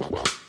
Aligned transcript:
talvez 0.00 0.39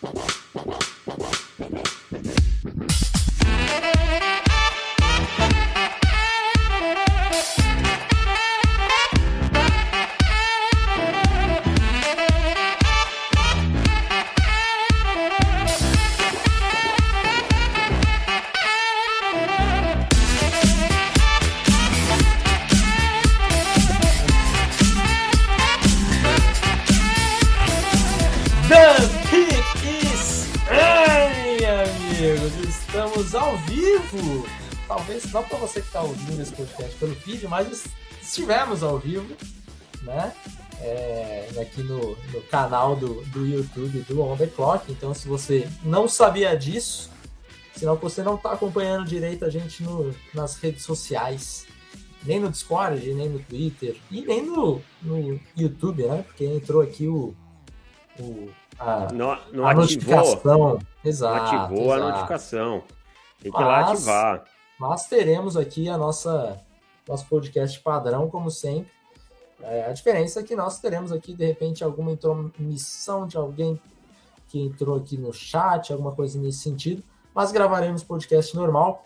podcast 36.66 36.96
pelo 36.98 37.14
vídeo, 37.14 37.50
mas 37.50 37.86
estivemos 38.22 38.84
ao 38.84 38.98
vivo, 38.98 39.36
né? 40.02 40.34
É, 40.80 41.48
aqui 41.62 41.84
no, 41.84 42.18
no 42.34 42.42
canal 42.50 42.96
do, 42.96 43.22
do 43.26 43.46
YouTube 43.46 44.00
do 44.02 44.22
On 44.22 44.36
The 44.36 44.48
Clock. 44.48 44.92
Então, 44.92 45.14
se 45.14 45.28
você 45.28 45.70
não 45.84 46.08
sabia 46.08 46.58
disso, 46.58 47.12
senão 47.76 47.96
você 47.96 48.24
não 48.24 48.36
está 48.36 48.54
acompanhando 48.54 49.06
direito 49.06 49.46
a 49.46 49.50
gente 49.50 49.84
no, 49.84 50.14
nas 50.34 50.56
redes 50.58 50.84
sociais, 50.84 51.68
nem 52.24 52.40
no 52.40 52.50
Discord, 52.50 53.14
nem 53.14 53.30
no 53.30 53.40
Twitter, 53.40 53.96
e 54.10 54.22
nem 54.22 54.44
no, 54.44 54.82
no 55.02 55.40
YouTube, 55.56 56.04
né? 56.04 56.24
Porque 56.26 56.46
entrou 56.46 56.82
aqui 56.82 57.08
o, 57.08 57.36
o 58.20 58.50
a, 58.80 59.12
não, 59.14 59.38
não 59.54 59.68
a 59.68 59.72
ativou, 59.72 59.76
notificação. 59.76 60.80
Exato. 61.04 61.56
Ativou 61.56 61.86
exato. 61.86 62.02
a 62.02 62.10
notificação. 62.10 62.84
Tem 63.42 63.52
que 63.52 63.58
ir 63.58 63.64
lá 63.64 63.92
ativar. 63.92 64.44
Mas 64.82 65.06
teremos 65.06 65.56
aqui 65.56 65.88
a 65.88 65.96
nossa 65.96 66.60
nosso 67.08 67.28
podcast 67.28 67.80
padrão, 67.82 68.28
como 68.28 68.50
sempre. 68.50 68.92
É, 69.62 69.86
a 69.86 69.92
diferença 69.92 70.40
é 70.40 70.44
que 70.44 70.56
nós 70.56 70.80
teremos 70.80 71.12
aqui, 71.12 71.36
de 71.36 71.46
repente, 71.46 71.84
alguma 71.84 72.12
intromissão 72.12 73.28
de 73.28 73.38
alguém 73.38 73.80
que 74.48 74.60
entrou 74.60 74.98
aqui 74.98 75.20
no 75.20 75.32
chat, 75.32 75.94
alguma 75.94 76.14
coisa 76.14 76.40
nesse 76.40 76.64
sentido, 76.64 77.04
mas 77.32 77.52
gravaremos 77.52 78.04
podcast 78.04 78.56
normal. 78.56 79.06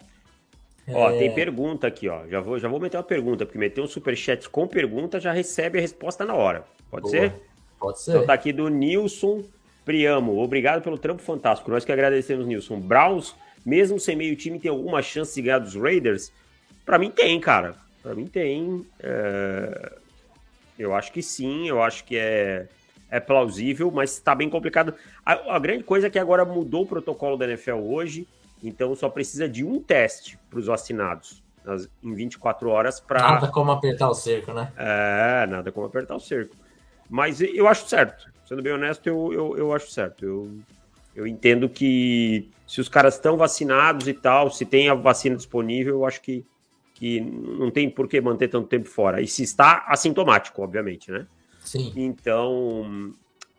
Ó, 0.93 1.09
é... 1.09 1.19
tem 1.19 1.33
pergunta 1.33 1.87
aqui, 1.87 2.07
ó. 2.07 2.25
Já 2.25 2.39
vou, 2.39 2.57
já 2.57 2.69
vou 2.69 2.79
meter 2.79 2.95
uma 2.95 3.03
pergunta, 3.03 3.45
porque 3.45 3.59
meter 3.59 3.81
um 3.81 3.87
superchat 3.87 4.49
com 4.49 4.65
pergunta 4.65 5.19
já 5.19 5.33
recebe 5.33 5.77
a 5.77 5.81
resposta 5.81 6.23
na 6.23 6.35
hora. 6.35 6.63
Pode 6.89 7.01
Boa. 7.01 7.11
ser? 7.11 7.33
Pode 7.77 7.99
ser. 7.99 8.11
Então 8.11 8.25
tá 8.25 8.33
aqui 8.33 8.53
do 8.53 8.69
Nilson 8.69 9.43
Priamo. 9.83 10.41
Obrigado 10.41 10.81
pelo 10.81 10.97
trampo 10.97 11.21
fantástico. 11.21 11.69
Nós 11.69 11.83
que 11.83 11.91
agradecemos, 11.91 12.47
Nilson. 12.47 12.79
Browns 12.79 13.35
mesmo 13.65 13.99
sem 13.99 14.15
meio 14.15 14.35
time, 14.35 14.59
tem 14.59 14.69
alguma 14.69 15.01
chance 15.01 15.33
de 15.33 15.41
ganhar 15.41 15.59
dos 15.59 15.75
Raiders? 15.75 16.31
Para 16.85 16.99
mim 16.99 17.09
tem, 17.09 17.39
cara. 17.39 17.75
Para 18.03 18.13
mim 18.13 18.27
tem. 18.27 18.85
É... 18.99 19.93
Eu 20.77 20.93
acho 20.93 21.11
que 21.11 21.23
sim, 21.23 21.67
eu 21.67 21.81
acho 21.81 22.03
que 22.03 22.17
é, 22.17 22.67
é 23.09 23.19
plausível, 23.19 23.89
mas 23.89 24.11
está 24.11 24.35
bem 24.35 24.49
complicado. 24.49 24.93
A, 25.25 25.55
a, 25.55 25.59
grande 25.59 25.83
coisa 25.83 26.07
é 26.07 26.09
que 26.09 26.19
agora 26.19 26.43
mudou 26.43 26.83
o 26.83 26.87
protocolo 26.87 27.37
da 27.37 27.45
NFL 27.45 27.77
hoje, 27.77 28.27
então 28.61 28.93
só 28.93 29.07
precisa 29.07 29.47
de 29.47 29.63
um 29.63 29.81
teste 29.81 30.37
para 30.49 30.59
os 30.59 30.65
vacinados 30.65 31.41
nas, 31.63 31.89
em 32.03 32.13
24 32.13 32.69
horas 32.69 32.99
para. 32.99 33.19
Nada 33.21 33.47
como 33.47 33.71
apertar 33.71 34.09
o 34.09 34.13
cerco, 34.13 34.53
né? 34.53 34.71
É, 34.77 35.47
nada 35.47 35.71
como 35.71 35.87
apertar 35.87 36.15
o 36.15 36.19
cerco. 36.19 36.55
Mas 37.09 37.41
eu 37.41 37.67
acho 37.67 37.87
certo. 37.87 38.29
Sendo 38.47 38.61
bem 38.61 38.73
honesto, 38.73 39.07
eu, 39.07 39.33
eu, 39.33 39.57
eu 39.57 39.73
acho 39.73 39.89
certo. 39.89 40.23
Eu, 40.23 40.51
eu 41.15 41.25
entendo 41.25 41.69
que 41.69 42.49
se 42.67 42.81
os 42.81 42.89
caras 42.89 43.15
estão 43.15 43.37
vacinados 43.37 44.07
e 44.07 44.13
tal, 44.13 44.51
se 44.51 44.65
tem 44.65 44.89
a 44.89 44.93
vacina 44.93 45.35
disponível, 45.35 45.95
eu 45.95 46.05
acho 46.05 46.21
que, 46.21 46.45
que 46.93 47.21
não 47.21 47.71
tem 47.71 47.89
por 47.89 48.07
que 48.07 48.19
manter 48.19 48.49
tanto 48.49 48.67
tempo 48.67 48.89
fora. 48.89 49.21
E 49.21 49.27
se 49.27 49.43
está 49.43 49.85
assintomático, 49.87 50.61
obviamente, 50.61 51.09
né? 51.09 51.25
Sim. 51.63 51.93
Então, 51.95 53.13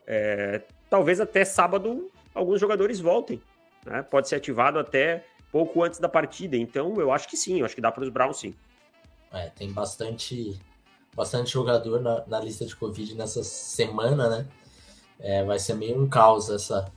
é, 0.05 0.61
talvez 0.89 1.19
até 1.19 1.43
sábado 1.43 2.11
alguns 2.33 2.61
jogadores 2.61 2.99
voltem. 2.99 3.41
Né? 3.85 4.03
Pode 4.03 4.29
ser 4.29 4.35
ativado 4.35 4.77
até 4.77 5.25
pouco 5.51 5.83
antes 5.83 5.99
da 5.99 6.07
partida. 6.07 6.55
Então, 6.55 6.93
eu 6.97 7.11
acho 7.11 7.27
que 7.27 7.35
sim, 7.35 7.59
eu 7.59 7.65
acho 7.65 7.73
que 7.73 7.81
dá 7.81 7.91
para 7.91 8.03
os 8.03 8.09
Browns 8.09 8.37
sim. 8.37 8.53
É, 9.31 9.49
tem 9.49 9.71
bastante, 9.71 10.59
bastante 11.15 11.51
jogador 11.51 11.99
na, 12.01 12.23
na 12.27 12.39
lista 12.39 12.65
de 12.65 12.75
Covid 12.75 13.15
nessa 13.15 13.43
semana, 13.43 14.29
né? 14.29 14.47
É, 15.19 15.43
vai 15.43 15.57
ser 15.57 15.73
meio 15.73 15.99
um 15.99 16.07
caos 16.07 16.49
essa, 16.49 16.91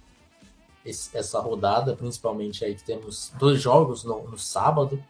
esse, 0.90 1.16
essa 1.16 1.40
rodada, 1.40 1.96
principalmente 1.96 2.64
aí 2.64 2.74
que 2.74 2.84
temos 2.84 3.32
dois 3.38 3.60
jogos 3.60 4.04
no, 4.04 4.28
no 4.28 4.38
sábado. 4.38 5.02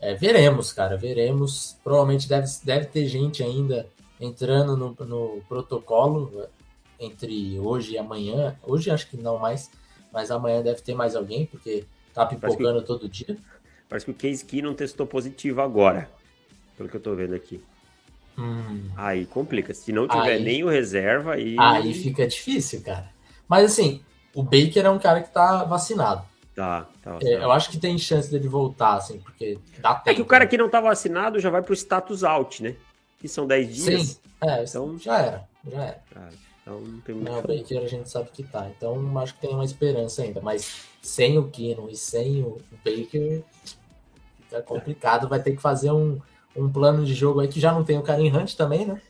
É, 0.00 0.14
veremos, 0.14 0.72
cara, 0.72 0.96
veremos. 0.96 1.76
Provavelmente 1.82 2.28
deve, 2.28 2.46
deve 2.62 2.86
ter 2.86 3.06
gente 3.06 3.42
ainda 3.42 3.86
entrando 4.20 4.76
no, 4.76 4.96
no 5.06 5.42
protocolo 5.48 6.30
é, 6.36 6.48
entre 7.00 7.58
hoje 7.58 7.92
e 7.92 7.98
amanhã. 7.98 8.56
Hoje 8.62 8.90
acho 8.90 9.08
que 9.08 9.16
não 9.16 9.38
mais, 9.38 9.70
mas 10.12 10.30
amanhã 10.30 10.62
deve 10.62 10.80
ter 10.82 10.94
mais 10.94 11.16
alguém, 11.16 11.46
porque 11.46 11.84
tá 12.14 12.24
pipocando 12.26 12.80
que, 12.80 12.86
todo 12.86 13.08
dia. 13.08 13.36
Parece 13.88 14.06
que 14.06 14.12
o 14.12 14.14
Case 14.14 14.44
Key 14.44 14.62
não 14.62 14.74
testou 14.74 15.06
positivo 15.06 15.60
agora, 15.60 16.10
pelo 16.76 16.88
que 16.88 16.96
eu 16.96 17.00
tô 17.00 17.14
vendo 17.14 17.34
aqui. 17.34 17.60
Hum. 18.38 18.88
Aí 18.96 19.26
complica. 19.26 19.74
Se 19.74 19.90
não 19.90 20.06
tiver 20.06 20.34
aí, 20.34 20.42
nem 20.42 20.62
o 20.62 20.68
reserva, 20.68 21.34
aí. 21.34 21.56
Aí 21.58 21.92
fica 21.92 22.26
difícil, 22.26 22.82
cara. 22.82 23.10
Mas 23.48 23.72
assim, 23.72 24.00
o 24.38 24.42
Baker 24.44 24.86
é 24.86 24.90
um 24.90 25.00
cara 25.00 25.20
que 25.20 25.30
tá 25.30 25.64
vacinado. 25.64 26.22
Tá, 26.54 26.86
tá. 27.02 27.18
É, 27.22 27.34
eu 27.34 27.50
acho 27.50 27.70
que 27.70 27.76
tem 27.76 27.98
chance 27.98 28.30
dele 28.30 28.46
voltar, 28.46 28.94
assim, 28.94 29.18
porque 29.18 29.58
dá 29.80 29.96
tempo. 29.96 30.10
É 30.10 30.14
que 30.14 30.22
o 30.22 30.26
cara 30.26 30.46
que 30.46 30.56
não 30.56 30.68
tá 30.68 30.80
vacinado 30.80 31.40
já 31.40 31.50
vai 31.50 31.60
pro 31.60 31.74
status 31.74 32.22
out, 32.22 32.62
né? 32.62 32.76
Que 33.18 33.26
são 33.26 33.48
10 33.48 33.74
dias. 33.74 34.02
Sim, 34.02 34.16
é, 34.40 34.62
então 34.62 34.96
já 34.96 35.18
era, 35.18 35.48
já 35.68 35.82
era. 35.82 36.02
Ah, 36.14 36.28
então 36.62 36.80
não 36.80 37.00
tem 37.00 37.16
muito. 37.16 37.28
Não, 37.28 37.38
o 37.40 37.42
Baker 37.42 37.82
a 37.82 37.88
gente 37.88 38.08
sabe 38.08 38.30
que 38.32 38.44
tá. 38.44 38.70
Então 38.76 39.18
acho 39.18 39.34
que 39.34 39.40
tem 39.40 39.50
uma 39.50 39.64
esperança 39.64 40.22
ainda. 40.22 40.40
Mas 40.40 40.84
sem 41.02 41.36
o 41.36 41.48
Kino 41.48 41.88
e 41.90 41.96
sem 41.96 42.42
o 42.44 42.58
Baker, 42.84 43.42
fica 44.44 44.62
complicado. 44.62 45.28
Vai 45.28 45.42
ter 45.42 45.56
que 45.56 45.60
fazer 45.60 45.90
um, 45.90 46.20
um 46.54 46.70
plano 46.70 47.04
de 47.04 47.12
jogo 47.12 47.40
aí 47.40 47.48
que 47.48 47.58
já 47.58 47.72
não 47.72 47.82
tem 47.82 47.98
o 47.98 48.02
Karim 48.02 48.30
Hunt 48.30 48.54
também, 48.54 48.86
né? 48.86 49.02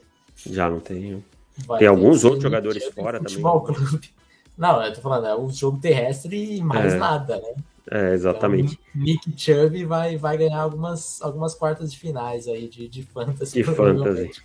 Já 0.47 0.71
não 0.71 0.81
tem. 0.81 1.22
Vai 1.66 1.81
tem 1.81 1.89
alguns 1.89 2.25
outros 2.25 2.43
jogadores 2.43 2.83
fora 2.95 3.21
também. 3.22 3.43
Clube. 3.43 4.18
Não, 4.59 4.83
eu 4.85 4.93
tô 4.93 5.01
falando, 5.01 5.27
é 5.29 5.37
o 5.37 5.49
jogo 5.49 5.79
terrestre 5.79 6.57
e 6.57 6.61
mais 6.61 6.93
é. 6.93 6.97
nada, 6.97 7.37
né? 7.37 7.55
É, 7.91 8.13
exatamente. 8.13 8.79
Então, 8.91 9.03
Nick 9.03 9.33
Chubb 9.37 9.85
vai, 9.85 10.17
vai 10.17 10.37
ganhar 10.37 10.61
algumas, 10.61 11.23
algumas 11.23 11.55
quartas 11.55 11.93
de 11.93 11.99
finais 11.99 12.49
aí 12.49 12.69
de, 12.69 12.89
de 12.89 13.03
fantasy. 13.05 13.55
De 13.55 13.65
fantasy. 13.65 14.43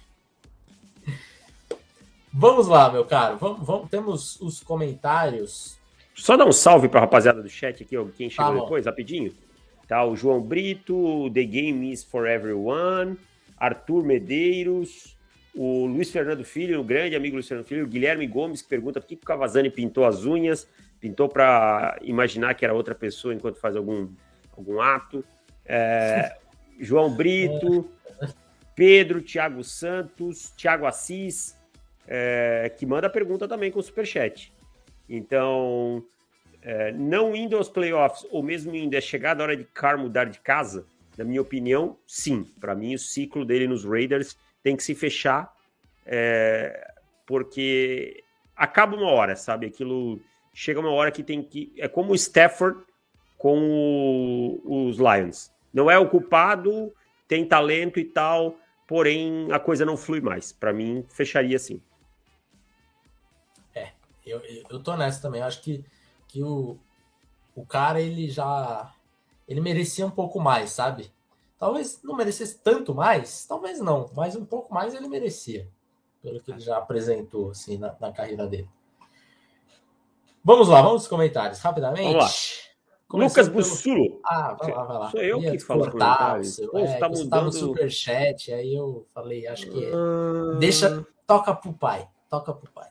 Vamos 2.31 2.68
lá, 2.68 2.91
meu 2.91 3.03
caro. 3.06 3.38
Vamos, 3.38 3.66
vamos, 3.66 3.90
temos 3.90 4.40
os 4.40 4.62
comentários. 4.62 5.78
Só 6.16 6.38
dar 6.38 6.45
um 6.45 6.51
salve 6.51 6.88
para 6.88 7.00
a 7.00 7.01
rapaziada 7.01 7.41
do 7.41 7.50
chat 7.50 7.84
aqui, 7.84 7.95
quem 8.16 8.30
chegou 8.30 8.56
tá 8.56 8.62
depois, 8.62 8.85
rapidinho. 8.85 9.34
Tá, 9.88 10.06
o 10.06 10.16
João 10.16 10.41
Brito, 10.41 11.30
The 11.34 11.44
Game 11.44 11.91
is 11.91 12.03
for 12.03 12.28
Everyone, 12.28 13.18
Arthur 13.57 14.03
Medeiros, 14.03 15.18
o 15.55 15.85
Luiz 15.85 16.09
Fernando 16.09 16.43
Filho, 16.43 16.79
o 16.79 16.83
grande 16.83 17.15
amigo 17.15 17.35
Luiz 17.35 17.47
Fernando 17.47 17.67
Filho, 17.67 17.85
o 17.85 17.87
Guilherme 17.87 18.25
Gomes, 18.25 18.61
que 18.61 18.69
pergunta 18.69 18.99
por 18.99 19.07
que, 19.07 19.15
o 19.15 19.19
Cavazani 19.19 19.69
pintou 19.69 20.05
as 20.05 20.25
unhas, 20.25 20.67
pintou 20.99 21.29
para 21.29 21.97
imaginar 22.01 22.55
que 22.55 22.65
era 22.65 22.73
outra 22.73 22.95
pessoa 22.95 23.33
enquanto 23.33 23.59
faz 23.59 23.75
algum, 23.75 24.09
algum 24.57 24.81
ato. 24.81 25.23
É, 25.65 26.35
João 26.79 27.15
Brito, 27.15 27.89
Pedro, 28.75 29.21
Thiago 29.21 29.63
Santos, 29.63 30.49
Thiago 30.57 30.87
Assis, 30.87 31.55
é, 32.07 32.71
que 32.75 32.85
manda 32.85 33.09
pergunta 33.09 33.47
também 33.47 33.71
com 33.71 33.79
o 33.79 33.83
Superchat. 33.83 34.51
Então, 35.07 36.03
é, 36.61 36.91
não 36.94 37.35
indo 37.35 37.56
aos 37.56 37.69
playoffs, 37.69 38.25
ou 38.31 38.41
mesmo 38.41 38.75
indo, 38.75 38.95
é 38.95 39.01
chegada 39.01 39.44
a 39.44 39.45
hora 39.45 39.56
de 39.56 39.65
Car 39.65 39.99
mudar 39.99 40.25
de 40.25 40.39
casa? 40.39 40.85
Na 41.15 41.23
minha 41.23 41.41
opinião, 41.41 41.95
sim. 42.07 42.44
Para 42.59 42.73
mim, 42.73 42.95
o 42.95 42.99
ciclo 42.99 43.45
dele 43.45 43.67
nos 43.67 43.85
Raiders 43.85 44.35
tem 44.63 44.75
que 44.75 44.83
se 44.83 44.95
fechar, 44.95 45.54
é, 46.06 46.94
porque 47.27 48.24
acaba 48.56 48.95
uma 48.95 49.12
hora, 49.12 49.36
sabe? 49.36 49.68
Aquilo 49.68 50.19
chega 50.54 50.80
uma 50.80 50.92
hora 50.92 51.12
que 51.12 51.21
tem 51.21 51.44
que. 51.44 51.74
É 51.77 51.88
como 51.88 52.13
o 52.13 52.15
Stafford 52.15 52.81
com 53.38 53.60
o, 54.63 54.88
os 54.88 54.98
Lions. 54.98 55.51
Não 55.74 55.92
é 55.92 56.00
o 56.00 56.10
culpado, 56.10 56.94
tem 57.27 57.45
talento 57.45 58.00
e 58.00 58.06
tal, 58.06 58.56
porém 58.88 59.51
a 59.51 59.60
coisa 59.60 59.86
não 59.86 59.98
flui 59.98 60.21
mais. 60.21 60.54
Para 60.54 60.71
mim, 60.71 61.06
fecharia 61.09 61.57
assim. 61.57 61.81
É, 63.75 63.92
eu, 64.25 64.42
eu 64.69 64.81
tô 64.81 64.95
nessa 64.95 65.21
também. 65.21 65.42
Eu 65.42 65.48
acho 65.48 65.62
que, 65.62 65.83
que 66.27 66.42
o, 66.42 66.77
o 67.54 67.66
cara, 67.66 68.00
ele 68.00 68.30
já. 68.30 68.94
Ele 69.45 69.59
merecia 69.59 70.06
um 70.06 70.12
pouco 70.12 70.39
mais, 70.39 70.71
sabe? 70.71 71.12
Talvez 71.57 72.01
não 72.03 72.15
merecesse 72.15 72.59
tanto 72.59 72.94
mais, 72.94 73.45
talvez 73.45 73.79
não, 73.79 74.09
mas 74.15 74.35
um 74.35 74.45
pouco 74.45 74.73
mais 74.73 74.94
ele 74.94 75.07
merecia, 75.07 75.69
pelo 76.21 76.41
que 76.41 76.51
ele 76.51 76.59
já 76.59 76.77
apresentou 76.77 77.51
assim, 77.51 77.77
na, 77.77 77.95
na 78.00 78.11
carreira 78.11 78.45
dele. 78.45 78.69
Vamos 80.44 80.67
lá, 80.67 80.81
vamos 80.81 81.03
aos 81.03 81.07
comentários, 81.07 81.59
rapidamente. 81.59 82.13
Vamos 82.13 82.23
lá. 82.25 82.63
Lucas 83.25 83.47
Bussulo. 83.47 84.09
Pelo... 84.09 84.21
Ah, 84.25 84.53
vai 84.59 84.71
lá, 84.71 84.83
vai 84.83 84.97
lá. 84.97 85.11
Sou 85.11 85.21
eu 85.21 85.39
que 85.39 85.59
falo 85.59 85.85
comentários. 85.85 86.55
Seu... 86.55 86.69
Pô, 86.69 86.79
é, 86.79 86.97
tá 86.97 87.07
mudando... 87.07 87.51
superchat, 87.51 88.51
aí 88.51 88.75
eu 88.75 89.07
falei, 89.13 89.47
acho 89.47 89.69
que... 89.69 89.85
Ah... 89.85 90.57
Deixa, 90.59 91.07
toca 91.25 91.53
pro 91.53 91.71
pai, 91.71 92.09
toca 92.29 92.53
pro 92.53 92.71
pai. 92.71 92.89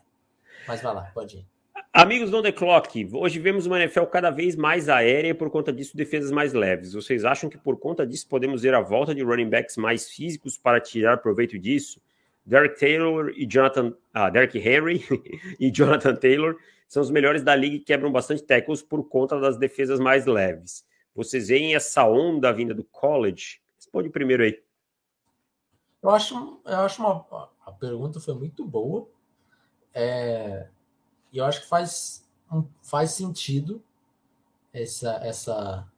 Mas 0.67 0.81
vai 0.81 0.95
lá, 0.95 1.11
pode 1.13 1.37
ir. 1.37 1.52
Amigos 1.95 2.31
do 2.31 2.41
The 2.41 2.51
Clock, 2.51 3.07
hoje 3.13 3.37
vemos 3.37 3.67
uma 3.67 3.79
NFL 3.79 4.05
cada 4.05 4.31
vez 4.31 4.55
mais 4.55 4.89
aérea 4.89 5.29
e 5.29 5.33
por 5.35 5.51
conta 5.51 5.71
disso 5.71 5.95
defesas 5.95 6.31
mais 6.31 6.51
leves. 6.51 6.93
Vocês 6.93 7.23
acham 7.23 7.47
que 7.47 7.57
por 7.57 7.77
conta 7.77 8.03
disso 8.03 8.27
podemos 8.27 8.63
ver 8.63 8.73
a 8.73 8.81
volta 8.81 9.13
de 9.13 9.21
running 9.21 9.47
backs 9.47 9.77
mais 9.77 10.09
físicos 10.09 10.57
para 10.57 10.81
tirar 10.81 11.17
proveito 11.17 11.59
disso? 11.59 12.01
Derek 12.43 12.79
Taylor 12.79 13.31
e 13.37 13.45
Jonathan, 13.45 13.93
ah, 14.11 14.27
Derek 14.31 14.57
Henry 14.57 15.05
e 15.59 15.69
Jonathan 15.69 16.15
Taylor 16.15 16.57
são 16.87 17.03
os 17.03 17.11
melhores 17.11 17.43
da 17.43 17.55
liga 17.55 17.75
e 17.75 17.79
quebram 17.79 18.11
bastante 18.11 18.41
tackles 18.41 18.81
por 18.81 19.07
conta 19.07 19.39
das 19.39 19.55
defesas 19.55 19.99
mais 19.99 20.25
leves. 20.25 20.83
Vocês 21.13 21.49
veem 21.49 21.75
essa 21.75 22.07
onda 22.07 22.51
vinda 22.51 22.73
do 22.73 22.83
college? 22.85 23.61
Responde 23.77 24.09
primeiro 24.09 24.41
aí. 24.41 24.59
Eu 26.01 26.09
acho, 26.09 26.59
eu 26.65 26.79
acho 26.79 27.03
uma 27.03 27.47
a 27.63 27.71
pergunta 27.71 28.19
foi 28.19 28.33
muito 28.33 28.65
boa. 28.65 29.07
É, 29.93 30.67
e 31.33 31.39
eu 31.39 31.45
acho 31.45 31.61
que 31.61 31.67
faz, 31.67 32.23
faz 32.83 33.11
sentido 33.11 33.81
essa, 34.71 35.13
essa, 35.23 35.91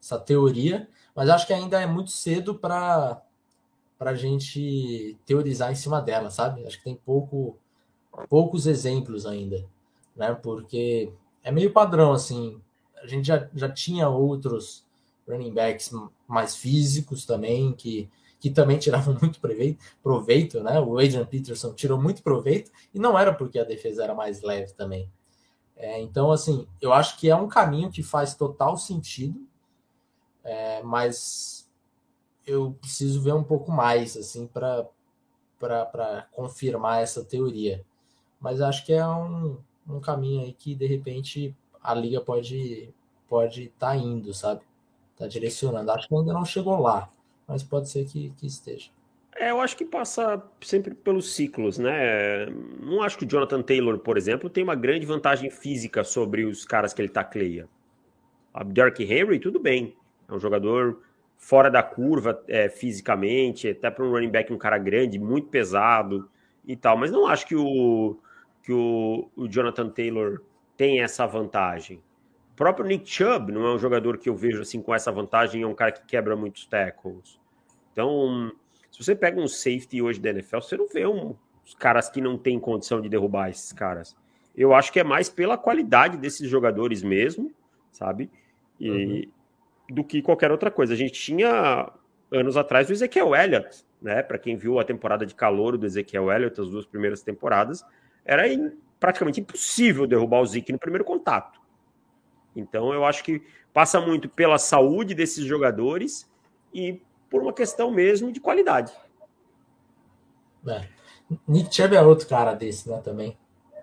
essa 0.00 0.18
teoria, 0.18 0.88
mas 1.14 1.28
acho 1.28 1.46
que 1.46 1.52
ainda 1.52 1.80
é 1.80 1.86
muito 1.86 2.10
cedo 2.10 2.54
para 2.58 3.22
a 4.00 4.14
gente 4.14 5.18
teorizar 5.26 5.70
em 5.70 5.74
cima 5.74 6.00
dela, 6.00 6.30
sabe? 6.30 6.66
Acho 6.66 6.78
que 6.78 6.84
tem 6.84 6.96
pouco, 6.96 7.58
poucos 8.28 8.66
exemplos 8.66 9.26
ainda, 9.26 9.66
né? 10.16 10.32
Porque 10.34 11.12
é 11.44 11.52
meio 11.52 11.72
padrão, 11.72 12.12
assim. 12.12 12.60
A 13.02 13.06
gente 13.06 13.26
já, 13.26 13.48
já 13.54 13.70
tinha 13.70 14.08
outros 14.08 14.86
running 15.30 15.54
backs 15.54 15.90
mais 16.26 16.56
físicos 16.56 17.24
também, 17.24 17.72
que 17.72 18.10
que 18.40 18.50
também 18.50 18.78
tiravam 18.78 19.16
muito 19.20 19.38
proveito, 20.02 20.62
né? 20.62 20.80
O 20.80 20.98
Adrian 20.98 21.26
Peterson 21.26 21.74
tirou 21.74 22.00
muito 22.00 22.22
proveito 22.22 22.72
e 22.92 22.98
não 22.98 23.16
era 23.16 23.34
porque 23.34 23.58
a 23.58 23.64
defesa 23.64 24.02
era 24.02 24.14
mais 24.14 24.40
leve 24.40 24.72
também. 24.72 25.12
É, 25.76 26.00
então, 26.00 26.32
assim, 26.32 26.66
eu 26.80 26.92
acho 26.92 27.18
que 27.18 27.28
é 27.28 27.36
um 27.36 27.48
caminho 27.48 27.90
que 27.90 28.02
faz 28.02 28.34
total 28.34 28.76
sentido, 28.76 29.46
é, 30.42 30.82
mas 30.82 31.70
eu 32.46 32.76
preciso 32.80 33.20
ver 33.20 33.34
um 33.34 33.44
pouco 33.44 33.70
mais, 33.70 34.16
assim, 34.16 34.46
para 34.46 34.88
confirmar 36.32 37.02
essa 37.02 37.24
teoria. 37.24 37.84
Mas 38.40 38.60
acho 38.60 38.84
que 38.86 38.92
é 38.92 39.06
um, 39.06 39.58
um 39.86 40.00
caminho 40.00 40.42
aí 40.42 40.52
que, 40.52 40.74
de 40.74 40.86
repente, 40.86 41.54
a 41.82 41.94
liga 41.94 42.20
pode 42.20 42.92
pode 43.28 43.64
estar 43.66 43.90
tá 43.90 43.96
indo, 43.96 44.34
sabe? 44.34 44.62
Tá 45.20 45.26
direcionando. 45.26 45.90
Acho 45.90 46.08
que 46.08 46.14
ainda 46.14 46.32
não 46.32 46.46
chegou 46.46 46.80
lá, 46.80 47.10
mas 47.46 47.62
pode 47.62 47.90
ser 47.90 48.06
que, 48.06 48.32
que 48.38 48.46
esteja. 48.46 48.88
É, 49.36 49.50
eu 49.50 49.60
acho 49.60 49.76
que 49.76 49.84
passa 49.84 50.42
sempre 50.62 50.94
pelos 50.94 51.34
ciclos, 51.34 51.76
né? 51.76 52.46
Não 52.80 53.02
acho 53.02 53.18
que 53.18 53.26
o 53.26 53.28
Jonathan 53.28 53.60
Taylor, 53.60 53.98
por 53.98 54.16
exemplo, 54.16 54.48
tem 54.48 54.64
uma 54.64 54.74
grande 54.74 55.04
vantagem 55.04 55.50
física 55.50 56.02
sobre 56.04 56.46
os 56.46 56.64
caras 56.64 56.94
que 56.94 57.02
ele 57.02 57.10
tacleia. 57.10 57.68
A 58.54 58.64
Derrick 58.64 59.04
Henry, 59.04 59.38
tudo 59.38 59.60
bem. 59.60 59.94
É 60.26 60.32
um 60.32 60.40
jogador 60.40 61.02
fora 61.36 61.70
da 61.70 61.82
curva 61.82 62.42
é, 62.48 62.70
fisicamente, 62.70 63.68
até 63.68 63.90
para 63.90 64.02
um 64.02 64.10
running 64.10 64.30
back 64.30 64.50
um 64.50 64.56
cara 64.58 64.78
grande, 64.78 65.18
muito 65.18 65.48
pesado 65.48 66.30
e 66.66 66.74
tal. 66.74 66.96
Mas 66.96 67.10
não 67.10 67.26
acho 67.26 67.46
que 67.46 67.54
o, 67.54 68.16
que 68.62 68.72
o, 68.72 69.28
o 69.36 69.46
Jonathan 69.46 69.90
Taylor 69.90 70.40
tem 70.78 71.02
essa 71.02 71.26
vantagem 71.26 72.00
próprio 72.60 72.84
Nick 72.84 73.08
Chubb 73.08 73.50
não 73.50 73.64
é 73.66 73.74
um 73.74 73.78
jogador 73.78 74.18
que 74.18 74.28
eu 74.28 74.36
vejo 74.36 74.60
assim 74.60 74.82
com 74.82 74.94
essa 74.94 75.10
vantagem, 75.10 75.62
é 75.62 75.66
um 75.66 75.74
cara 75.74 75.92
que 75.92 76.04
quebra 76.04 76.36
muitos 76.36 76.66
tackles. 76.66 77.40
Então, 77.90 78.52
se 78.90 79.02
você 79.02 79.16
pega 79.16 79.40
um 79.40 79.48
safety 79.48 80.02
hoje 80.02 80.20
da 80.20 80.28
NFL, 80.28 80.58
você 80.58 80.76
não 80.76 80.86
vê 80.86 81.06
um, 81.06 81.34
os 81.64 81.72
caras 81.72 82.10
que 82.10 82.20
não 82.20 82.36
têm 82.36 82.60
condição 82.60 83.00
de 83.00 83.08
derrubar 83.08 83.48
esses 83.48 83.72
caras. 83.72 84.14
Eu 84.54 84.74
acho 84.74 84.92
que 84.92 85.00
é 85.00 85.04
mais 85.04 85.30
pela 85.30 85.56
qualidade 85.56 86.18
desses 86.18 86.50
jogadores 86.50 87.02
mesmo, 87.02 87.50
sabe? 87.90 88.30
E, 88.78 88.90
uhum. 88.90 89.22
Do 89.94 90.04
que 90.04 90.20
qualquer 90.20 90.50
outra 90.50 90.70
coisa. 90.70 90.92
A 90.92 90.96
gente 90.98 91.14
tinha 91.14 91.90
anos 92.30 92.58
atrás 92.58 92.90
o 92.90 92.92
Ezequiel 92.92 93.34
Elliott, 93.34 93.86
né? 94.02 94.22
Para 94.22 94.36
quem 94.36 94.54
viu 94.54 94.78
a 94.78 94.84
temporada 94.84 95.24
de 95.24 95.34
calor 95.34 95.78
do 95.78 95.86
Ezequiel 95.86 96.30
Elliott, 96.30 96.60
as 96.60 96.68
duas 96.68 96.84
primeiras 96.84 97.22
temporadas, 97.22 97.82
era 98.22 98.42
praticamente 98.98 99.40
impossível 99.40 100.06
derrubar 100.06 100.42
o 100.42 100.46
Zeke 100.46 100.72
no 100.72 100.78
primeiro 100.78 101.06
contato. 101.06 101.59
Então 102.54 102.92
eu 102.92 103.04
acho 103.04 103.22
que 103.24 103.42
passa 103.72 104.00
muito 104.00 104.28
pela 104.28 104.58
saúde 104.58 105.14
desses 105.14 105.44
jogadores 105.44 106.30
e 106.74 107.00
por 107.28 107.42
uma 107.42 107.52
questão 107.52 107.90
mesmo 107.90 108.32
de 108.32 108.40
qualidade. 108.40 108.92
É. 110.66 110.86
Nick 111.46 111.74
Chubb 111.74 111.94
é 111.94 112.02
outro 112.02 112.26
cara 112.26 112.54
desse, 112.54 112.88
né, 112.88 113.00
também. 113.02 113.38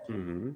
Uhum. 0.10 0.54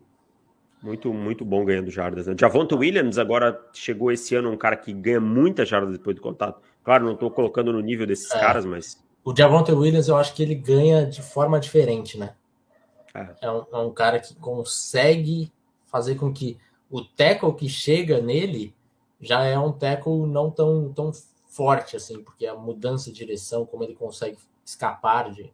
Muito, 0.82 1.14
muito 1.14 1.46
bom 1.46 1.64
ganhando 1.64 1.92
jardas. 1.92 2.28
Né? 2.28 2.36
Javonto 2.38 2.78
Williams 2.78 3.18
agora 3.18 3.60
chegou 3.72 4.12
esse 4.12 4.36
ano 4.36 4.52
um 4.52 4.58
cara 4.58 4.76
que 4.76 4.92
ganha 4.92 5.20
muitas 5.20 5.70
jardas 5.70 5.92
depois 5.94 6.16
do 6.16 6.22
contato. 6.22 6.62
Claro, 6.84 7.06
não 7.06 7.14
estou 7.14 7.30
colocando 7.30 7.72
no 7.72 7.80
nível 7.80 8.08
desses 8.08 8.32
é. 8.32 8.40
caras, 8.40 8.66
mas... 8.66 9.02
O 9.24 9.36
Javonte 9.36 9.72
Williams 9.72 10.08
eu 10.08 10.18
acho 10.18 10.34
que 10.34 10.42
ele 10.42 10.56
ganha 10.56 11.06
de 11.06 11.22
forma 11.22 11.60
diferente, 11.60 12.18
né? 12.18 12.34
É. 13.14 13.30
É, 13.42 13.52
um, 13.52 13.66
é 13.72 13.78
um 13.78 13.94
cara 13.94 14.20
que 14.20 14.34
consegue 14.36 15.52
fazer 15.86 16.16
com 16.16 16.34
que 16.34 16.58
o 16.92 17.02
tackle 17.04 17.56
que 17.56 17.70
chega 17.70 18.22
nele 18.22 18.76
já 19.20 19.46
é 19.46 19.58
um 19.58 19.72
tackle 19.72 20.28
não 20.28 20.52
tão, 20.52 20.92
tão 20.92 21.12
forte 21.48 21.96
assim, 21.96 22.22
porque 22.22 22.46
a 22.46 22.54
mudança 22.54 23.12
de 23.12 23.18
direção, 23.18 23.66
como 23.66 23.84
ele 23.84 23.96
consegue 23.96 24.38
escapar 24.66 25.32
de 25.32 25.52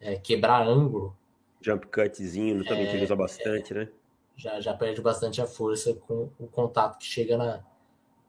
é, 0.00 0.16
quebrar 0.16 0.66
ângulo. 0.66 1.16
Jump 1.60 1.86
cutzinho, 1.86 2.64
também 2.64 2.86
é, 2.86 2.90
que 2.90 2.96
ele 2.96 3.04
usa 3.04 3.16
bastante, 3.16 3.72
é, 3.72 3.76
né? 3.76 3.88
Já, 4.36 4.60
já 4.60 4.74
perde 4.74 5.00
bastante 5.00 5.40
a 5.40 5.46
força 5.46 5.94
com 5.94 6.28
o 6.38 6.46
contato 6.46 6.98
que 6.98 7.06
chega 7.06 7.36
na, 7.36 7.64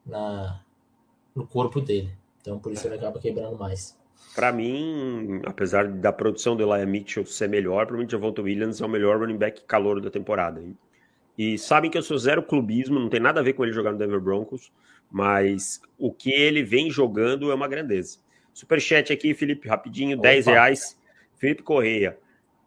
na 0.06 0.62
no 1.36 1.46
corpo 1.46 1.82
dele. 1.82 2.12
Então 2.42 2.60
por 2.60 2.72
isso 2.72 2.88
ele 2.88 2.96
acaba 2.96 3.20
quebrando 3.20 3.58
mais. 3.58 3.98
Para 4.34 4.52
mim, 4.52 5.42
apesar 5.46 5.88
da 5.88 6.12
produção 6.12 6.56
do 6.56 6.64
Elijah 6.64 6.86
Mitchell 6.86 7.26
ser 7.26 7.50
melhor, 7.50 7.86
para 7.86 7.98
mim 7.98 8.10
Javonte 8.10 8.42
Williams 8.42 8.82
é 8.82 8.86
o 8.86 8.90
melhor 8.90 9.20
running 9.20 9.38
back 9.38 9.62
calor 9.66 10.02
da 10.02 10.10
temporada. 10.10 10.64
E 11.38 11.58
sabem 11.58 11.92
que 11.92 11.98
eu 11.98 12.02
sou 12.02 12.18
zero 12.18 12.42
clubismo, 12.42 13.00
não 13.00 13.10
tem 13.10 13.20
nada 13.20 13.40
a 13.40 13.44
ver 13.44 13.54
com 13.54 13.64
ele 13.64 13.74
jogar 13.74 13.92
no 13.92 13.98
Denver 13.98 14.20
Broncos, 14.20 14.72
mas 15.12 15.82
o 15.98 16.12
que 16.12 16.32
ele 16.32 16.64
vem 16.64 16.90
jogando 16.90 17.52
é 17.52 17.56
uma 17.56 17.68
grandeza. 17.68 18.20
Superchat 18.54 19.14
aqui, 19.14 19.34
Felipe, 19.34 19.68
rapidinho, 19.68 20.18
Opa. 20.18 20.30
10 20.30 20.46
reais. 20.48 21.00
Felipe 21.36 21.62
Correia. 21.62 22.18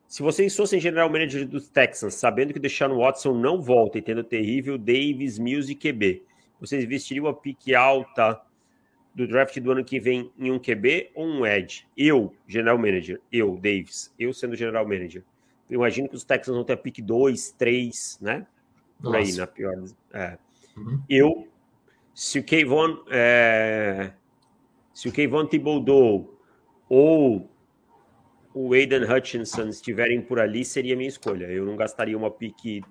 Se 0.07 0.23
vocês 0.23 0.57
fossem 0.57 0.81
general 0.81 1.11
manager 1.11 1.47
dos 1.47 1.69
Texans, 1.69 2.15
sabendo 2.15 2.53
que 2.53 2.59
o 2.59 2.63
Deshaun 2.63 2.97
Watson 2.97 3.35
não 3.35 3.61
volta 3.61 3.99
e 3.99 4.03
tendo 4.03 4.23
o 4.23 4.25
terrível 4.25 4.79
Davis, 4.79 5.39
Mills 5.39 5.71
e 5.71 5.75
QB, 5.75 6.23
vocês 6.61 6.85
vestiriam 6.85 7.27
a 7.27 7.35
pique 7.35 7.75
alta 7.75 8.41
do 9.15 9.27
draft 9.27 9.59
do 9.59 9.73
ano 9.73 9.85
que 9.85 9.99
vem 9.99 10.31
em 10.39 10.51
um 10.51 10.59
QB 10.59 11.11
ou 11.15 11.27
um 11.27 11.47
edge? 11.47 11.87
Eu, 11.97 12.35
general 12.47 12.79
manager, 12.79 13.21
eu, 13.33 13.57
Davis, 13.57 14.13
eu 14.19 14.33
sendo 14.33 14.55
general 14.55 14.87
manager. 14.87 15.25
Eu 15.69 15.77
imagino 15.77 16.09
que 16.09 16.17
os 16.17 16.25
Texans 16.25 16.55
vão 16.55 16.65
ter 16.65 16.73
a 16.73 16.77
pique 16.77 17.01
2, 17.01 17.53
3, 17.53 18.19
né? 18.21 18.47
Por 19.03 19.17
aí, 19.17 19.33
na 19.33 19.47
pior. 19.47 19.75
É. 20.13 20.39
Uhum. 20.77 21.03
Eu, 21.09 21.49
se 22.15 22.39
o 22.39 22.45
Kayvon, 22.45 22.99
é, 23.11 24.13
se 24.93 25.09
o 25.09 25.13
Kayvon 25.13 25.47
Thibodeau 25.47 26.35
ou 26.89 27.51
o 28.53 28.73
Aiden 28.73 29.05
Hutchinson 29.05 29.69
estiverem 29.69 30.21
por 30.21 30.41
ali, 30.41 30.65
seria 30.65 30.97
minha 30.97 31.09
escolha. 31.09 31.47
Eu 31.47 31.65
não 31.65 31.77
gastaria 31.77 32.17
uma 32.17 32.31
pique 32.31 32.83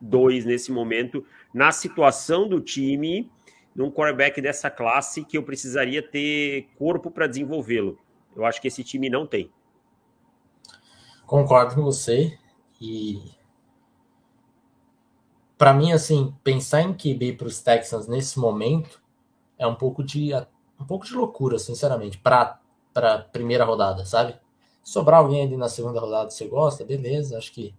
2 0.00 0.44
nesse 0.44 0.70
momento, 0.70 1.24
na 1.52 1.72
situação 1.72 2.48
do 2.48 2.60
time, 2.60 3.30
num 3.74 3.90
quarterback 3.90 4.40
dessa 4.40 4.70
classe, 4.70 5.24
que 5.24 5.36
eu 5.36 5.42
precisaria 5.42 6.02
ter 6.02 6.68
corpo 6.76 7.10
para 7.10 7.26
desenvolvê-lo. 7.26 7.98
Eu 8.36 8.44
acho 8.44 8.60
que 8.60 8.68
esse 8.68 8.84
time 8.84 9.08
não 9.08 9.26
tem. 9.26 9.50
Concordo 11.26 11.74
com 11.74 11.82
você. 11.82 12.38
E 12.80 13.37
para 15.58 15.74
mim, 15.74 15.92
assim, 15.92 16.32
pensar 16.44 16.82
em 16.82 16.94
QB 16.94 17.34
para 17.34 17.48
os 17.48 17.60
Texans 17.60 18.06
nesse 18.06 18.38
momento 18.38 19.02
é 19.58 19.66
um 19.66 19.74
pouco 19.74 20.04
de 20.04 20.32
um 20.80 20.84
pouco 20.86 21.04
de 21.04 21.12
loucura, 21.12 21.58
sinceramente, 21.58 22.16
para 22.16 22.60
para 22.94 23.18
primeira 23.18 23.64
rodada, 23.64 24.04
sabe? 24.04 24.34
Sobrar 24.82 25.20
alguém 25.20 25.42
ali 25.42 25.56
na 25.56 25.68
segunda 25.68 26.00
rodada, 26.00 26.30
você 26.30 26.46
gosta, 26.46 26.84
beleza? 26.84 27.36
Acho 27.36 27.52
que 27.52 27.74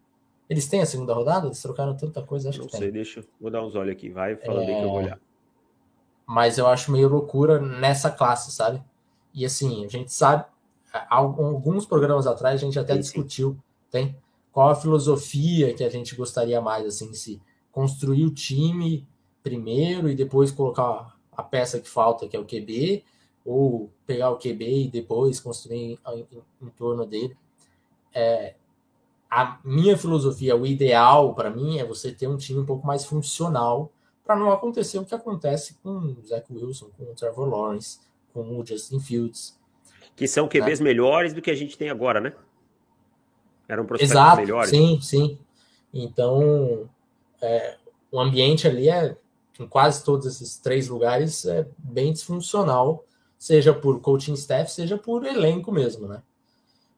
eles 0.50 0.68
têm 0.68 0.82
a 0.82 0.86
segunda 0.86 1.14
rodada, 1.14 1.48
eles 1.48 1.62
trocaram 1.62 1.96
tanta 1.96 2.22
coisa, 2.22 2.50
acho 2.50 2.60
Não 2.60 2.68
que 2.68 2.72
sei, 2.72 2.82
tem. 2.82 2.92
deixa, 2.92 3.24
vou 3.40 3.50
dar 3.50 3.64
uns 3.64 3.76
olhos 3.76 3.94
aqui, 3.94 4.10
vai 4.10 4.36
falando 4.36 4.70
é... 4.70 4.74
aí 4.74 4.76
que 4.76 4.84
eu 4.84 4.90
vou 4.90 4.98
olhar. 4.98 5.20
Mas 6.26 6.58
eu 6.58 6.68
acho 6.68 6.92
meio 6.92 7.10
loucura 7.10 7.60
nessa 7.60 8.12
classe, 8.12 8.52
sabe? 8.52 8.82
E 9.34 9.44
assim, 9.46 9.84
a 9.84 9.88
gente 9.88 10.14
sabe, 10.14 10.46
alguns 11.10 11.86
programas 11.86 12.28
atrás 12.28 12.62
a 12.62 12.66
gente 12.66 12.78
até 12.78 12.94
sim, 12.94 13.00
discutiu, 13.00 13.52
sim. 13.54 13.60
tem 13.92 14.16
qual 14.52 14.70
a 14.70 14.76
filosofia 14.76 15.74
que 15.74 15.84
a 15.84 15.90
gente 15.90 16.16
gostaria 16.16 16.62
mais, 16.62 16.86
assim, 16.86 17.14
se 17.14 17.42
construir 17.72 18.26
o 18.26 18.34
time 18.34 19.08
primeiro 19.44 20.10
e 20.10 20.16
depois 20.16 20.52
colocar 20.52 21.18
a 21.32 21.44
peça 21.44 21.80
que 21.80 21.90
falta, 21.90 22.28
que 22.28 22.36
é 22.36 22.40
o 22.40 22.46
QB, 22.46 23.04
ou 23.46 23.90
pegar 24.06 24.30
o 24.30 24.38
QB 24.38 24.86
e 24.86 24.88
depois 24.88 25.40
construir 25.40 25.78
em, 25.78 26.00
em, 26.14 26.28
em 26.62 26.70
torno 26.70 27.06
dele. 27.06 27.36
É, 28.14 28.56
a 29.30 29.60
minha 29.64 29.98
filosofia, 29.98 30.56
o 30.56 30.66
ideal 30.66 31.34
para 31.36 31.50
mim 31.50 31.78
é 31.78 31.86
você 31.86 32.12
ter 32.12 32.28
um 32.28 32.38
time 32.38 32.60
um 32.60 32.66
pouco 32.66 32.86
mais 32.86 33.06
funcional 33.06 33.92
para 34.26 34.36
não 34.36 34.52
acontecer 34.52 34.98
o 35.00 35.06
que 35.06 35.16
acontece 35.16 35.76
com 35.82 35.90
o 35.90 36.18
Zach 36.26 36.46
Wilson, 36.52 36.90
com 36.98 37.04
o 37.04 37.16
Trevor 37.16 37.48
Lawrence, 37.48 38.00
com 38.34 38.60
o 38.60 38.66
Justin 38.66 39.00
Fields. 39.00 39.58
Que 40.16 40.28
são 40.28 40.48
QBs 40.48 40.80
né? 40.80 40.84
melhores 40.84 41.34
do 41.34 41.42
que 41.42 41.50
a 41.50 41.56
gente 41.56 41.78
tem 41.78 41.90
agora, 41.90 42.20
né? 42.20 42.34
Eram 43.68 43.86
prospectos 43.86 44.16
Exato, 44.16 44.42
melhores. 44.42 44.70
Sim, 44.70 45.00
sim. 45.02 45.40
Então, 45.94 46.90
é, 47.41 47.77
o 48.12 48.19
ambiente 48.19 48.67
ali 48.67 48.89
é, 48.89 49.17
em 49.60 49.67
quase 49.67 50.03
todos 50.03 50.25
esses 50.25 50.58
três 50.58 50.88
lugares, 50.88 51.46
é 51.46 51.67
bem 51.77 52.13
disfuncional, 52.13 53.05
seja 53.38 53.74
por 53.74 54.00
coaching 54.00 54.34
staff, 54.34 54.72
seja 54.72 54.98
por 54.98 55.25
elenco 55.25 55.72
mesmo, 55.72 56.08
né? 56.08 56.24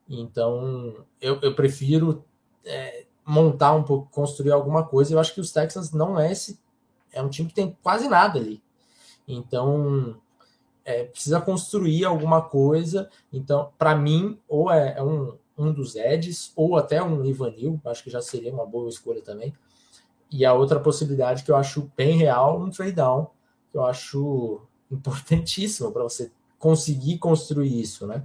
Então, 0.08 1.04
eu, 1.20 1.38
eu 1.40 1.54
prefiro 1.54 2.24
é, 2.64 3.04
montar 3.24 3.74
um 3.74 3.82
pouco, 3.82 4.10
construir 4.10 4.52
alguma 4.52 4.84
coisa. 4.84 5.14
Eu 5.14 5.18
acho 5.18 5.34
que 5.34 5.40
os 5.40 5.52
Texans 5.52 5.92
não 5.92 6.18
é 6.18 6.30
esse. 6.30 6.58
É 7.12 7.22
um 7.22 7.28
time 7.28 7.48
que 7.48 7.54
tem 7.54 7.76
quase 7.82 8.08
nada 8.08 8.38
ali. 8.38 8.62
Então, 9.26 10.16
é, 10.84 11.04
precisa 11.04 11.40
construir 11.40 12.04
alguma 12.04 12.42
coisa. 12.42 13.08
Então, 13.32 13.72
para 13.78 13.94
mim, 13.94 14.38
ou 14.48 14.70
é, 14.70 14.94
é, 14.96 15.02
um, 15.02 15.36
um 15.56 15.72
dos 15.72 15.94
Eds, 15.96 16.52
ou 16.56 16.76
até 16.76 17.02
um 17.02 17.24
Ivanil, 17.24 17.80
acho 17.84 18.04
que 18.04 18.10
já 18.10 18.20
seria 18.20 18.52
uma 18.52 18.66
boa 18.66 18.88
escolha 18.88 19.22
também. 19.22 19.52
E 20.32 20.44
a 20.44 20.54
outra 20.54 20.80
possibilidade 20.80 21.44
que 21.44 21.50
eu 21.50 21.56
acho 21.56 21.90
bem 21.96 22.16
real, 22.16 22.60
um 22.60 22.70
trade 22.70 22.92
down, 22.92 23.28
que 23.70 23.76
eu 23.76 23.84
acho 23.84 24.62
importantíssimo 24.90 25.92
para 25.92 26.02
você 26.02 26.30
conseguir 26.58 27.18
construir 27.18 27.80
isso, 27.80 28.06
né? 28.06 28.24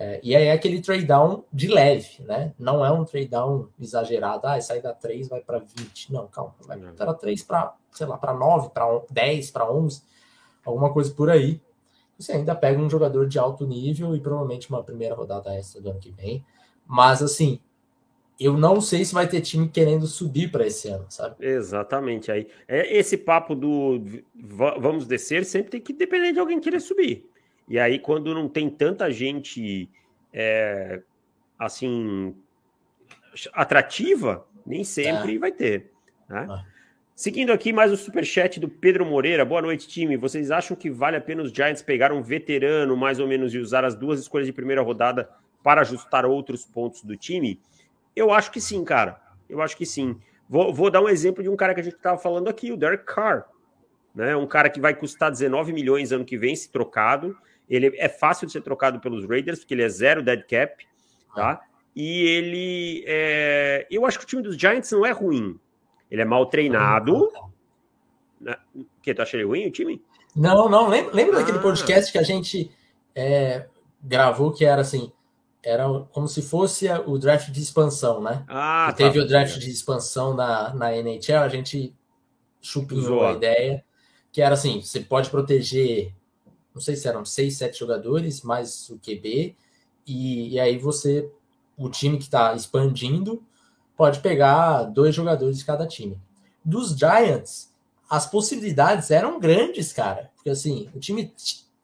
É, 0.00 0.20
e 0.22 0.34
aí 0.36 0.44
é 0.44 0.52
aquele 0.52 0.80
trade 0.80 1.04
down 1.04 1.44
de 1.52 1.66
leve, 1.66 2.22
né? 2.22 2.54
Não 2.58 2.84
é 2.84 2.90
um 2.90 3.04
trade 3.04 3.28
down 3.28 3.68
exagerado, 3.80 4.46
ah, 4.46 4.60
sai 4.60 4.80
da 4.80 4.92
3 4.92 5.28
vai 5.28 5.40
para 5.40 5.58
20. 5.58 6.12
Não, 6.12 6.28
calma, 6.28 6.54
vai 6.66 6.78
da 6.78 7.14
3 7.14 7.42
para, 7.42 7.74
sei 7.90 8.06
lá, 8.06 8.16
para 8.16 8.32
9, 8.32 8.70
para 8.70 8.86
10, 9.10 9.50
para 9.50 9.70
11, 9.70 10.02
alguma 10.64 10.92
coisa 10.92 11.12
por 11.12 11.28
aí. 11.28 11.60
Você 12.18 12.32
ainda 12.32 12.54
pega 12.54 12.80
um 12.80 12.88
jogador 12.88 13.28
de 13.28 13.38
alto 13.38 13.66
nível 13.66 14.14
e 14.14 14.20
provavelmente 14.20 14.70
uma 14.70 14.82
primeira 14.82 15.14
rodada 15.14 15.54
extra 15.54 15.80
do 15.80 15.90
ano 15.90 16.00
que 16.00 16.10
vem. 16.10 16.44
Mas 16.86 17.22
assim, 17.22 17.60
eu 18.38 18.56
não 18.56 18.80
sei 18.80 19.04
se 19.04 19.12
vai 19.12 19.26
ter 19.26 19.40
time 19.40 19.68
querendo 19.68 20.06
subir 20.06 20.50
para 20.50 20.66
esse 20.66 20.88
ano, 20.88 21.06
sabe? 21.08 21.44
Exatamente. 21.44 22.30
Aí, 22.30 22.46
é 22.68 22.96
esse 22.96 23.16
papo 23.16 23.54
do 23.54 24.00
vamos 24.34 25.06
descer 25.06 25.44
sempre 25.44 25.72
tem 25.72 25.80
que 25.80 25.92
depender 25.92 26.32
de 26.32 26.38
alguém 26.38 26.60
querer 26.60 26.80
subir. 26.80 27.28
E 27.68 27.78
aí, 27.78 27.98
quando 27.98 28.32
não 28.32 28.48
tem 28.48 28.70
tanta 28.70 29.10
gente 29.10 29.90
é, 30.32 31.02
assim 31.58 32.34
atrativa, 33.52 34.46
nem 34.64 34.84
sempre 34.84 35.36
é. 35.36 35.38
vai 35.38 35.52
ter. 35.52 35.90
Né? 36.28 36.46
Ah. 36.48 36.64
Seguindo 37.14 37.52
aqui, 37.52 37.72
mais 37.72 37.90
o 37.90 37.94
um 37.94 37.96
superchat 37.96 38.60
do 38.60 38.68
Pedro 38.68 39.04
Moreira. 39.04 39.44
Boa 39.44 39.60
noite, 39.60 39.88
time. 39.88 40.16
Vocês 40.16 40.52
acham 40.52 40.76
que 40.76 40.88
vale 40.88 41.16
a 41.16 41.20
pena 41.20 41.42
os 41.42 41.50
Giants 41.50 41.82
pegar 41.82 42.12
um 42.12 42.22
veterano, 42.22 42.96
mais 42.96 43.18
ou 43.18 43.26
menos, 43.26 43.52
e 43.52 43.58
usar 43.58 43.84
as 43.84 43.96
duas 43.96 44.20
escolhas 44.20 44.46
de 44.46 44.52
primeira 44.52 44.80
rodada 44.80 45.28
para 45.60 45.80
ajustar 45.80 46.24
outros 46.24 46.64
pontos 46.64 47.02
do 47.02 47.16
time? 47.16 47.60
Eu 48.18 48.32
acho 48.32 48.50
que 48.50 48.60
sim, 48.60 48.84
cara. 48.84 49.20
Eu 49.48 49.62
acho 49.62 49.76
que 49.76 49.86
sim. 49.86 50.18
Vou, 50.48 50.72
vou 50.74 50.90
dar 50.90 51.00
um 51.00 51.08
exemplo 51.08 51.42
de 51.42 51.48
um 51.48 51.56
cara 51.56 51.74
que 51.74 51.80
a 51.80 51.84
gente 51.84 51.96
estava 51.96 52.18
falando 52.18 52.48
aqui, 52.48 52.72
o 52.72 52.76
Derek 52.76 53.04
Carr. 53.04 53.46
Né? 54.14 54.34
Um 54.34 54.46
cara 54.46 54.68
que 54.68 54.80
vai 54.80 54.94
custar 54.94 55.30
19 55.30 55.72
milhões 55.72 56.10
ano 56.10 56.24
que 56.24 56.36
vem, 56.36 56.56
se 56.56 56.70
trocado. 56.70 57.36
Ele 57.68 57.94
é 57.96 58.08
fácil 58.08 58.46
de 58.46 58.52
ser 58.52 58.62
trocado 58.62 58.98
pelos 58.98 59.24
Raiders, 59.24 59.60
porque 59.60 59.74
ele 59.74 59.84
é 59.84 59.88
zero 59.88 60.22
dead 60.22 60.42
cap, 60.48 60.84
tá? 61.34 61.60
E 61.94 62.22
ele. 62.22 63.04
É... 63.06 63.86
Eu 63.90 64.06
acho 64.06 64.18
que 64.18 64.24
o 64.24 64.28
time 64.28 64.42
dos 64.42 64.56
Giants 64.56 64.90
não 64.90 65.04
é 65.04 65.10
ruim. 65.10 65.58
Ele 66.10 66.22
é 66.22 66.24
mal 66.24 66.46
treinado. 66.46 67.30
Né? 68.40 68.56
O 68.74 68.84
que? 69.02 69.14
Tu 69.14 69.22
acha 69.22 69.36
ele 69.36 69.44
ruim, 69.44 69.66
o 69.66 69.70
time? 69.70 70.02
Não, 70.34 70.68
não. 70.68 70.88
Lembra, 70.88 71.14
lembra 71.14 71.36
ah. 71.36 71.40
daquele 71.40 71.58
podcast 71.58 72.10
que 72.10 72.18
a 72.18 72.22
gente 72.22 72.70
é, 73.14 73.66
gravou 74.02 74.52
que 74.52 74.64
era 74.64 74.80
assim. 74.80 75.12
Era 75.62 75.88
como 76.12 76.28
se 76.28 76.40
fosse 76.40 76.88
o 77.06 77.18
draft 77.18 77.50
de 77.50 77.60
expansão, 77.60 78.20
né? 78.20 78.44
Ah, 78.48 78.88
que 78.90 78.98
teve 78.98 79.18
tá. 79.18 79.24
o 79.24 79.28
draft 79.28 79.58
de 79.58 79.70
expansão 79.70 80.34
na, 80.34 80.72
na 80.74 80.96
NHL, 80.96 81.42
a 81.42 81.48
gente 81.48 81.94
chupinhou 82.60 83.26
a 83.26 83.32
ideia, 83.32 83.84
que 84.32 84.40
era 84.40 84.54
assim: 84.54 84.80
você 84.80 85.00
pode 85.00 85.30
proteger 85.30 86.14
não 86.78 86.80
sei 86.82 86.94
se 86.94 87.08
eram 87.08 87.24
seis, 87.24 87.58
sete 87.58 87.76
jogadores, 87.76 88.42
mais 88.42 88.88
o 88.88 88.98
QB, 88.98 89.56
e, 90.06 90.54
e 90.54 90.60
aí 90.60 90.78
você, 90.78 91.28
o 91.76 91.88
time 91.88 92.16
que 92.16 92.24
está 92.24 92.54
expandindo, 92.54 93.42
pode 93.96 94.20
pegar 94.20 94.84
dois 94.84 95.12
jogadores 95.12 95.58
de 95.58 95.64
cada 95.64 95.86
time. 95.88 96.20
Dos 96.64 96.96
Giants, 96.96 97.74
as 98.08 98.30
possibilidades 98.30 99.10
eram 99.10 99.40
grandes, 99.40 99.92
cara, 99.92 100.30
porque 100.36 100.50
assim, 100.50 100.88
o 100.94 101.00
time 101.00 101.34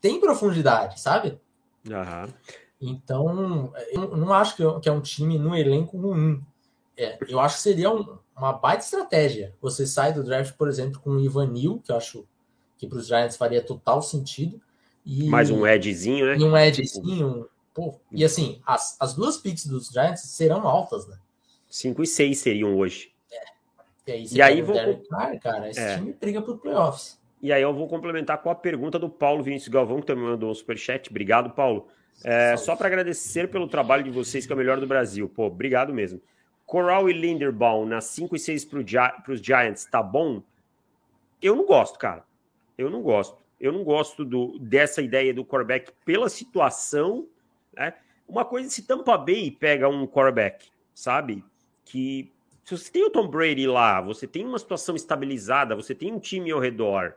tem 0.01 0.21
profundidade, 0.21 1.01
sabe? 1.01 1.41
Uhum. 1.89 2.33
Então, 2.87 3.73
eu 3.93 4.17
não 4.17 4.33
acho 4.33 4.57
que 4.81 4.89
é 4.89 4.93
um 4.93 5.01
time 5.01 5.39
no 5.39 5.57
elenco 5.57 5.97
ruim. 5.97 6.45
É, 6.97 7.19
eu 7.29 7.41
acho 7.41 7.57
que 7.57 7.63
seria 7.63 7.91
um, 7.91 8.19
uma 8.37 8.53
baita 8.53 8.85
estratégia. 8.85 9.55
Você 9.61 9.87
sai 9.87 10.13
do 10.13 10.23
draft, 10.23 10.55
por 10.57 10.69
exemplo, 10.69 11.01
com 11.01 11.11
o 11.11 11.21
Ivanil, 11.21 11.81
que 11.85 11.91
eu 11.91 11.97
acho 11.97 12.27
que 12.77 12.87
para 12.87 12.99
os 12.99 13.07
Giants 13.07 13.37
faria 13.37 13.63
total 13.63 14.03
sentido. 14.03 14.61
E, 15.05 15.25
Mais 15.29 15.51
um 15.51 15.67
edzinho, 15.67 16.27
né? 16.27 16.37
E 16.37 16.45
um 16.45 16.57
edzinho. 16.57 17.49
Pô, 17.73 17.99
e 18.13 18.25
assim, 18.25 18.61
as, 18.65 18.97
as 19.01 19.15
duas 19.15 19.37
picks 19.37 19.67
dos 19.67 19.89
Giants 19.89 20.21
serão 20.21 20.69
altas, 20.69 21.09
né? 21.09 21.19
5 21.69 22.03
e 22.03 22.07
6 22.07 22.39
seriam 22.39 22.77
hoje. 22.77 23.13
É. 23.33 23.43
E 24.07 24.13
aí, 24.13 24.27
e 24.31 24.43
aí 24.43 24.63
vou... 24.63 24.77
Carr, 25.09 25.41
cara, 25.41 25.71
esse 25.71 25.81
é. 25.81 25.97
time 25.97 26.13
briga 26.13 26.41
pro 26.41 26.57
playoffs. 26.57 27.19
E 27.43 27.53
aí 27.53 27.61
eu 27.61 27.75
vou 27.75 27.89
complementar 27.89 28.41
com 28.41 28.49
a 28.49 28.55
pergunta 28.55 28.99
do 28.99 29.11
Paulo 29.11 29.43
Vinícius 29.43 29.69
Galvão, 29.69 30.01
que 30.01 30.07
também 30.07 30.25
mandou 30.25 30.51
um 30.51 30.55
superchat. 30.55 31.11
Obrigado, 31.11 31.51
Paulo. 31.51 31.89
É, 32.23 32.57
só 32.57 32.77
para 32.77 32.87
agradecer 32.87 33.49
pelo 33.49 33.67
trabalho 33.67 34.05
de 34.05 34.11
vocês, 34.11 34.47
que 34.47 34.53
é 34.53 34.55
o 34.55 34.59
melhor 34.59 34.79
do 34.79 34.87
Brasil. 34.87 35.29
Pô, 35.29 35.47
obrigado 35.47 35.93
mesmo. 35.93 36.21
Coral 36.65 37.09
e 37.09 37.13
Linderbaum 37.13 37.85
na 37.85 38.01
5 38.01 38.37
e 38.37 38.39
6 38.39 38.65
para 38.65 39.33
os 39.33 39.41
Giants, 39.41 39.85
tá 39.85 40.03
bom? 40.03 40.43
Eu 41.41 41.55
não 41.55 41.67
gosto, 41.67 41.99
cara. 41.99 42.25
Eu 42.79 42.91
não 42.91 43.03
gosto. 43.03 43.37
Eu 43.61 43.73
não 43.73 43.85
gosto 43.85 44.25
do, 44.25 44.59
dessa 44.59 45.03
ideia 45.03 45.33
do 45.33 45.45
quarterback 45.45 45.93
pela 46.05 46.29
situação. 46.29 47.27
Né? 47.75 47.95
Uma 48.27 48.45
coisa, 48.45 48.71
se 48.71 48.83
Tampa 48.83 49.17
Bay 49.19 49.51
pega 49.51 49.89
um 49.89 50.07
quarterback, 50.07 50.69
sabe? 50.95 51.45
Que 51.85 52.33
se 52.65 52.79
você 52.79 52.91
tem 52.91 53.05
o 53.05 53.11
Tom 53.11 53.29
Brady 53.29 53.67
lá, 53.67 54.01
você 54.01 54.27
tem 54.27 54.47
uma 54.47 54.59
situação 54.59 54.97
estabilizada, 54.97 55.77
você 55.77 55.95
tem 55.95 56.13
um 56.13 56.19
time 56.19 56.51
ao 56.51 56.59
redor. 56.59 57.15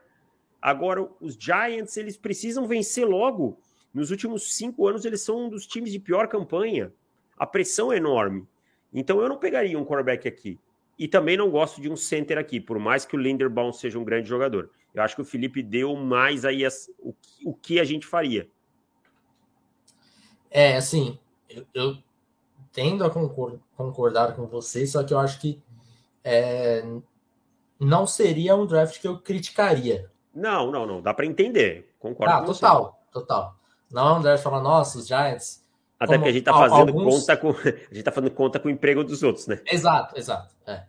Agora, 0.62 1.08
os 1.22 1.36
Giants, 1.36 1.96
eles 1.96 2.18
precisam 2.18 2.68
vencer 2.68 3.08
logo. 3.08 3.58
Nos 3.98 4.12
últimos 4.12 4.54
cinco 4.54 4.88
anos, 4.88 5.06
eles 5.06 5.22
são 5.22 5.46
um 5.46 5.50
dos 5.50 5.66
times 5.66 5.92
de 5.92 5.98
pior 5.98 6.28
campanha. 6.28 6.94
A 7.36 7.48
pressão 7.48 7.92
é 7.92 7.98
enorme. 7.98 8.48
Então, 8.94 9.20
eu 9.20 9.28
não 9.28 9.40
pegaria 9.40 9.76
um 9.76 9.84
quarterback 9.84 10.28
aqui. 10.28 10.60
E 11.00 11.08
também 11.08 11.36
não 11.36 11.50
gosto 11.50 11.82
de 11.82 11.90
um 11.90 11.96
center 11.96 12.38
aqui, 12.38 12.60
por 12.60 12.78
mais 12.78 13.06
que 13.06 13.16
o 13.16 13.20
Linderbaum 13.20 13.74
seja 13.74 13.98
um 13.98 14.04
grande 14.04 14.30
jogador. 14.30 14.70
Eu 14.94 15.02
acho 15.02 15.16
que 15.16 15.24
o 15.24 15.26
Felipe 15.26 15.64
deu 15.64 15.96
mais 15.96 16.46
aí 16.46 16.64
as, 16.64 16.92
o, 17.00 17.12
o 17.44 17.56
que 17.56 17.80
a 17.80 17.84
gente 17.84 18.06
faria. 18.06 18.48
É, 20.52 20.76
assim, 20.76 21.18
eu, 21.50 21.66
eu 21.74 21.98
tendo 22.72 23.04
a 23.04 23.10
concordar, 23.10 23.60
concordar 23.76 24.36
com 24.36 24.46
vocês, 24.46 24.92
só 24.92 25.04
que 25.04 25.12
eu 25.12 25.18
acho 25.18 25.42
que 25.42 25.60
é, 26.24 26.84
não 27.80 28.06
seria 28.06 28.56
um 28.56 28.68
draft 28.68 29.02
que 29.02 29.08
eu 29.08 29.18
criticaria. 29.18 30.12
Não, 30.36 30.72
não, 30.72 30.86
não. 30.86 31.02
Dá 31.02 31.16
para 31.16 31.26
entender. 31.26 31.96
Concordo 31.98 32.32
ah, 32.32 32.44
total, 32.44 33.02
você. 33.12 33.12
total. 33.12 33.57
Não 33.92 34.08
é 34.08 34.14
um 34.14 34.22
draft 34.22 34.44
falar, 34.44 34.62
nossa, 34.62 34.98
os 34.98 35.08
Giants. 35.08 35.66
Até 36.00 36.14
como, 36.14 36.20
porque 36.20 36.30
a 36.30 36.34
gente 36.34 36.44
tá 36.44 36.54
fazendo 36.54 36.90
alguns... 36.90 37.20
conta 37.20 37.38
com. 37.38 37.50
A 37.92 37.94
gente 37.94 38.04
tá 38.04 38.12
fazendo 38.12 38.32
conta 38.32 38.60
com 38.60 38.68
o 38.68 38.72
emprego 38.72 39.04
dos 39.04 39.24
outros, 39.24 39.48
né? 39.48 39.60
Exato, 39.66 40.18
exato. 40.18 40.54
É. 40.68 40.84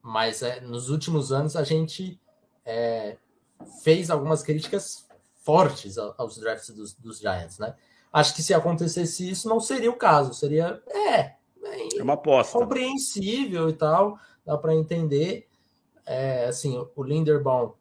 Mas 0.00 0.42
é, 0.42 0.60
nos 0.60 0.88
últimos 0.88 1.32
anos 1.32 1.56
a 1.56 1.64
gente 1.64 2.20
é, 2.64 3.16
fez 3.82 4.10
algumas 4.10 4.42
críticas 4.42 5.06
fortes 5.42 5.98
aos 5.98 6.38
drafts 6.38 6.70
dos, 6.70 6.94
dos 6.94 7.18
Giants, 7.18 7.58
né? 7.58 7.74
Acho 8.12 8.34
que 8.34 8.42
se 8.42 8.52
acontecesse 8.52 9.28
isso, 9.28 9.48
não 9.48 9.58
seria 9.58 9.90
o 9.90 9.96
caso. 9.96 10.34
Seria, 10.34 10.80
é, 10.88 11.34
é 11.98 12.02
uma 12.02 12.14
aposta. 12.14 12.58
Compreensível 12.58 13.68
e 13.68 13.72
tal, 13.72 14.18
dá 14.44 14.56
para 14.56 14.74
entender. 14.74 15.48
É, 16.04 16.46
assim, 16.46 16.76
o 16.94 17.02
Linderbaum 17.02 17.72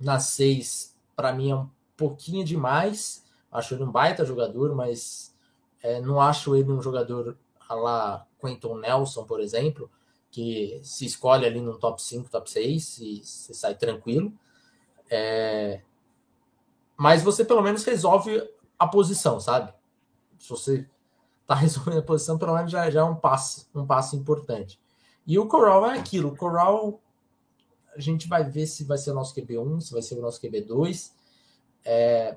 na 0.00 0.18
6, 0.18 0.94
para 1.14 1.32
mim, 1.32 1.50
é 1.50 1.56
um 1.56 1.68
pouquinho 1.96 2.44
demais. 2.44 3.24
Acho 3.56 3.74
ele 3.74 3.84
um 3.84 3.90
baita 3.90 4.24
jogador, 4.24 4.74
mas 4.74 5.34
é, 5.82 6.00
não 6.00 6.20
acho 6.20 6.54
ele 6.54 6.70
um 6.70 6.82
jogador 6.82 7.36
a 7.68 7.74
lá 7.74 8.26
Quentin 8.40 8.74
Nelson, 8.74 9.24
por 9.24 9.40
exemplo, 9.40 9.90
porque 10.26 10.80
se 10.82 11.06
escolhe 11.06 11.46
ali 11.46 11.60
no 11.60 11.78
top 11.78 12.02
5, 12.02 12.30
top 12.30 12.50
6 12.50 12.98
e 12.98 13.20
sai 13.24 13.74
tranquilo. 13.74 14.32
É... 15.10 15.80
Mas 16.96 17.22
você 17.22 17.44
pelo 17.44 17.62
menos 17.62 17.84
resolve 17.84 18.46
a 18.78 18.86
posição, 18.86 19.40
sabe? 19.40 19.72
Se 20.38 20.50
você 20.50 20.86
tá 21.46 21.54
resolvendo 21.56 21.98
a 21.98 22.02
posição, 22.02 22.38
pelo 22.38 22.54
menos 22.54 22.70
já, 22.70 22.90
já 22.90 23.00
é 23.00 23.04
um 23.04 23.16
passo, 23.16 23.68
um 23.74 23.86
passo 23.86 24.16
importante. 24.16 24.78
E 25.26 25.38
o 25.38 25.46
Coral 25.46 25.86
é 25.90 25.98
aquilo, 25.98 26.28
o 26.28 26.36
Coral 26.36 27.00
a 27.94 28.00
gente 28.00 28.28
vai 28.28 28.44
ver 28.44 28.66
se 28.66 28.84
vai 28.84 28.98
ser 28.98 29.12
o 29.12 29.14
nosso 29.14 29.34
QB1, 29.34 29.80
se 29.80 29.92
vai 29.92 30.02
ser 30.02 30.18
o 30.18 30.20
nosso 30.20 30.40
QB2. 30.40 31.12
É... 31.82 32.36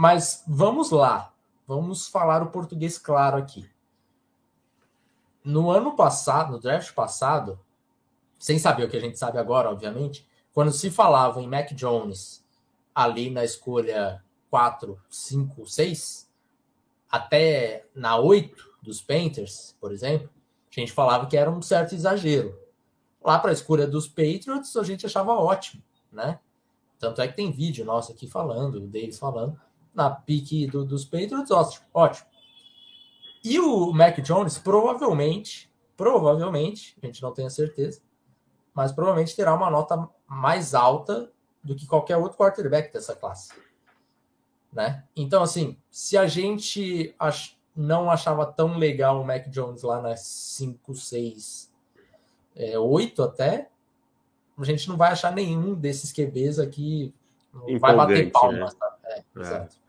Mas 0.00 0.42
vamos 0.48 0.90
lá, 0.90 1.30
vamos 1.66 2.08
falar 2.08 2.42
o 2.42 2.50
português 2.50 2.96
claro 2.96 3.36
aqui. 3.36 3.68
No 5.44 5.70
ano 5.70 5.94
passado, 5.94 6.52
no 6.52 6.58
draft 6.58 6.94
passado, 6.94 7.60
sem 8.38 8.58
saber 8.58 8.84
o 8.84 8.88
que 8.88 8.96
a 8.96 9.00
gente 9.00 9.18
sabe 9.18 9.36
agora, 9.36 9.68
obviamente, 9.68 10.26
quando 10.54 10.72
se 10.72 10.90
falava 10.90 11.38
em 11.42 11.46
Mac 11.46 11.74
Jones 11.74 12.42
ali 12.94 13.28
na 13.28 13.44
escolha 13.44 14.24
4, 14.48 14.98
5, 15.10 15.66
6, 15.66 16.30
até 17.10 17.86
na 17.94 18.16
8 18.16 18.76
dos 18.80 19.02
Panthers, 19.02 19.76
por 19.78 19.92
exemplo, 19.92 20.30
a 20.74 20.80
gente 20.80 20.92
falava 20.92 21.26
que 21.26 21.36
era 21.36 21.50
um 21.50 21.60
certo 21.60 21.94
exagero. 21.94 22.58
Lá 23.22 23.38
para 23.38 23.50
a 23.50 23.52
escolha 23.52 23.86
dos 23.86 24.08
Patriots, 24.08 24.74
a 24.78 24.82
gente 24.82 25.04
achava 25.04 25.34
ótimo, 25.34 25.82
né? 26.10 26.40
Tanto 26.98 27.20
é 27.20 27.28
que 27.28 27.36
tem 27.36 27.52
vídeo 27.52 27.84
nosso 27.84 28.12
aqui 28.12 28.26
falando, 28.26 28.80
deles 28.80 29.18
falando, 29.18 29.60
na 30.00 30.10
pique 30.10 30.66
do, 30.66 30.82
dos 30.82 31.04
Patriots, 31.04 31.50
ótimo, 31.50 31.84
ótimo. 31.92 32.26
E 33.44 33.60
o 33.60 33.92
Mac 33.92 34.18
Jones 34.20 34.58
provavelmente, 34.58 35.70
provavelmente, 35.94 36.96
a 37.02 37.06
gente 37.06 37.22
não 37.22 37.32
tem 37.32 37.44
a 37.44 37.50
certeza, 37.50 38.00
mas 38.72 38.92
provavelmente 38.92 39.36
terá 39.36 39.54
uma 39.54 39.70
nota 39.70 40.08
mais 40.26 40.74
alta 40.74 41.30
do 41.62 41.76
que 41.76 41.86
qualquer 41.86 42.16
outro 42.16 42.38
quarterback 42.38 42.90
dessa 42.90 43.14
classe. 43.14 43.52
Né? 44.72 45.04
Então, 45.14 45.42
assim, 45.42 45.76
se 45.90 46.16
a 46.16 46.26
gente 46.26 47.14
ach... 47.18 47.56
não 47.76 48.10
achava 48.10 48.46
tão 48.46 48.78
legal 48.78 49.20
o 49.20 49.26
Mac 49.26 49.48
Jones 49.48 49.82
lá 49.82 50.00
nas 50.00 50.20
5, 50.20 50.94
6, 50.94 51.70
é, 52.56 52.78
8 52.78 53.22
até, 53.22 53.68
a 54.56 54.64
gente 54.64 54.88
não 54.88 54.96
vai 54.96 55.12
achar 55.12 55.32
nenhum 55.32 55.74
desses 55.74 56.12
QBs 56.12 56.58
aqui. 56.58 57.14
vai 57.80 57.94
bater 57.94 58.30
palmas. 58.30 58.74
Né? 58.74 58.88
É, 59.04 59.18
é. 59.18 59.40
Exato 59.40 59.80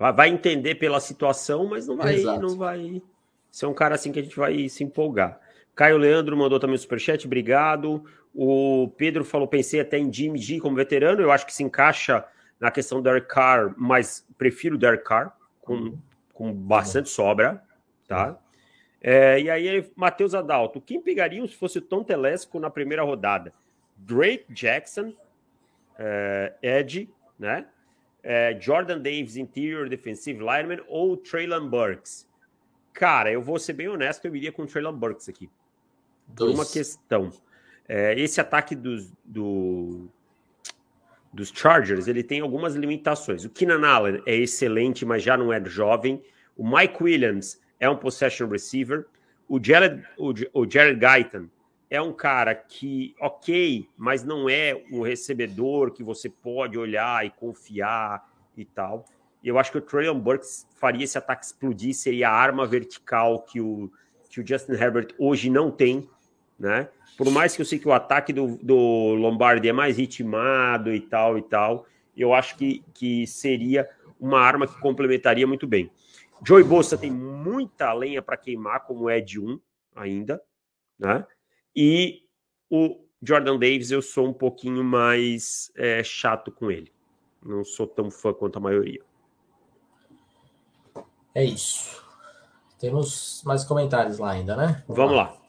vai 0.00 0.30
entender 0.30 0.76
pela 0.76 0.98
situação, 0.98 1.66
mas 1.66 1.86
não 1.86 1.96
vai, 1.98 2.16
não 2.16 2.56
vai 2.56 3.02
ser 3.50 3.66
um 3.66 3.74
cara 3.74 3.94
assim 3.94 4.10
que 4.10 4.18
a 4.18 4.22
gente 4.22 4.36
vai 4.36 4.66
se 4.68 4.82
empolgar. 4.82 5.38
Caio 5.74 5.98
Leandro 5.98 6.36
mandou 6.36 6.58
também 6.58 6.76
o 6.76 6.78
superchat, 6.78 7.26
obrigado. 7.26 8.02
O 8.34 8.88
Pedro 8.96 9.24
falou, 9.24 9.46
pensei 9.46 9.80
até 9.80 9.98
em 9.98 10.10
Jimmy 10.10 10.38
G 10.38 10.58
como 10.58 10.76
veterano, 10.76 11.20
eu 11.20 11.30
acho 11.30 11.44
que 11.44 11.52
se 11.52 11.62
encaixa 11.62 12.24
na 12.58 12.70
questão 12.70 12.98
do 12.98 13.04
Derek 13.04 13.28
Carr, 13.28 13.74
mas 13.76 14.26
prefiro 14.38 14.76
o 14.76 14.78
Derek 14.78 15.04
Carr, 15.04 15.36
com, 15.60 15.98
com 16.32 16.52
bastante 16.52 17.10
sobra, 17.10 17.62
tá? 18.08 18.38
É, 19.02 19.40
e 19.40 19.50
aí, 19.50 19.90
Matheus 19.96 20.34
Adalto, 20.34 20.80
quem 20.80 21.00
pegariam 21.00 21.46
se 21.46 21.56
fosse 21.56 21.78
o 21.78 21.82
Tom 21.82 22.04
Telesco 22.04 22.58
na 22.60 22.70
primeira 22.70 23.02
rodada? 23.02 23.52
Drake 23.96 24.44
Jackson, 24.50 25.14
é, 25.98 26.54
Ed, 26.62 27.08
né? 27.38 27.66
É, 28.22 28.56
Jordan 28.60 28.98
Davis, 28.98 29.36
interior 29.36 29.88
defensive 29.88 30.38
lineman, 30.38 30.82
ou 30.88 31.16
Traylon 31.16 31.68
Burks? 31.68 32.28
Cara, 32.92 33.30
eu 33.30 33.42
vou 33.42 33.58
ser 33.58 33.72
bem 33.72 33.88
honesto, 33.88 34.24
eu 34.26 34.34
iria 34.34 34.52
com 34.52 34.62
o 34.62 34.66
Traylon 34.66 34.92
Burks 34.92 35.28
aqui. 35.28 35.48
Por 36.26 36.46
Dois. 36.46 36.54
uma 36.54 36.66
questão. 36.66 37.30
É, 37.88 38.18
esse 38.18 38.40
ataque 38.40 38.74
dos, 38.74 39.10
do, 39.24 40.08
dos 41.32 41.52
Chargers, 41.54 42.06
ele 42.08 42.22
tem 42.22 42.40
algumas 42.40 42.74
limitações. 42.74 43.44
O 43.44 43.50
Keenan 43.50 43.86
Allen 43.86 44.22
é 44.26 44.36
excelente, 44.36 45.04
mas 45.04 45.22
já 45.22 45.36
não 45.36 45.52
é 45.52 45.64
jovem. 45.64 46.22
O 46.56 46.68
Mike 46.68 47.02
Williams 47.02 47.60
é 47.78 47.88
um 47.88 47.96
possession 47.96 48.48
receiver. 48.48 49.06
O 49.48 49.58
Jared, 49.62 50.04
o, 50.16 50.32
o 50.52 50.70
Jared 50.70 51.00
Guyton 51.00 51.48
é 51.90 52.00
um 52.00 52.12
cara 52.12 52.54
que, 52.54 53.16
ok, 53.20 53.88
mas 53.98 54.22
não 54.22 54.48
é 54.48 54.80
um 54.92 55.02
recebedor 55.02 55.90
que 55.90 56.04
você 56.04 56.28
pode 56.28 56.78
olhar 56.78 57.26
e 57.26 57.30
confiar 57.30 58.30
e 58.56 58.64
tal. 58.64 59.04
Eu 59.42 59.58
acho 59.58 59.72
que 59.72 59.78
o 59.78 59.80
Traylon 59.80 60.20
Burks 60.20 60.68
faria 60.76 61.02
esse 61.02 61.18
ataque 61.18 61.44
explodir, 61.44 61.92
seria 61.92 62.30
a 62.30 62.32
arma 62.32 62.64
vertical 62.64 63.42
que 63.42 63.60
o, 63.60 63.90
que 64.28 64.40
o 64.40 64.46
Justin 64.46 64.72
Herbert 64.72 65.08
hoje 65.18 65.50
não 65.50 65.70
tem, 65.70 66.08
né? 66.56 66.88
Por 67.18 67.28
mais 67.30 67.56
que 67.56 67.62
eu 67.62 67.66
sei 67.66 67.78
que 67.78 67.88
o 67.88 67.92
ataque 67.92 68.32
do, 68.32 68.56
do 68.62 68.76
Lombardi 69.14 69.68
é 69.68 69.72
mais 69.72 69.96
ritmado 69.96 70.94
e 70.94 71.00
tal 71.00 71.36
e 71.36 71.42
tal, 71.42 71.86
eu 72.16 72.32
acho 72.32 72.56
que, 72.56 72.84
que 72.94 73.26
seria 73.26 73.88
uma 74.18 74.38
arma 74.40 74.66
que 74.66 74.78
complementaria 74.78 75.46
muito 75.46 75.66
bem. 75.66 75.90
Joey 76.46 76.62
Bossa 76.62 76.96
tem 76.96 77.10
muita 77.10 77.92
lenha 77.92 78.22
para 78.22 78.36
queimar, 78.36 78.80
como 78.84 79.10
é 79.10 79.20
de 79.20 79.40
um 79.40 79.58
ainda, 79.94 80.40
né? 80.98 81.26
E 81.74 82.22
o 82.68 82.98
Jordan 83.22 83.58
Davis, 83.58 83.90
eu 83.90 84.02
sou 84.02 84.28
um 84.28 84.32
pouquinho 84.32 84.82
mais 84.82 85.70
é, 85.76 86.02
chato 86.02 86.50
com 86.50 86.70
ele. 86.70 86.92
Não 87.44 87.64
sou 87.64 87.86
tão 87.86 88.10
fã 88.10 88.32
quanto 88.32 88.56
a 88.56 88.60
maioria. 88.60 89.00
É 91.34 91.44
isso. 91.44 92.02
Temos 92.78 93.42
mais 93.44 93.64
comentários 93.64 94.18
lá 94.18 94.32
ainda, 94.32 94.56
né? 94.56 94.82
Vamos, 94.86 94.96
Vamos 94.96 95.16
lá. 95.16 95.22
lá. 95.24 95.40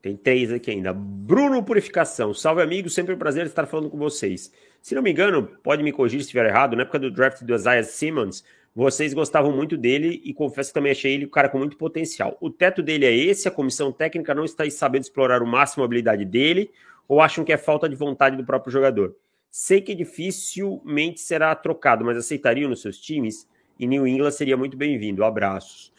Tem 0.00 0.16
três 0.16 0.52
aqui 0.52 0.70
ainda. 0.70 0.92
Bruno 0.92 1.62
Purificação. 1.64 2.32
Salve, 2.32 2.62
amigo. 2.62 2.88
Sempre 2.88 3.14
um 3.14 3.18
prazer 3.18 3.44
estar 3.44 3.66
falando 3.66 3.90
com 3.90 3.98
vocês. 3.98 4.52
Se 4.80 4.94
não 4.94 5.02
me 5.02 5.10
engano, 5.10 5.42
pode 5.64 5.82
me 5.82 5.90
corrigir 5.90 6.20
se 6.20 6.26
estiver 6.26 6.46
errado. 6.46 6.76
Na 6.76 6.82
época 6.82 7.00
do 7.00 7.10
draft 7.10 7.42
do 7.42 7.52
Isaiah 7.52 7.82
Simmons, 7.82 8.44
vocês 8.76 9.14
gostavam 9.14 9.50
muito 9.56 9.74
dele 9.74 10.20
e 10.22 10.34
confesso 10.34 10.68
que 10.68 10.74
também 10.74 10.92
achei 10.92 11.14
ele 11.14 11.24
um 11.24 11.30
cara 11.30 11.48
com 11.48 11.56
muito 11.56 11.78
potencial. 11.78 12.36
O 12.42 12.50
teto 12.50 12.82
dele 12.82 13.06
é 13.06 13.16
esse, 13.16 13.48
a 13.48 13.50
comissão 13.50 13.90
técnica 13.90 14.34
não 14.34 14.44
está 14.44 14.68
sabendo 14.68 15.04
explorar 15.04 15.42
o 15.42 15.46
máximo 15.46 15.82
a 15.82 15.86
habilidade 15.86 16.26
dele 16.26 16.70
ou 17.08 17.22
acham 17.22 17.42
que 17.42 17.54
é 17.54 17.56
falta 17.56 17.88
de 17.88 17.96
vontade 17.96 18.36
do 18.36 18.44
próprio 18.44 18.70
jogador? 18.70 19.16
Sei 19.50 19.80
que 19.80 19.94
dificilmente 19.94 21.20
será 21.20 21.54
trocado, 21.54 22.04
mas 22.04 22.18
aceitariam 22.18 22.68
nos 22.68 22.82
seus 22.82 22.98
times? 23.00 23.48
E 23.78 23.86
New 23.86 24.06
England 24.06 24.32
seria 24.32 24.58
muito 24.58 24.76
bem-vindo. 24.76 25.24
Abraços. 25.24 25.90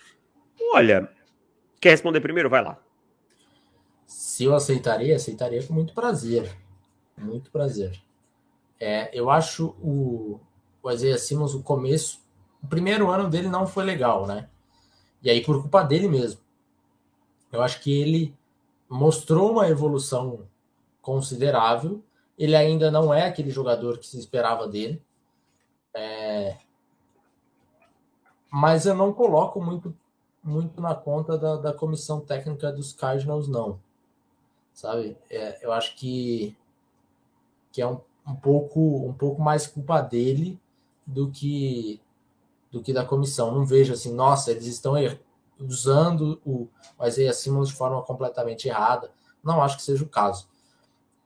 Olha, 0.72 1.10
quer 1.82 1.90
responder 1.90 2.22
primeiro? 2.22 2.48
Vai 2.48 2.64
lá. 2.64 2.80
Se 4.06 4.44
eu 4.44 4.54
aceitaria, 4.54 5.16
aceitaria 5.16 5.64
com 5.64 5.74
muito 5.74 5.96
prazer. 5.96 6.56
Muito 7.18 7.50
prazer. 7.50 8.00
É, 8.80 9.10
eu 9.18 9.32
acho 9.32 9.76
o, 9.82 10.40
o 10.84 10.92
Isaiah 10.92 11.18
Simmons, 11.18 11.56
o 11.56 11.64
começo 11.64 12.27
o 12.62 12.68
primeiro 12.68 13.10
ano 13.10 13.30
dele 13.30 13.48
não 13.48 13.68
foi 13.68 13.84
legal, 13.84 14.26
né? 14.26 14.50
E 15.22 15.30
aí 15.30 15.44
por 15.44 15.62
culpa 15.62 15.84
dele 15.84 16.08
mesmo. 16.08 16.42
Eu 17.52 17.62
acho 17.62 17.82
que 17.82 17.92
ele 17.92 18.36
mostrou 18.90 19.52
uma 19.52 19.68
evolução 19.68 20.48
considerável. 21.02 22.04
Ele 22.38 22.56
ainda 22.56 22.92
não 22.92 23.14
é 23.14 23.26
aquele 23.26 23.50
jogador 23.50 23.98
que 23.98 24.08
se 24.08 24.20
esperava 24.20 24.68
dele. 24.68 25.02
É... 25.94 26.58
Mas 28.52 28.86
eu 28.86 28.96
não 28.96 29.14
coloco 29.14 29.62
muito, 29.62 29.96
muito 30.44 30.82
na 30.82 30.96
conta 30.96 31.38
da, 31.38 31.58
da 31.58 31.74
comissão 31.74 32.22
técnica 32.22 32.72
dos 32.72 32.94
Cardinals, 32.94 33.48
não. 33.48 33.80
Sabe? 34.74 35.18
É, 35.30 35.66
eu 35.66 35.72
acho 35.72 35.96
que, 35.96 36.56
que 37.72 37.82
é 37.82 37.88
um, 37.88 38.00
um, 38.28 38.36
pouco, 38.36 39.08
um 39.08 39.14
pouco 39.14 39.42
mais 39.42 39.66
culpa 39.66 40.02
dele 40.02 40.60
do 41.06 41.32
que 41.32 42.00
do 42.78 42.84
que 42.84 42.94
da 42.94 43.04
comissão. 43.04 43.52
Não 43.54 43.66
vejo 43.66 43.94
assim, 43.94 44.14
nossa, 44.14 44.52
eles 44.52 44.68
estão 44.68 44.94
usando 45.60 46.40
o 46.46 46.70
Isaiah 47.04 47.34
Simmons 47.34 47.70
de 47.70 47.76
forma 47.76 48.02
completamente 48.04 48.68
errada. 48.68 49.12
Não 49.44 49.62
acho 49.62 49.78
que 49.78 49.84
seja 49.84 50.04
o 50.04 50.10
caso. 50.10 50.48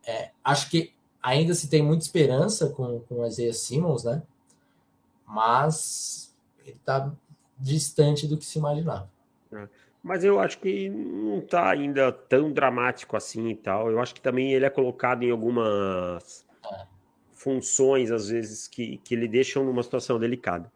É, 0.08 0.32
acho 0.44 0.70
que 0.70 0.94
ainda 1.22 1.54
se 1.54 1.70
tem 1.70 1.84
muita 1.84 2.06
esperança 2.06 2.70
com, 2.70 3.02
com 3.02 3.20
o 3.20 3.28
Isaiah 3.28 3.54
Simmons, 3.54 4.04
né? 4.04 4.24
Mas 5.28 6.34
ele 6.66 6.78
está 6.78 7.12
distante 7.60 8.28
do 8.28 8.38
que 8.38 8.46
se 8.46 8.58
imaginava. 8.58 9.10
É. 9.52 9.68
Mas 10.02 10.24
eu 10.24 10.40
acho 10.40 10.60
que 10.60 10.90
não 10.90 11.40
está 11.40 11.70
ainda 11.70 12.12
tão 12.12 12.52
dramático 12.52 13.16
assim 13.16 13.50
e 13.50 13.56
tal. 13.56 13.92
Eu 13.92 14.00
acho 14.00 14.16
que 14.16 14.22
também 14.22 14.54
ele 14.54 14.66
é 14.66 14.70
colocado 14.70 15.24
em 15.24 15.30
algumas 15.30 16.46
é. 16.72 16.86
funções, 17.34 18.10
às 18.10 18.30
vezes, 18.30 18.68
que, 18.68 18.98
que 18.98 19.14
ele 19.14 19.28
deixam 19.28 19.64
numa 19.64 19.84
situação 19.84 20.18
delicada. 20.18 20.72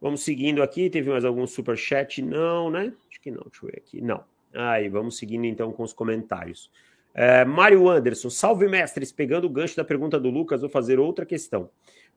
Vamos 0.00 0.22
seguindo 0.22 0.62
aqui. 0.62 0.88
Teve 0.88 1.10
mais 1.10 1.24
algum 1.24 1.46
super 1.46 1.76
chat? 1.76 2.22
Não, 2.22 2.70
né? 2.70 2.92
Acho 3.10 3.20
que 3.20 3.30
não. 3.30 3.42
Deixa 3.50 3.64
eu 3.64 3.70
ver 3.70 3.78
aqui. 3.78 4.00
Não. 4.00 4.24
Aí, 4.54 4.88
vamos 4.88 5.16
seguindo 5.18 5.44
então 5.44 5.72
com 5.72 5.82
os 5.82 5.92
comentários. 5.92 6.70
É, 7.14 7.44
Mário 7.44 7.88
Anderson, 7.88 8.30
salve 8.30 8.68
mestres. 8.68 9.10
Pegando 9.10 9.46
o 9.46 9.50
gancho 9.50 9.76
da 9.76 9.84
pergunta 9.84 10.18
do 10.20 10.30
Lucas, 10.30 10.60
vou 10.60 10.70
fazer 10.70 10.98
outra 10.98 11.26
questão. 11.26 11.68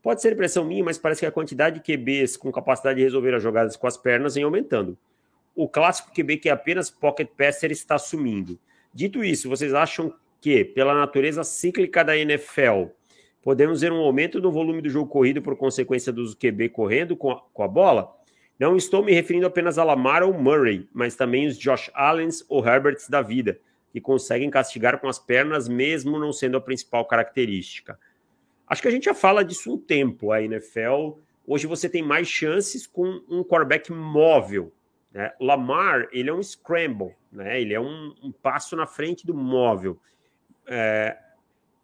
Pode 0.01 0.21
ser 0.21 0.33
impressão 0.33 0.65
minha, 0.65 0.83
mas 0.83 0.97
parece 0.97 1.21
que 1.21 1.25
a 1.25 1.31
quantidade 1.31 1.79
de 1.79 1.81
QBs 1.81 2.35
com 2.37 2.51
capacidade 2.51 2.97
de 2.97 3.03
resolver 3.03 3.35
as 3.35 3.43
jogadas 3.43 3.75
com 3.75 3.87
as 3.87 3.97
pernas 3.97 4.35
vem 4.35 4.43
aumentando. 4.43 4.97
O 5.55 5.67
clássico 5.67 6.11
QB 6.13 6.37
que 6.37 6.49
é 6.49 6.51
apenas 6.51 6.89
pocket 6.89 7.29
passer 7.37 7.71
está 7.71 7.97
sumindo. 7.97 8.59
Dito 8.93 9.23
isso, 9.23 9.47
vocês 9.47 9.73
acham 9.73 10.13
que, 10.39 10.65
pela 10.65 10.95
natureza 10.95 11.43
cíclica 11.43 12.03
da 12.03 12.17
NFL, 12.17 12.89
podemos 13.41 13.81
ver 13.81 13.91
um 13.91 14.01
aumento 14.01 14.39
no 14.39 14.51
volume 14.51 14.81
do 14.81 14.89
jogo 14.89 15.09
corrido 15.09 15.41
por 15.41 15.55
consequência 15.55 16.11
dos 16.11 16.35
QB 16.35 16.69
correndo 16.69 17.15
com 17.15 17.31
a, 17.31 17.41
com 17.53 17.63
a 17.63 17.67
bola? 17.67 18.15
Não 18.59 18.75
estou 18.75 19.03
me 19.03 19.11
referindo 19.11 19.47
apenas 19.47 19.79
a 19.79 19.83
Lamar 19.83 20.21
ou 20.21 20.33
Murray, 20.33 20.87
mas 20.93 21.15
também 21.15 21.47
os 21.47 21.57
Josh 21.57 21.89
Allens 21.95 22.45
ou 22.47 22.63
Herberts 22.63 23.09
da 23.09 23.21
vida, 23.21 23.59
que 23.91 23.99
conseguem 23.99 24.51
castigar 24.51 24.99
com 24.99 25.07
as 25.07 25.17
pernas 25.17 25.67
mesmo 25.67 26.19
não 26.19 26.31
sendo 26.31 26.57
a 26.57 26.61
principal 26.61 27.03
característica. 27.05 27.97
Acho 28.67 28.83
que 28.83 28.87
a 28.87 28.91
gente 28.91 29.05
já 29.05 29.13
fala 29.13 29.43
disso 29.43 29.73
um 29.73 29.77
tempo. 29.77 30.31
A 30.31 30.41
NFL, 30.43 31.17
hoje 31.45 31.65
você 31.65 31.89
tem 31.89 32.03
mais 32.03 32.27
chances 32.27 32.85
com 32.85 33.21
um 33.27 33.43
quarterback 33.43 33.91
móvel. 33.91 34.71
Né? 35.11 35.33
Lamar, 35.41 36.07
ele 36.11 36.29
é 36.29 36.33
um 36.33 36.41
scramble, 36.41 37.15
né? 37.31 37.59
ele 37.59 37.73
é 37.73 37.79
um, 37.79 38.15
um 38.23 38.31
passo 38.31 38.75
na 38.75 38.85
frente 38.85 39.25
do 39.25 39.33
móvel. 39.33 39.99
É... 40.67 41.17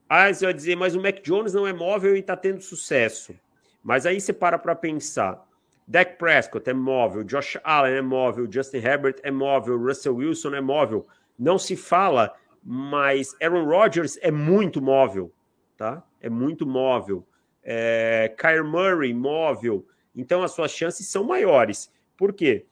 Ah, 0.10 0.34
você 0.34 0.46
vai 0.46 0.54
dizer, 0.54 0.76
mas 0.76 0.96
o 0.96 1.02
Mac 1.02 1.22
Jones 1.22 1.54
não 1.54 1.68
é 1.68 1.74
móvel 1.74 2.16
e 2.16 2.20
está 2.20 2.36
tendo 2.36 2.62
sucesso. 2.62 3.36
Mas 3.84 4.06
aí 4.06 4.20
você 4.20 4.34
para 4.34 4.58
para 4.58 4.76
pensar. 4.76 5.46
Dak 5.88 6.18
Prescott 6.18 6.70
é 6.70 6.74
móvel, 6.74 7.24
Josh 7.24 7.58
Allen 7.64 7.96
é 7.96 8.02
móvel, 8.02 8.52
Justin 8.52 8.78
Herbert 8.78 9.16
é 9.24 9.32
móvel, 9.32 9.78
Russell 9.78 10.16
Wilson 10.16 10.54
é 10.54 10.60
móvel. 10.60 11.08
Não 11.40 11.58
se 11.58 11.78
fala, 11.78 12.36
mas 12.62 13.34
Aaron 13.42 13.64
Rodgers 13.64 14.20
é 14.22 14.30
muito 14.30 14.82
móvel, 14.82 15.32
tá? 15.78 16.04
É 16.20 16.30
muito 16.30 16.68
móvel. 16.68 17.26
É, 17.64 18.34
Kyler 18.38 18.66
Murray, 18.66 19.14
móvel. 19.14 19.86
Então 20.14 20.44
as 20.44 20.52
suas 20.52 20.72
chances 20.72 21.08
são 21.08 21.24
maiores. 21.24 21.90
Por 22.18 22.34
quê? 22.34 22.66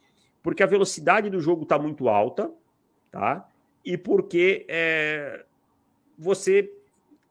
Porque 0.43 0.63
a 0.63 0.67
velocidade 0.67 1.29
do 1.29 1.39
jogo 1.39 1.63
está 1.63 1.79
muito 1.79 2.09
alta, 2.09 2.51
tá? 3.09 3.47
E 3.85 3.97
porque 3.97 4.65
é, 4.67 5.45
você, 6.17 6.69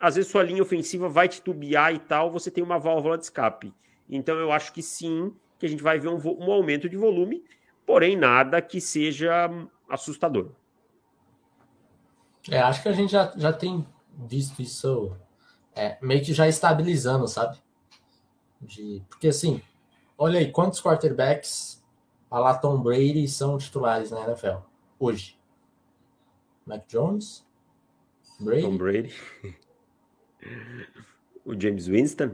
às 0.05 0.17
vezes, 0.17 0.31
sua 0.31 0.43
linha 0.43 0.63
ofensiva 0.63 1.09
vai 1.09 1.27
titubear 1.29 1.95
e 1.95 1.99
tal, 1.99 2.31
você 2.31 2.51
tem 2.51 2.63
uma 2.63 2.79
válvula 2.79 3.17
de 3.17 3.25
escape. 3.25 3.73
Então, 4.07 4.37
eu 4.39 4.53
acho 4.53 4.71
que 4.71 4.83
sim, 4.83 5.35
que 5.59 5.65
a 5.65 5.69
gente 5.69 5.83
vai 5.83 5.99
ver 5.99 6.09
um, 6.09 6.21
um 6.23 6.53
aumento 6.53 6.91
de 6.91 6.97
volume, 6.97 7.43
porém 7.87 8.15
nada 8.15 8.61
que 8.61 8.83
seja 8.83 9.49
assustador. 9.89 10.51
É, 12.51 12.59
acho 12.59 12.83
que 12.83 12.89
a 12.91 12.93
gente 12.93 13.13
já, 13.13 13.33
já 13.35 13.51
tem 13.51 13.87
visto 14.29 14.61
isso 14.61 15.17
é, 15.75 15.97
meio 16.03 16.23
que 16.23 16.35
já 16.35 16.47
estabilizando, 16.47 17.27
sabe? 17.27 17.57
De, 18.61 19.03
porque 19.09 19.29
assim, 19.29 19.63
olha 20.19 20.39
aí, 20.39 20.53
quantos 20.53 20.83
quarterbacks 20.83 21.83
a 22.31 22.39
lá 22.39 22.55
Tom 22.59 22.79
Brady 22.83 23.27
são 23.27 23.57
titulares 23.57 24.11
na 24.11 24.21
NFL 24.25 24.59
hoje? 24.99 25.39
Mac 26.67 26.87
Jones? 26.89 27.43
Brady? 28.39 28.63
Tom 28.63 28.77
Brady. 28.77 29.15
O 31.45 31.59
James 31.61 31.87
Winston 31.87 32.31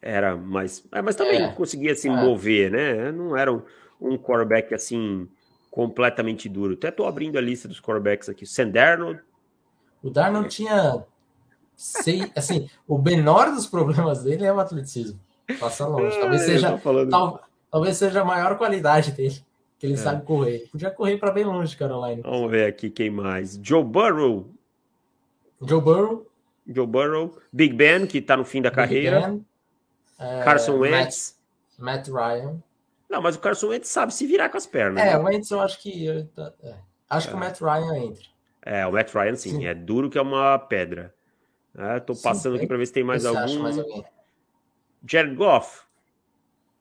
era 0.00 0.36
mais. 0.36 0.84
É, 0.92 1.02
mas 1.02 1.16
também 1.16 1.42
é, 1.42 1.52
conseguia 1.52 1.94
se 1.94 2.08
é. 2.08 2.10
mover, 2.10 2.70
né? 2.70 3.12
Não 3.12 3.36
era 3.36 3.52
um, 3.52 3.62
um 4.00 4.16
quarterback 4.16 4.74
assim 4.74 5.28
completamente 5.70 6.48
duro. 6.48 6.74
Até 6.74 6.90
tô 6.90 7.06
abrindo 7.06 7.36
a 7.36 7.40
lista 7.40 7.68
dos 7.68 7.80
quarterbacks 7.80 8.28
aqui. 8.28 8.46
Sam 8.46 8.70
Darnold. 8.70 9.20
O 10.02 10.10
Darnold 10.10 10.48
tinha. 10.48 11.04
Sei, 11.74 12.32
assim, 12.34 12.70
o 12.88 12.96
menor 12.96 13.52
dos 13.52 13.66
problemas 13.66 14.22
dele 14.22 14.46
é 14.46 14.52
o 14.52 14.58
atleticismo. 14.58 15.20
Passa 15.60 15.86
longe. 15.86 16.18
Talvez 16.18 16.42
seja, 16.42 16.80
tal, 17.10 17.42
talvez 17.70 17.96
seja 17.98 18.22
a 18.22 18.24
maior 18.24 18.56
qualidade 18.56 19.12
dele. 19.12 19.44
Que 19.78 19.84
ele 19.84 19.92
é. 19.92 19.98
sabe 19.98 20.24
correr. 20.24 20.66
Podia 20.72 20.90
correr 20.90 21.18
para 21.18 21.30
bem 21.30 21.44
longe, 21.44 21.76
Caroline. 21.76 22.22
Vamos 22.22 22.50
ver 22.50 22.66
aqui 22.66 22.88
quem 22.88 23.10
mais. 23.10 23.60
Joe 23.62 23.84
Burrow, 23.84 24.46
Joe 25.60 25.80
Burrow. 25.80 26.25
Joe 26.66 26.86
Burrow. 26.86 27.38
Big 27.52 27.74
Ben, 27.74 28.06
que 28.06 28.18
está 28.18 28.36
no 28.36 28.44
fim 28.44 28.60
da 28.60 28.70
Big 28.70 28.76
carreira. 28.76 29.20
Ben, 29.20 29.46
é, 30.18 30.42
Carson 30.42 30.78
Wentz. 30.78 31.36
Matt, 31.78 32.08
Matt, 32.08 32.08
Ryan. 32.08 32.62
Não, 33.08 33.22
mas 33.22 33.36
o 33.36 33.40
Carson 33.40 33.68
Wentz 33.68 33.88
sabe 33.88 34.12
se 34.12 34.26
virar 34.26 34.48
com 34.48 34.56
as 34.56 34.66
pernas. 34.66 35.02
É, 35.02 35.10
né? 35.10 35.18
o 35.18 35.24
Wentz 35.24 35.50
eu 35.50 35.60
acho 35.60 35.80
que. 35.80 36.08
É, 36.08 36.74
acho 37.08 37.28
é. 37.28 37.30
que 37.30 37.36
o 37.36 37.40
Matt 37.40 37.60
Ryan 37.60 37.96
entra. 37.98 38.24
É, 38.62 38.86
o 38.86 38.92
Matt 38.92 39.14
Ryan 39.14 39.36
sim, 39.36 39.50
sim. 39.50 39.66
é 39.66 39.74
duro 39.74 40.10
que 40.10 40.18
é 40.18 40.22
uma 40.22 40.58
pedra. 40.58 41.14
Estou 41.98 42.16
passando 42.16 42.52
sim, 42.52 42.58
aqui 42.58 42.66
para 42.66 42.78
ver 42.78 42.86
se 42.86 42.92
tem 42.92 43.04
mais 43.04 43.24
algum. 43.24 43.60
Mais 43.60 43.76
Jared 45.06 45.36
Goff. 45.36 45.84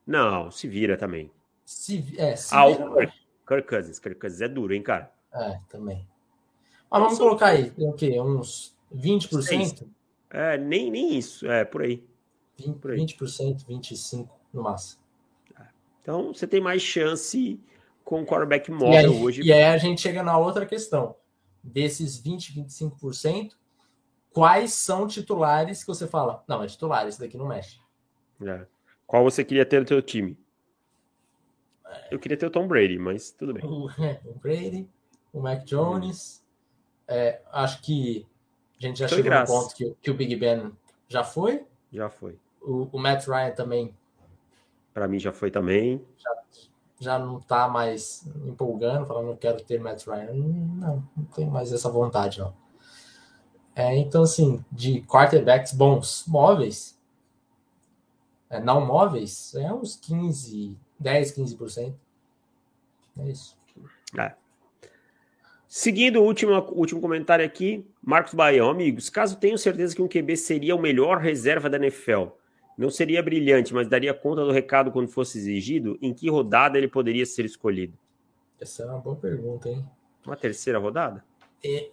Não, 0.08 0.50
se 0.50 0.67
vira 0.67 0.98
também. 0.98 1.30
Se, 1.65 2.15
é, 2.17 2.36
se 2.36 2.56
ah, 2.56 2.67
vira, 2.67 2.89
o 2.89 2.95
Kirk, 2.95 3.13
Kirk 3.48 3.67
Cousins. 3.67 4.00
Kirk 4.00 4.19
Cousins 4.19 4.41
é 4.41 4.48
duro, 4.48 4.74
hein, 4.74 4.82
cara? 4.82 5.12
É, 5.34 5.60
também. 5.69 6.08
Mas 6.89 7.02
vamos 7.02 7.17
colocar 7.17 7.48
aí, 7.48 7.74
o 7.78 7.93
quê? 7.93 8.19
Uns 8.21 8.74
20%? 8.95 9.88
É, 10.29 10.58
nem, 10.58 10.89
nem 10.89 11.17
isso, 11.17 11.49
é 11.49 11.63
por 11.65 11.81
aí. 11.81 12.03
20%, 12.60 12.79
por 12.79 12.91
aí. 12.91 12.99
20%, 12.99 13.65
25% 13.65 14.29
no 14.53 14.63
máximo. 14.63 15.03
Então 16.01 16.34
você 16.34 16.45
tem 16.45 16.62
mais 16.62 16.81
chance 16.81 17.60
com 18.03 18.21
o 18.21 18.25
quarterback 18.25 18.69
móvel 18.69 18.93
e 18.93 18.97
aí, 18.97 19.23
hoje. 19.23 19.41
E 19.41 19.51
aí 19.51 19.63
a 19.63 19.77
gente 19.77 20.01
chega 20.01 20.21
na 20.21 20.38
outra 20.38 20.65
questão. 20.65 21.15
Desses 21.63 22.21
20%, 22.21 22.53
25%, 23.01 23.53
quais 24.31 24.73
são 24.73 25.08
titulares 25.08 25.81
que 25.81 25.88
você 25.88 26.05
fala? 26.05 26.43
Não, 26.47 26.62
é 26.62 26.67
titular, 26.67 27.08
esse 27.08 27.19
daqui 27.19 27.36
não 27.38 27.47
mexe. 27.47 27.79
É. 28.43 28.67
Qual 29.08 29.23
você 29.23 29.43
queria 29.43 29.65
ter 29.65 29.81
no 29.81 29.88
seu 29.88 30.01
time? 30.01 30.38
Eu 32.12 32.19
queria 32.19 32.38
ter 32.38 32.45
o 32.45 32.51
Tom 32.51 32.67
Brady, 32.67 32.99
mas 32.99 33.31
tudo 33.31 33.53
bem. 33.53 33.63
O, 33.65 33.89
é, 34.01 34.21
o 34.25 34.34
Brady, 34.36 34.88
o 35.34 35.41
Mac 35.41 35.63
Jones, 35.63 36.45
é, 37.08 37.41
acho 37.51 37.81
que 37.81 38.27
a 38.79 38.85
gente 38.85 38.99
já 38.99 39.07
foi 39.07 39.17
chegou 39.17 39.31
graça. 39.31 39.53
no 39.53 39.59
ponto 39.59 39.75
que, 39.75 39.95
que, 40.01 40.11
o 40.11 40.13
Big 40.13 40.35
Ben 40.35 40.71
já 41.07 41.23
foi. 41.23 41.65
Já 41.91 42.09
foi. 42.09 42.38
O, 42.61 42.89
o 42.91 42.99
Matt 42.99 43.27
Ryan 43.27 43.51
também. 43.51 43.95
Para 44.93 45.07
mim 45.07 45.19
já 45.19 45.31
foi 45.31 45.51
também. 45.51 46.05
Já, 46.17 46.31
já 46.99 47.19
não 47.19 47.39
tá 47.39 47.67
mais 47.67 48.25
empolgando, 48.45 49.05
falando 49.05 49.33
que 49.33 49.39
quero 49.39 49.63
ter 49.63 49.79
Matt 49.79 50.05
Ryan. 50.05 50.33
Não, 50.33 51.07
não 51.15 51.25
tenho 51.25 51.51
mais 51.51 51.71
essa 51.71 51.89
vontade, 51.89 52.39
não. 52.39 52.53
É, 53.75 53.95
então, 53.97 54.23
assim, 54.23 54.63
de 54.71 55.01
quarterbacks 55.01 55.73
bons, 55.73 56.23
móveis, 56.27 56.97
é, 58.49 58.59
não 58.59 58.85
móveis, 58.85 59.53
é 59.55 59.73
uns 59.73 59.97
15, 59.97 60.77
10, 60.97 61.31
15%. 61.35 61.93
É 63.19 63.29
isso. 63.29 63.57
É. 64.17 64.33
Seguindo 65.77 66.21
o 66.21 66.23
último, 66.23 66.53
último 66.71 67.01
comentário 67.01 67.43
aqui, 67.43 67.85
Marcos 68.01 68.33
Baião, 68.33 68.69
amigos, 68.69 69.09
caso 69.09 69.35
tenham 69.35 69.57
certeza 69.57 69.93
que 69.93 70.01
um 70.01 70.07
QB 70.07 70.38
seria 70.38 70.73
o 70.73 70.79
melhor 70.79 71.17
reserva 71.17 71.69
da 71.69 71.75
NFL, 71.75 72.27
não 72.77 72.89
seria 72.89 73.21
brilhante, 73.21 73.73
mas 73.73 73.89
daria 73.89 74.13
conta 74.13 74.45
do 74.45 74.53
recado 74.53 74.89
quando 74.89 75.09
fosse 75.09 75.38
exigido, 75.38 75.99
em 76.01 76.13
que 76.13 76.29
rodada 76.29 76.77
ele 76.77 76.88
poderia 76.88 77.25
ser 77.25 77.43
escolhido? 77.43 77.93
Essa 78.57 78.83
é 78.83 78.85
uma 78.85 78.99
boa 78.99 79.17
pergunta, 79.17 79.67
hein? 79.67 79.85
Uma 80.25 80.38
terceira 80.38 80.79
rodada? 80.79 81.25
É, 81.61 81.89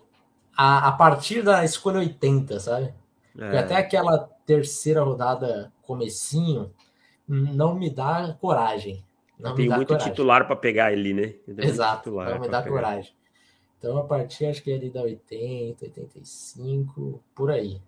a, 0.57 0.87
a 0.87 0.93
partir 0.93 1.43
da 1.43 1.65
escolha 1.65 1.99
80, 1.99 2.61
sabe? 2.61 2.95
É. 3.37 3.59
Até 3.59 3.75
aquela 3.75 4.31
terceira 4.47 5.03
rodada, 5.03 5.73
comecinho, 5.83 6.73
não 7.27 7.75
me 7.75 7.91
dá 7.91 8.39
coragem. 8.41 9.05
Não 9.37 9.57
Tem 9.57 9.69
muito 9.69 9.89
coragem. 9.89 10.09
titular 10.09 10.47
para 10.47 10.55
pegar 10.55 10.93
ele, 10.93 11.13
né? 11.13 11.35
Exato, 11.65 12.13
não 12.13 12.39
me 12.39 12.49
dá 12.49 12.63
coragem. 12.63 13.13
Então, 13.83 13.99
a 13.99 14.05
partir, 14.05 14.47
acho 14.47 14.63
que 14.63 14.71
é 14.71 14.77
ali 14.77 14.89
da 14.89 15.03
80, 15.03 15.87
85, 15.87 17.21
por 17.35 17.51
aí. 17.51 17.83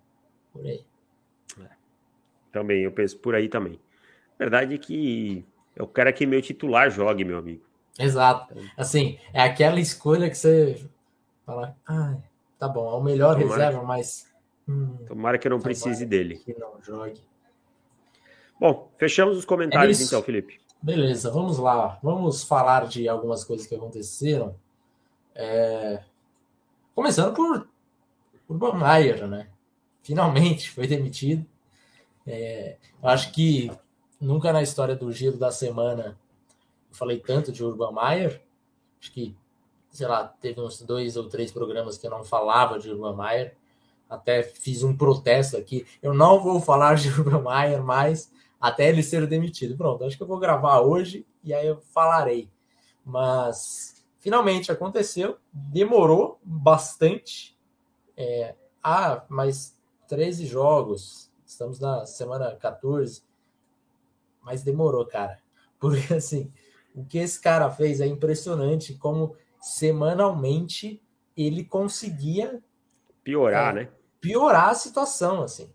Por 0.52 0.66
aí. 0.66 0.85
É. 1.61 1.68
Também, 2.50 2.83
eu 2.83 2.90
penso 2.90 3.16
por 3.16 3.33
aí 3.33 3.48
também. 3.48 3.78
Verdade 4.37 4.74
é 4.74 4.78
que 4.78 5.46
eu 5.76 5.87
quero 5.87 6.12
que 6.12 6.26
meu 6.26 6.42
titular 6.42 6.90
jogue, 6.90 7.24
meu 7.24 7.38
amigo. 7.38 7.62
Exato. 7.96 8.57
Assim, 8.76 9.20
é 9.33 9.40
aquela 9.40 9.78
escolha 9.78 10.28
que 10.28 10.37
você 10.37 10.85
fala, 11.46 11.76
ah, 11.87 12.16
tá 12.59 12.66
bom, 12.66 12.90
é 12.90 12.94
o 12.94 13.00
melhor 13.00 13.38
tomara 13.38 13.66
reserva, 13.66 13.87
mas. 13.87 14.26
Hum, 14.68 14.96
tomara 15.07 15.38
que 15.38 15.46
eu 15.46 15.50
não 15.50 15.61
precise 15.61 16.04
dele. 16.04 16.38
Que 16.38 16.59
não 16.59 16.83
jogue. 16.83 17.22
Bom, 18.59 18.90
fechamos 18.98 19.38
os 19.38 19.44
comentários 19.44 20.00
é 20.00 20.04
então, 20.04 20.20
Felipe. 20.24 20.59
Beleza, 20.83 21.30
vamos 21.30 21.57
lá. 21.57 22.00
Vamos 22.02 22.42
falar 22.42 22.88
de 22.88 23.09
algumas 23.09 23.44
coisas 23.44 23.64
que 23.64 23.76
aconteceram. 23.76 24.57
É... 25.35 26.03
Começando 26.94 27.35
por 27.35 27.68
Urban 28.49 28.75
Meyer, 28.75 29.27
né? 29.27 29.49
Finalmente 30.03 30.70
foi 30.70 30.87
demitido. 30.87 31.44
É... 32.27 32.77
Acho 33.03 33.33
que 33.33 33.70
nunca 34.20 34.53
na 34.53 34.62
história 34.62 34.94
do 34.94 35.11
giro 35.11 35.37
da 35.37 35.51
semana 35.51 36.18
eu 36.90 36.97
falei 36.97 37.18
tanto 37.18 37.51
de 37.51 37.64
Urban 37.64 37.92
Meyer. 37.92 38.42
Acho 39.01 39.12
que, 39.12 39.37
sei 39.90 40.07
lá, 40.07 40.25
teve 40.40 40.61
uns 40.61 40.81
dois 40.83 41.16
ou 41.16 41.29
três 41.29 41.51
programas 41.51 41.99
que 41.99 42.07
eu 42.07 42.11
não 42.11 42.23
falava 42.23 42.79
de 42.79 42.90
Urban 42.90 43.16
Meyer. 43.16 43.57
Até 44.09 44.42
fiz 44.42 44.83
um 44.83 44.97
protesto 44.97 45.57
aqui. 45.57 45.87
Eu 46.01 46.14
não 46.14 46.40
vou 46.40 46.61
falar 46.61 46.94
de 46.94 47.09
Urban 47.20 47.42
Meyer 47.42 47.83
mais 47.83 48.33
até 48.61 48.88
ele 48.88 49.03
ser 49.03 49.27
demitido. 49.27 49.77
Pronto, 49.77 50.05
acho 50.05 50.16
que 50.16 50.23
eu 50.23 50.27
vou 50.27 50.38
gravar 50.38 50.81
hoje 50.81 51.27
e 51.42 51.53
aí 51.53 51.66
eu 51.66 51.81
falarei. 51.92 52.49
Mas 53.05 54.04
finalmente 54.24 54.72
aconteceu, 54.72 55.37
demorou 55.52 56.40
bastante. 56.42 57.54
É, 58.16 58.54
ah, 58.82 59.22
mas 59.28 59.76
13 60.08 60.46
jogos, 60.46 61.30
estamos 61.44 61.78
na 61.78 62.06
semana 62.06 62.56
14, 62.56 63.22
mas 64.40 64.62
demorou, 64.62 65.04
cara. 65.04 65.42
Porque 65.78 66.14
assim, 66.14 66.50
o 66.94 67.04
que 67.04 67.18
esse 67.18 67.38
cara 67.38 67.70
fez 67.70 68.00
é 68.00 68.06
impressionante 68.06 68.94
como 68.94 69.37
semanalmente 69.60 71.02
ele 71.37 71.62
conseguia 71.62 72.62
piorar, 73.22 73.76
é, 73.76 73.80
né? 73.82 73.90
Piorar 74.22 74.70
a 74.70 74.74
situação, 74.74 75.42
assim. 75.42 75.70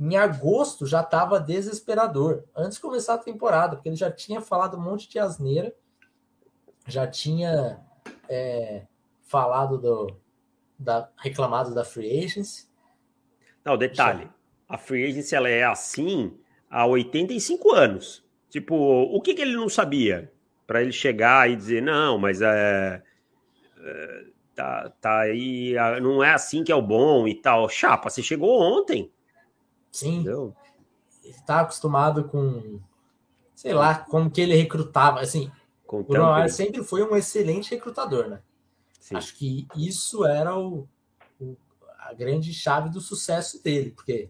Em 0.00 0.16
agosto 0.16 0.84
já 0.84 1.00
estava 1.02 1.38
desesperador, 1.38 2.42
antes 2.56 2.74
de 2.74 2.82
começar 2.82 3.14
a 3.14 3.18
temporada, 3.18 3.76
porque 3.76 3.88
ele 3.88 3.94
já 3.94 4.10
tinha 4.10 4.40
falado 4.40 4.76
um 4.76 4.82
monte 4.82 5.08
de 5.08 5.20
asneira, 5.20 5.72
já 6.88 7.06
tinha 7.06 7.80
é, 8.28 8.82
falado 9.22 9.78
do 9.78 10.16
da 10.78 11.08
reclamado 11.16 11.74
da 11.74 11.84
free 11.84 12.24
agency. 12.24 12.68
Não, 13.64 13.76
detalhe, 13.76 14.24
já. 14.24 14.30
a 14.68 14.78
free 14.78 15.04
agency 15.04 15.34
ela 15.34 15.48
é 15.48 15.64
assim 15.64 16.38
há 16.70 16.86
85 16.86 17.72
anos. 17.74 18.24
Tipo, 18.48 18.74
o 18.74 19.20
que, 19.20 19.34
que 19.34 19.42
ele 19.42 19.56
não 19.56 19.68
sabia 19.68 20.32
para 20.66 20.80
ele 20.80 20.92
chegar 20.92 21.50
e 21.50 21.56
dizer 21.56 21.82
não, 21.82 22.16
mas 22.18 22.40
é, 22.40 23.02
é 23.80 24.24
tá, 24.58 24.92
tá 25.00 25.18
aí, 25.20 25.74
não 26.02 26.22
é 26.22 26.32
assim 26.32 26.64
que 26.64 26.72
é 26.72 26.74
o 26.74 26.82
bom 26.82 27.28
e 27.28 27.34
tal. 27.34 27.68
Chapa, 27.68 28.10
você 28.10 28.22
chegou 28.22 28.60
ontem. 28.60 29.10
Sim. 29.92 30.16
Entendeu? 30.16 30.54
Ele 31.22 31.36
tá 31.46 31.60
acostumado 31.60 32.24
com, 32.24 32.80
sei 33.54 33.72
lá, 33.72 33.94
como 33.94 34.30
que 34.30 34.40
ele 34.40 34.56
recrutava. 34.56 35.20
Assim, 35.20 35.50
com 35.88 36.00
o 36.00 36.02
Ron 36.02 36.48
sempre 36.48 36.84
foi 36.84 37.02
um 37.02 37.16
excelente 37.16 37.70
recrutador, 37.70 38.28
né? 38.28 38.40
Sim. 39.00 39.16
Acho 39.16 39.34
que 39.34 39.66
isso 39.74 40.26
era 40.26 40.54
o, 40.54 40.86
o, 41.40 41.56
a 41.98 42.12
grande 42.12 42.52
chave 42.52 42.90
do 42.90 43.00
sucesso 43.00 43.62
dele, 43.64 43.90
porque 43.90 44.28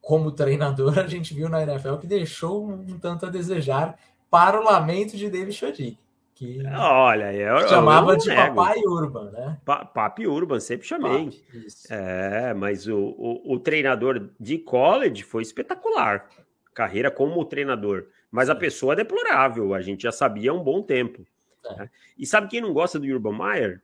como 0.00 0.30
treinador 0.30 0.98
a 1.00 1.06
gente 1.08 1.34
viu 1.34 1.48
na 1.48 1.62
NFL 1.62 1.96
que 1.96 2.06
deixou 2.06 2.70
um, 2.70 2.98
tanto 2.98 3.26
a 3.26 3.28
desejar 3.28 3.98
para 4.30 4.60
o 4.60 4.64
lamento 4.64 5.16
de 5.16 5.28
David 5.28 5.52
Chodik 5.52 5.98
que 6.40 6.62
Olha, 6.74 7.34
eu, 7.34 7.68
chamava 7.68 8.12
eu 8.12 8.16
de 8.16 8.28
nego. 8.28 8.54
Papai 8.54 8.78
Urban, 8.86 9.30
né? 9.30 9.58
Pa, 9.62 9.84
Papi 9.84 10.26
Urban, 10.26 10.58
sempre 10.58 10.86
chamei. 10.86 11.26
Papi, 11.26 11.44
é, 11.90 12.54
mas 12.54 12.86
o, 12.86 12.96
o, 12.96 13.56
o, 13.56 13.60
treinador 13.60 14.30
de 14.40 14.56
college 14.56 15.22
foi 15.22 15.42
espetacular. 15.42 16.30
Carreira 16.72 17.10
como 17.10 17.44
treinador. 17.44 18.06
Mas 18.30 18.48
a 18.48 18.54
pessoa 18.54 18.92
é 18.92 18.96
deplorável, 18.96 19.74
a 19.74 19.80
gente 19.80 20.02
já 20.02 20.12
sabia 20.12 20.50
há 20.50 20.54
um 20.54 20.62
bom 20.62 20.82
tempo. 20.82 21.26
É. 21.64 21.76
Né? 21.76 21.90
E 22.16 22.26
sabe 22.26 22.48
quem 22.48 22.60
não 22.60 22.72
gosta 22.72 22.98
do 22.98 23.06
Urban 23.06 23.36
Meyer? 23.36 23.82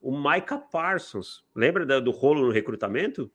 O 0.00 0.16
Micah 0.16 0.58
Parsons. 0.58 1.44
Lembra 1.54 1.84
do, 1.84 2.00
do 2.00 2.10
rolo 2.10 2.46
no 2.46 2.52
recrutamento? 2.52 3.30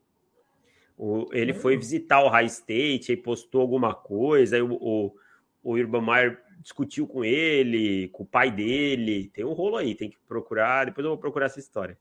O, 0.98 1.28
ele 1.34 1.54
foi 1.54 1.76
visitar 1.76 2.24
o 2.24 2.30
High 2.30 2.46
State 2.46 3.12
e 3.12 3.18
postou 3.18 3.62
alguma 3.62 3.94
coisa, 3.94 4.56
aí 4.56 4.62
o, 4.62 4.74
o, 4.74 5.16
o 5.62 5.74
Urban 5.74 6.02
Meyer 6.02 6.44
discutiu 6.64 7.06
com 7.06 7.24
ele, 7.24 8.08
com 8.10 8.24
o 8.24 8.26
pai 8.26 8.50
dele. 8.50 9.30
Tem 9.34 9.44
um 9.44 9.54
rolo 9.54 9.78
aí, 9.78 9.94
tem 9.94 10.10
que 10.10 10.18
procurar. 10.28 10.86
Depois 10.86 11.04
eu 11.04 11.12
vou 11.12 11.18
procurar 11.18 11.48
essa 11.48 11.60
história. 11.60 11.98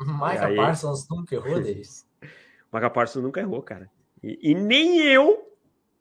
Micah 0.00 0.46
aí... 0.46 0.56
Parsons 0.56 1.08
nunca 1.08 1.34
errou 1.34 1.60
deles. 1.62 2.08
Micah 2.72 2.90
Parsons 2.90 3.22
nunca 3.22 3.40
errou, 3.40 3.60
cara. 3.62 3.90
E, 4.22 4.52
e, 4.52 4.54
nem 4.54 5.00
eu, 5.00 5.52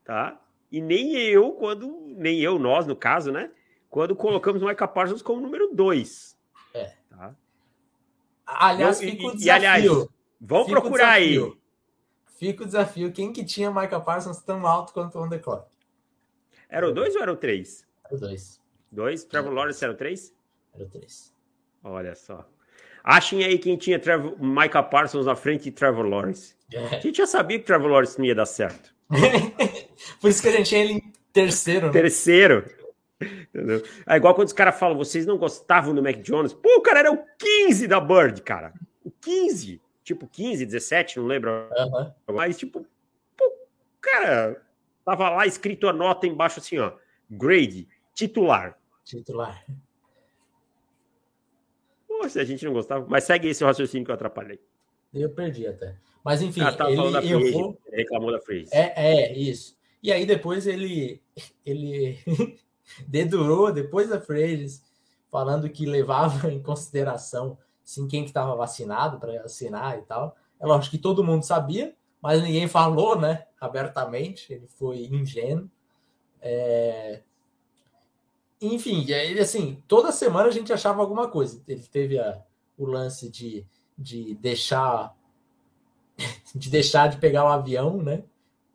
tá? 0.06 0.40
E 0.74 0.82
nem 0.82 1.14
eu, 1.14 1.52
quando. 1.52 1.88
Nem 2.18 2.40
eu, 2.40 2.58
nós, 2.58 2.88
no 2.88 2.96
caso, 2.96 3.32
né? 3.32 3.52
Quando 3.92 4.16
colocamos 4.16 4.64
o 4.64 4.66
Micah 4.66 4.88
Parsons 4.88 5.22
como 5.22 5.40
número 5.40 5.70
2. 5.72 6.36
É. 6.74 6.96
Tá? 7.08 7.36
Aliás, 8.44 9.00
eu, 9.00 9.12
fica 9.12 9.28
o 9.28 9.36
desafio. 9.36 9.46
E, 9.46 9.52
aliás, 9.52 9.86
vamos 10.42 10.66
fica 10.66 10.82
procurar 10.82 11.12
aí. 11.12 11.54
Fica 12.26 12.64
o 12.64 12.66
desafio. 12.66 13.12
Quem 13.12 13.32
que 13.32 13.46
tinha 13.46 13.70
Micah 13.70 14.00
Parsons 14.00 14.42
tão 14.42 14.66
alto 14.66 14.94
quanto 14.94 15.20
o 15.20 15.24
On 15.24 15.30
The 15.30 15.38
Clock? 15.38 15.68
Era 16.68 16.90
o 16.90 16.92
2 16.92 17.16
ou 17.18 17.22
era 17.22 17.32
o 17.32 17.38
3? 17.38 17.88
Era 18.06 18.16
o 18.16 18.20
2. 18.20 18.62
2? 18.92 19.24
Trevor 19.26 19.54
Lawrence 19.54 19.84
era 19.84 19.94
o 19.94 19.96
3? 19.96 20.36
Era 20.74 20.84
o 20.86 20.90
3. 20.90 21.36
Olha 21.84 22.16
só. 22.16 22.50
Achem 23.04 23.44
aí 23.44 23.60
quem 23.60 23.78
tinha 23.78 24.00
Trevor, 24.00 24.42
Micah 24.42 24.82
Parsons 24.82 25.28
na 25.28 25.36
frente 25.36 25.66
de 25.66 25.72
Trevor 25.72 26.08
Lawrence. 26.08 26.56
É. 26.72 26.96
A 26.96 27.00
gente 27.00 27.18
já 27.18 27.28
sabia 27.28 27.60
que 27.60 27.66
Trevor 27.66 27.92
Lawrence 27.92 28.18
não 28.18 28.26
ia 28.26 28.34
dar 28.34 28.48
certo. 28.48 28.93
Por 30.20 30.30
isso 30.30 30.42
que 30.42 30.48
a 30.50 30.52
gente 30.52 30.70
tinha 30.70 30.84
ele 30.84 30.94
em 30.94 31.14
terceiro. 31.32 31.88
Né? 31.88 31.94
Terceiro. 31.94 32.66
Entendeu? 33.22 33.84
É 34.06 34.16
igual 34.16 34.36
quando 34.36 34.48
os 34.48 34.54
caras 34.54 34.78
falam, 34.78 34.98
vocês 34.98 35.26
não 35.26 35.38
gostavam 35.38 35.94
do 35.94 36.04
Mac 36.04 36.18
Jones. 36.22 36.54
Pô, 36.54 36.78
o 36.78 36.82
cara 36.82 37.00
era 37.00 37.12
o 37.12 37.24
15 37.38 37.88
da 37.88 38.00
Bird, 38.00 38.42
cara. 38.42 38.74
O 39.04 39.12
15. 39.12 39.82
Tipo 40.04 40.28
15, 40.28 40.66
17, 40.66 41.18
não 41.18 41.28
lembro. 41.28 41.52
Uhum. 41.52 42.36
Mas, 42.36 42.58
tipo, 42.58 42.86
pô, 43.38 43.52
cara, 44.02 44.62
Tava 45.06 45.30
lá 45.30 45.46
escrito 45.46 45.88
a 45.88 45.94
nota 45.94 46.26
embaixo 46.26 46.60
assim, 46.60 46.78
ó. 46.78 46.94
Grade, 47.30 47.88
titular. 48.14 48.78
Titular. 49.04 49.66
Poxa, 52.08 52.42
a 52.42 52.46
gente 52.46 52.64
não 52.64 52.74
gostava. 52.74 53.06
Mas 53.10 53.26
segue 53.26 53.50
esse 53.50 53.64
raciocínio 53.64 54.06
que 54.06 54.12
eu 54.12 54.16
atrapalhei. 54.16 54.62
Eu 55.14 55.30
perdi 55.30 55.68
até. 55.68 55.98
Mas 56.24 56.42
enfim, 56.42 56.62
ah, 56.62 56.70
ele 56.70 56.78
falando 56.78 57.12
da 57.12 57.24
errou... 57.24 57.78
reclamou 57.92 58.32
da 58.32 58.40
phrase. 58.40 58.70
É, 58.72 58.94
é, 58.96 59.38
isso. 59.38 59.76
E 60.02 60.12
aí 60.12 60.26
depois 60.26 60.66
ele 60.66 61.22
ele 61.66 62.18
dedurou 63.08 63.72
depois 63.72 64.10
da 64.10 64.20
phrase, 64.20 64.82
falando 65.30 65.70
que 65.70 65.86
levava 65.86 66.50
em 66.52 66.62
consideração 66.62 67.58
sim 67.84 68.08
quem 68.08 68.24
que 68.24 68.30
estava 68.30 68.56
vacinado 68.56 69.20
para 69.20 69.42
assinar 69.42 70.00
e 70.00 70.04
tal. 70.04 70.36
É 70.60 70.66
lógico 70.66 70.92
que 70.92 71.02
todo 71.02 71.24
mundo 71.24 71.44
sabia, 71.44 71.94
mas 72.22 72.42
ninguém 72.42 72.68
falou, 72.68 73.20
né? 73.20 73.46
Abertamente, 73.60 74.54
ele 74.54 74.68
foi 74.68 75.06
ingênuo. 75.06 75.70
É... 76.42 77.22
Enfim, 78.62 79.06
ele 79.12 79.42
assim, 79.42 79.84
toda 79.90 80.14
semana 80.14 80.48
a 80.48 80.52
gente 80.52 80.72
achava 80.72 81.02
alguma 81.02 81.28
coisa. 81.28 81.62
Ele 81.68 81.84
teve 81.84 82.18
a, 82.18 82.42
o 82.78 82.86
lance 82.86 83.30
de, 83.30 83.66
de 83.98 84.36
deixar 84.36 85.14
de 86.54 86.70
deixar 86.70 87.10
de 87.10 87.18
pegar 87.18 87.46
o 87.46 87.50
avião, 87.50 87.98
né? 88.02 88.24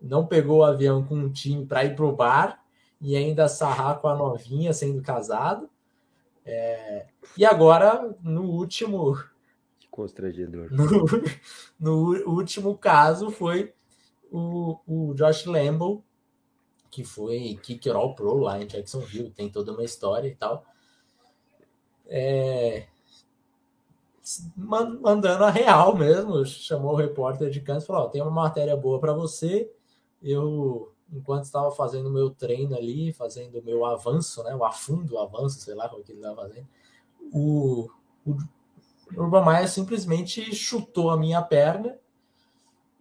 Não 0.00 0.26
pegou 0.26 0.58
o 0.58 0.64
avião 0.64 1.04
com 1.04 1.14
um 1.14 1.30
time 1.30 1.66
para 1.66 1.84
ir 1.84 1.94
pro 1.94 2.12
bar 2.12 2.64
e 3.00 3.16
ainda 3.16 3.48
sarrar 3.48 3.98
com 3.98 4.08
a 4.08 4.16
novinha 4.16 4.72
sendo 4.72 5.02
casado. 5.02 5.68
É... 6.44 7.06
E 7.36 7.44
agora, 7.44 8.16
no 8.22 8.42
último 8.44 9.16
Constrangedor. 9.98 10.68
No, 10.70 10.86
no 12.24 12.30
último 12.30 12.78
caso 12.78 13.32
foi 13.32 13.72
o, 14.30 14.78
o 14.86 15.14
Josh 15.14 15.44
Lambo, 15.44 16.04
que 16.88 17.02
foi 17.02 17.58
kicker 17.60 17.96
all 17.96 18.14
pro 18.14 18.38
lá 18.38 18.62
em 18.62 18.66
Jacksonville, 18.66 19.32
tem 19.32 19.50
toda 19.50 19.72
uma 19.72 19.82
história 19.82 20.28
e 20.28 20.36
tal. 20.36 20.64
É, 22.06 22.86
mandando 24.56 25.44
a 25.44 25.50
real 25.50 25.96
mesmo, 25.96 26.44
chamou 26.44 26.92
o 26.92 26.96
repórter 26.96 27.50
de 27.50 27.60
Kansas 27.60 27.84
e 27.84 27.86
falou: 27.86 28.08
tem 28.08 28.22
uma 28.22 28.30
matéria 28.30 28.76
boa 28.76 28.98
para 28.98 29.12
você. 29.12 29.70
Eu, 30.22 30.92
enquanto 31.12 31.44
estava 31.44 31.70
fazendo 31.70 32.08
o 32.08 32.12
meu 32.12 32.30
treino 32.30 32.76
ali, 32.76 33.12
fazendo 33.12 33.58
o 33.58 33.64
meu 33.64 33.84
avanço, 33.84 34.42
né, 34.42 34.54
o 34.54 34.64
afundo, 34.64 35.14
o 35.14 35.18
avanço, 35.18 35.60
sei 35.60 35.74
lá 35.74 35.88
como 35.88 36.02
que 36.02 36.12
ele 36.12 36.18
estava 36.18 36.42
fazendo, 36.42 36.66
o, 37.32 37.88
o 38.26 38.36
o 39.16 39.22
Urban 39.22 39.44
Meyer 39.44 39.68
simplesmente 39.68 40.54
chutou 40.54 41.10
a 41.10 41.16
minha 41.16 41.40
perna 41.42 41.96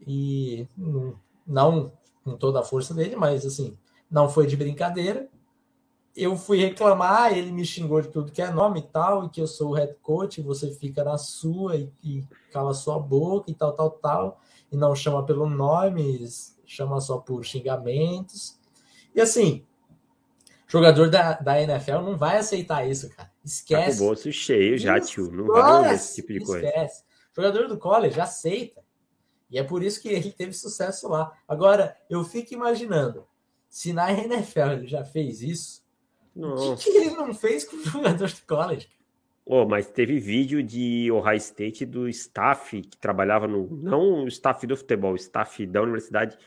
e 0.05 0.67
não 1.45 1.91
com 2.23 2.37
toda 2.37 2.59
a 2.59 2.63
força 2.63 2.93
dele, 2.93 3.15
mas 3.15 3.45
assim, 3.45 3.77
não 4.09 4.29
foi 4.29 4.47
de 4.47 4.55
brincadeira. 4.55 5.29
Eu 6.17 6.35
fui 6.35 6.57
reclamar, 6.57 7.37
ele 7.37 7.51
me 7.51 7.63
xingou 7.63 8.01
de 8.01 8.07
tudo 8.07 8.31
que 8.31 8.41
é 8.41 8.49
nome 8.49 8.79
e 8.79 8.83
tal, 8.83 9.25
e 9.25 9.29
que 9.29 9.39
eu 9.39 9.45
sou 9.45 9.69
o 9.69 9.73
head 9.73 9.93
coach, 10.01 10.41
você 10.41 10.71
fica 10.71 11.03
na 11.03 11.15
sua 11.15 11.75
e, 11.75 11.93
e 12.03 12.23
cala 12.51 12.73
sua 12.73 12.97
boca 12.97 13.51
e 13.51 13.53
tal, 13.53 13.71
tal, 13.73 13.91
tal, 13.91 14.41
e 14.71 14.75
não 14.75 14.95
chama 14.95 15.23
pelo 15.23 15.47
nome, 15.47 16.27
chama 16.65 16.99
só 16.99 17.19
por 17.19 17.45
xingamentos. 17.45 18.57
E 19.13 19.21
assim, 19.21 19.63
jogador 20.67 21.11
da, 21.11 21.33
da 21.33 21.61
NFL 21.61 21.99
não 22.01 22.17
vai 22.17 22.37
aceitar 22.37 22.87
isso, 22.89 23.09
cara. 23.15 23.31
Esquece. 23.45 23.91
Tá 23.91 23.97
com 23.97 24.03
o 24.03 24.07
bolso 24.07 24.31
cheio 24.31 24.75
já, 24.75 24.99
tio. 24.99 25.31
Não 25.31 25.45
vai 25.45 25.93
esse 25.93 26.15
tipo 26.15 26.33
de 26.33 26.39
coisa. 26.39 26.65
Esquece. 26.65 27.03
Jogador 27.31 27.67
do 27.67 27.77
college 27.77 28.19
aceita. 28.19 28.83
E 29.49 29.57
é 29.57 29.63
por 29.63 29.83
isso 29.83 30.01
que 30.01 30.09
ele 30.09 30.31
teve 30.31 30.51
sucesso 30.53 31.07
lá. 31.07 31.31
Agora, 31.47 31.95
eu 32.09 32.23
fico 32.23 32.53
imaginando, 32.53 33.25
se 33.69 33.93
na 33.93 34.11
NFL 34.11 34.71
ele 34.73 34.87
já 34.87 35.05
fez 35.05 35.41
isso, 35.41 35.85
o 36.43 36.75
que, 36.77 36.91
que, 36.91 36.97
ele 36.97 37.15
não 37.15 37.33
fez 37.33 37.65
com 37.65 37.77
o 37.77 37.83
jogador 37.83 38.29
do 38.29 38.41
college? 38.47 38.87
Oh, 39.45 39.65
mas 39.65 39.89
teve 39.89 40.19
vídeo 40.19 40.61
de 40.61 41.09
Ohio 41.11 41.37
State 41.37 41.85
do 41.85 42.07
staff 42.09 42.81
que 42.81 42.97
trabalhava 42.97 43.47
no. 43.47 43.67
Não 43.77 44.25
o 44.25 44.27
staff 44.27 44.67
do 44.67 44.75
futebol, 44.75 45.13
o 45.13 45.15
staff 45.15 45.65
da 45.65 45.81
universidade. 45.81 46.37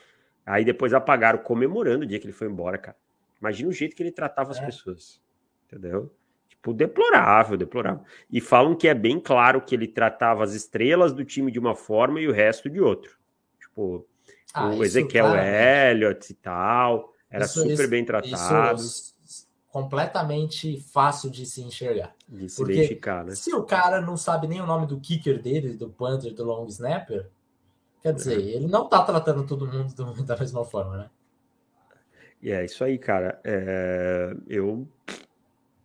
Aí 0.45 0.65
depois 0.65 0.93
apagaram, 0.93 1.39
comemorando 1.39 2.05
o 2.05 2.07
dia 2.07 2.19
que 2.19 2.27
ele 2.27 2.33
foi 2.33 2.49
embora, 2.49 2.77
cara. 2.77 2.97
Imagina 3.41 3.71
o 3.71 3.73
jeito 3.73 3.97
que 3.97 4.03
ele 4.03 4.13
tratava 4.13 4.51
é. 4.51 4.53
as 4.53 4.61
pessoas. 4.61 5.21
Entendeu? 5.67 6.13
Tipo, 6.49 6.75
deplorável, 6.75 7.57
deplorável. 7.57 8.05
E 8.31 8.41
falam 8.41 8.75
que 8.75 8.87
é 8.87 8.93
bem 8.93 9.19
claro 9.19 9.63
que 9.63 9.75
ele 9.75 9.89
tratava 9.89 10.45
as 10.45 10.53
estrelas 10.53 11.13
do 11.13 11.25
time 11.25 11.51
de 11.51 11.59
uma 11.59 11.75
forma 11.75 12.21
e 12.21 12.29
o 12.29 12.33
resto 12.33 12.69
de 12.69 12.81
outro. 12.81 13.19
Tipo, 13.59 14.07
ah, 14.53 14.69
o 14.69 14.85
Ezequiel 14.85 15.27
claro. 15.27 15.41
Elliott 15.41 16.31
e 16.31 16.35
tal. 16.35 17.15
Era 17.31 17.45
isso, 17.45 17.61
super 17.63 17.73
isso, 17.73 17.89
bem 17.89 18.05
tratado. 18.05 18.81
Isso, 18.81 19.15
completamente 19.71 20.81
fácil 20.81 21.31
de 21.31 21.47
se 21.47 21.63
enxergar. 21.63 22.15
De 22.29 22.49
se 22.49 22.57
Porque 22.57 22.73
identificar, 22.73 23.25
né? 23.25 23.35
Se 23.35 23.55
o 23.55 23.63
cara 23.63 24.01
não 24.01 24.17
sabe 24.17 24.47
nem 24.47 24.61
o 24.61 24.67
nome 24.67 24.87
do 24.87 25.01
kicker 25.01 25.41
dele, 25.41 25.77
do 25.77 25.89
punter, 25.89 26.35
do 26.35 26.45
long 26.45 26.67
snapper, 26.67 27.29
quer 28.03 28.13
dizer, 28.13 28.41
é. 28.41 28.57
ele 28.57 28.67
não 28.67 28.89
tá 28.89 29.03
tratando 29.03 29.47
todo 29.47 29.67
mundo 29.67 29.95
da 30.25 30.37
mesma 30.37 30.65
forma, 30.65 30.97
né? 30.97 31.11
E 32.43 32.51
é 32.51 32.65
isso 32.65 32.83
aí, 32.83 32.99
cara. 32.99 33.39
É, 33.45 34.35
eu 34.49 34.89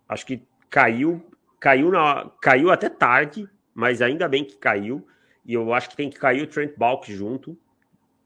acho 0.07 0.25
que 0.25 0.41
caiu, 0.69 1.23
caiu, 1.59 1.91
na, 1.91 2.31
caiu 2.41 2.71
até 2.71 2.89
tarde, 2.89 3.47
mas 3.73 4.01
ainda 4.01 4.27
bem 4.27 4.43
que 4.43 4.57
caiu. 4.57 5.05
E 5.45 5.53
eu 5.53 5.73
acho 5.73 5.89
que 5.89 5.97
tem 5.97 6.09
que 6.09 6.17
cair 6.17 6.41
o 6.41 6.47
Trent 6.47 6.73
Balk 6.75 7.13
junto, 7.13 7.57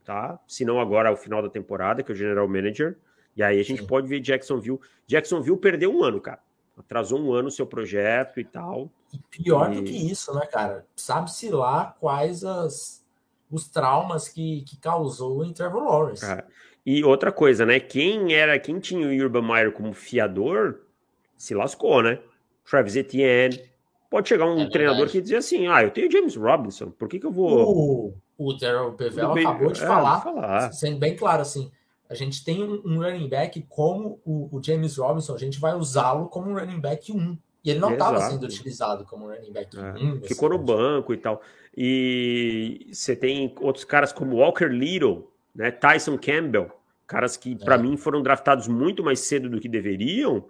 tá? 0.06 0.39
Se 0.48 0.63
não 0.63 0.80
agora 0.80 1.10
ao 1.10 1.17
final 1.17 1.41
da 1.41 1.50
temporada, 1.50 2.02
que 2.02 2.12
é 2.12 2.13
o 2.13 2.17
general 2.17 2.48
manager. 2.48 2.98
E 3.35 3.43
aí 3.43 3.59
a 3.59 3.63
gente 3.63 3.81
Sim. 3.81 3.87
pode 3.87 4.07
ver 4.07 4.19
Jacksonville. 4.19 4.79
Jacksonville 5.07 5.57
perdeu 5.57 5.93
um 5.93 6.03
ano, 6.03 6.19
cara. 6.19 6.39
Atrasou 6.77 7.19
um 7.19 7.33
ano 7.33 7.49
o 7.49 7.51
seu 7.51 7.65
projeto 7.65 8.39
e 8.39 8.43
tal. 8.43 8.89
E 9.13 9.19
pior 9.29 9.71
e... 9.71 9.75
do 9.75 9.83
que 9.83 10.11
isso, 10.11 10.33
né, 10.33 10.45
cara? 10.45 10.85
Sabe-se 10.95 11.49
lá 11.49 11.95
quais 11.99 12.43
as, 12.43 13.05
os 13.51 13.67
traumas 13.67 14.27
que, 14.27 14.61
que 14.61 14.77
causou 14.77 15.39
o 15.39 15.53
Trevor 15.53 15.83
Lawrence. 15.83 16.25
É. 16.25 16.43
E 16.85 17.03
outra 17.03 17.31
coisa, 17.31 17.65
né? 17.65 17.79
Quem 17.79 18.33
era, 18.33 18.57
quem 18.57 18.79
tinha 18.79 19.07
o 19.07 19.23
Urban 19.23 19.41
Meyer 19.41 19.71
como 19.71 19.93
fiador, 19.93 20.81
se 21.37 21.53
lascou, 21.53 22.01
né? 22.01 22.19
Travis 22.69 22.95
Etienne. 22.95 23.69
Pode 24.09 24.27
chegar 24.27 24.45
um 24.45 24.61
é 24.61 24.69
treinador 24.69 25.07
que 25.07 25.21
dizia 25.21 25.37
assim: 25.37 25.67
ah, 25.67 25.83
eu 25.83 25.91
tenho 25.91 26.11
James 26.11 26.35
Robinson, 26.35 26.89
por 26.89 27.07
que, 27.07 27.19
que 27.19 27.25
eu 27.25 27.31
vou. 27.31 28.13
O, 28.37 28.47
o 28.47 28.57
Terrell 28.57 28.91
Bevel 28.91 29.33
acabou 29.33 29.71
de 29.71 29.83
é, 29.83 29.85
falar, 29.85 30.21
falar, 30.21 30.71
sendo 30.71 30.97
bem 30.97 31.15
claro 31.15 31.41
assim: 31.41 31.71
a 32.10 32.15
gente 32.15 32.43
tem 32.43 32.63
um, 32.63 32.82
um 32.84 32.98
running 33.00 33.30
back 33.30 33.63
como 33.69 34.19
o, 34.26 34.50
o 34.52 34.63
James 34.63 34.98
Robinson, 34.98 35.36
a 35.36 35.38
gente 35.38 35.60
vai 35.60 35.76
usá-lo 35.76 36.28
como 36.28 36.50
um 36.50 36.56
running 36.56 36.80
back 36.80 37.12
1. 37.12 37.38
E 37.63 37.69
ele 37.69 37.80
não 37.80 37.93
estava 37.93 38.19
sendo 38.22 38.43
utilizado 38.43 39.06
como 39.06 39.28
running 39.28 39.52
back 39.52 39.78
é, 39.78 39.91
1. 39.91 40.22
Ficou 40.24 40.50
no 40.50 40.58
banco 40.58 41.13
e 41.13 41.17
tal. 41.17 41.41
E 41.78 42.88
você 42.91 43.15
tem 43.15 43.54
outros 43.62 43.86
caras 43.86 44.12
como 44.12 44.38
Walker 44.38 44.67
Little, 44.67 45.32
né, 45.54 45.69
Tyson 45.69 46.17
Campbell, 46.17 46.72
caras 47.06 47.38
que 47.38 47.56
para 47.56 47.76
é. 47.76 47.78
mim 47.78 47.95
foram 47.95 48.24
draftados 48.24 48.67
muito 48.67 49.04
mais 49.04 49.19
cedo 49.19 49.50
do 49.50 49.60
que 49.60 49.69
deveriam, 49.69 50.45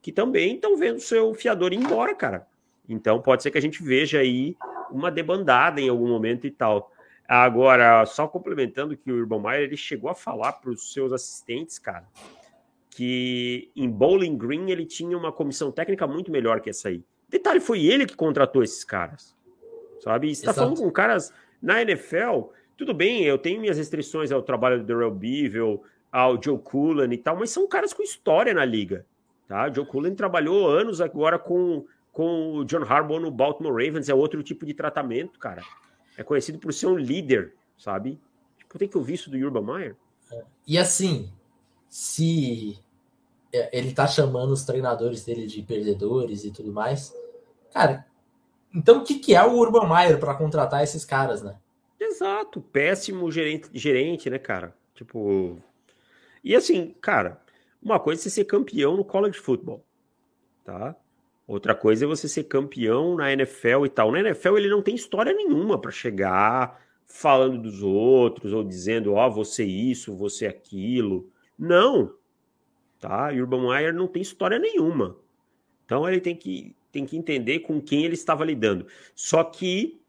que 0.00 0.10
também 0.10 0.54
estão 0.54 0.76
vendo 0.76 1.00
seu 1.00 1.34
fiador 1.34 1.72
ir 1.72 1.76
embora, 1.76 2.14
cara. 2.14 2.46
Então 2.88 3.20
pode 3.20 3.42
ser 3.42 3.50
que 3.50 3.58
a 3.58 3.62
gente 3.62 3.82
veja 3.82 4.20
aí 4.20 4.56
uma 4.90 5.10
debandada 5.10 5.80
em 5.80 5.88
algum 5.88 6.08
momento 6.08 6.46
e 6.46 6.50
tal. 6.50 6.90
Agora, 7.26 8.04
só 8.04 8.28
complementando 8.28 8.96
que 8.96 9.10
o 9.10 9.18
Urban 9.20 9.40
Meyer 9.40 9.62
ele 9.62 9.76
chegou 9.76 10.10
a 10.10 10.14
falar 10.14 10.52
para 10.52 10.70
os 10.70 10.92
seus 10.92 11.10
assistentes, 11.10 11.78
cara, 11.78 12.06
que 12.90 13.70
em 13.74 13.88
Bowling 13.88 14.36
Green 14.36 14.70
ele 14.70 14.84
tinha 14.84 15.16
uma 15.16 15.32
comissão 15.32 15.72
técnica 15.72 16.06
muito 16.06 16.30
melhor 16.30 16.60
que 16.60 16.68
essa 16.68 16.88
aí. 16.88 17.02
Detalhe, 17.28 17.60
foi 17.60 17.86
ele 17.86 18.04
que 18.04 18.14
contratou 18.14 18.62
esses 18.62 18.84
caras, 18.84 19.34
sabe? 20.00 20.30
E 20.30 20.34
você 20.34 20.42
está 20.42 20.52
falando 20.52 20.76
com 20.76 20.90
caras 20.90 21.32
na 21.62 21.80
NFL, 21.80 22.50
tudo 22.76 22.92
bem, 22.92 23.24
eu 23.24 23.38
tenho 23.38 23.60
minhas 23.60 23.78
restrições 23.78 24.30
ao 24.30 24.42
trabalho 24.42 24.80
do 24.80 24.84
Darrell 24.84 25.10
Bevel, 25.10 25.82
ao 26.12 26.40
Joe 26.40 26.58
Cullen 26.58 27.10
e 27.10 27.18
tal, 27.18 27.38
mas 27.38 27.50
são 27.50 27.66
caras 27.66 27.94
com 27.94 28.02
história 28.02 28.52
na 28.52 28.66
liga, 28.66 29.06
tá? 29.48 29.70
O 29.70 29.74
Joe 29.74 29.86
Cullen 29.86 30.14
trabalhou 30.14 30.68
anos 30.68 31.00
agora 31.00 31.38
com, 31.38 31.86
com 32.12 32.58
o 32.58 32.64
John 32.66 32.82
Harbaugh 32.82 33.18
no 33.18 33.30
Baltimore 33.30 33.72
Ravens, 33.72 34.10
é 34.10 34.14
outro 34.14 34.42
tipo 34.42 34.66
de 34.66 34.74
tratamento, 34.74 35.38
cara 35.38 35.62
é 36.16 36.22
conhecido 36.22 36.58
por 36.58 36.72
ser 36.72 36.86
um 36.86 36.96
líder, 36.96 37.54
sabe? 37.76 38.20
Tipo, 38.58 38.78
tem 38.78 38.88
que 38.88 38.98
ouvir 38.98 39.14
isso 39.14 39.30
do 39.30 39.36
Urban 39.36 39.62
Meyer. 39.62 39.96
É. 40.32 40.42
E 40.66 40.78
assim, 40.78 41.32
se 41.88 42.78
é, 43.52 43.76
ele 43.76 43.92
tá 43.92 44.06
chamando 44.06 44.52
os 44.52 44.64
treinadores 44.64 45.24
dele 45.24 45.46
de 45.46 45.62
perdedores 45.62 46.44
e 46.44 46.50
tudo 46.50 46.72
mais, 46.72 47.14
cara, 47.72 48.06
então 48.74 48.98
o 48.98 49.04
que, 49.04 49.18
que 49.18 49.34
é 49.34 49.44
o 49.44 49.56
Urban 49.56 49.88
Meyer 49.88 50.18
para 50.18 50.34
contratar 50.34 50.82
esses 50.82 51.04
caras, 51.04 51.42
né? 51.42 51.56
Exato, 51.98 52.60
péssimo 52.60 53.30
gerente, 53.30 53.68
gerente, 53.72 54.28
né, 54.28 54.38
cara? 54.38 54.76
Tipo. 54.94 55.58
E 56.42 56.54
assim, 56.54 56.94
cara, 57.00 57.40
uma 57.82 57.98
coisa 57.98 58.20
é 58.20 58.24
você 58.24 58.30
ser 58.30 58.44
campeão 58.44 58.96
no 58.96 59.04
college 59.04 59.38
football, 59.38 59.84
tá? 60.64 60.96
Outra 61.46 61.74
coisa 61.74 62.04
é 62.04 62.08
você 62.08 62.26
ser 62.26 62.44
campeão 62.44 63.16
na 63.16 63.32
NFL 63.32 63.84
e 63.84 63.88
tal. 63.88 64.10
Na 64.10 64.20
NFL 64.20 64.56
ele 64.56 64.68
não 64.68 64.82
tem 64.82 64.94
história 64.94 65.32
nenhuma 65.32 65.78
para 65.78 65.90
chegar 65.90 66.82
falando 67.06 67.60
dos 67.60 67.82
outros 67.82 68.52
ou 68.52 68.64
dizendo, 68.64 69.14
ó, 69.14 69.26
oh, 69.26 69.30
você 69.30 69.64
isso, 69.64 70.16
você 70.16 70.46
aquilo. 70.46 71.30
Não. 71.58 72.14
Tá? 72.98 73.28
Urban 73.28 73.68
Meyer 73.68 73.94
não 73.94 74.08
tem 74.08 74.22
história 74.22 74.58
nenhuma. 74.58 75.16
Então 75.84 76.08
ele 76.08 76.20
tem 76.20 76.34
que, 76.34 76.74
tem 76.90 77.04
que 77.04 77.16
entender 77.16 77.60
com 77.60 77.80
quem 77.80 78.04
ele 78.04 78.14
estava 78.14 78.44
lidando. 78.44 78.86
Só 79.14 79.44
que, 79.44 80.00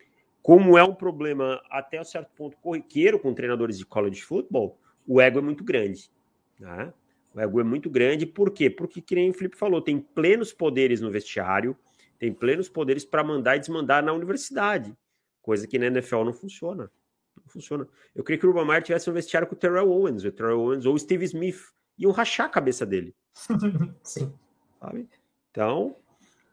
como 0.42 0.78
é 0.78 0.84
um 0.84 0.96
problema 0.96 1.62
até 1.70 2.00
um 2.00 2.06
certo 2.06 2.32
ponto 2.34 2.56
corriqueiro 2.58 3.20
com 3.20 3.34
treinadores 3.34 3.78
de 3.78 3.86
college 3.86 4.22
football, 4.22 4.80
o 5.06 5.20
ego 5.20 5.40
é 5.40 5.42
muito 5.42 5.66
grande. 5.66 6.10
Né? 6.58 6.94
O 7.36 7.40
ego 7.42 7.60
é 7.60 7.64
muito 7.66 7.90
grande, 7.90 8.26
por 8.26 8.50
quê? 8.50 8.70
Porque, 8.70 9.02
que 9.02 9.14
nem 9.14 9.30
o 9.30 9.34
Felipe 9.34 9.58
falou, 9.58 9.82
tem 9.82 10.00
plenos 10.00 10.54
poderes 10.54 11.02
no 11.02 11.12
vestiário, 11.12 11.78
tem 12.18 12.34
plenos 12.34 12.70
poderes 12.70 13.04
para 13.04 13.26
mandar 13.26 13.58
e 13.58 13.60
desmandar 13.60 14.02
na 14.02 14.14
universidade, 14.14 14.96
coisa 15.42 15.68
que 15.68 15.78
na 15.78 15.88
NFL 15.88 16.24
não 16.24 16.34
funciona. 16.34 16.90
Não 17.36 17.44
funciona. 17.48 17.86
Eu 18.16 18.24
creio 18.24 18.40
que 18.40 18.46
o 18.46 18.50
Urban 18.50 18.66
Meyer 18.66 18.82
tivesse 18.82 19.10
um 19.10 19.14
vestiário 19.14 19.50
com 19.50 19.54
o 19.54 19.58
Terrell 19.58 19.92
Owens, 19.92 20.24
o 20.24 20.32
Terrell 20.32 20.62
Owens 20.62 20.86
ou 20.86 20.96
o 20.96 20.98
Steve 20.98 21.26
Smith, 21.26 21.60
iam 21.98 22.14
rachar 22.14 22.46
a 22.46 22.50
cabeça 22.50 22.86
dele. 22.86 23.14
Sim. 24.02 24.34
Sabe? 24.80 25.10
Então, 25.52 25.98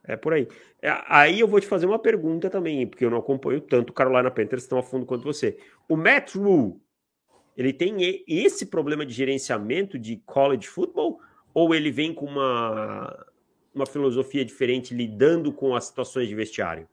é 0.02 0.16
por 0.16 0.32
aí. 0.32 0.48
É, 0.80 0.90
aí 1.06 1.38
eu 1.38 1.46
vou 1.46 1.60
te 1.60 1.66
fazer 1.68 1.86
uma 1.86 1.98
pergunta 1.98 2.50
também, 2.50 2.88
porque 2.88 3.04
eu 3.04 3.10
não 3.10 3.18
acompanho 3.18 3.60
tanto 3.60 3.90
o 3.90 3.92
Carolina 3.92 4.32
Panthers 4.32 4.66
tão 4.66 4.78
a 4.78 4.82
fundo 4.82 5.06
quanto 5.06 5.22
você. 5.22 5.56
O 5.88 5.96
Matt 5.96 6.34
Rule 6.34 6.80
ele 7.56 7.72
tem 7.72 8.24
esse 8.26 8.66
problema 8.66 9.04
de 9.04 9.12
gerenciamento 9.12 9.98
de 9.98 10.16
college 10.24 10.66
football 10.66 11.20
ou 11.52 11.74
ele 11.74 11.90
vem 11.90 12.14
com 12.14 12.26
uma, 12.26 13.26
uma 13.74 13.86
filosofia 13.86 14.44
diferente 14.44 14.94
lidando 14.94 15.52
com 15.52 15.74
as 15.74 15.84
situações 15.84 16.28
de 16.28 16.34
vestiário? 16.34 16.88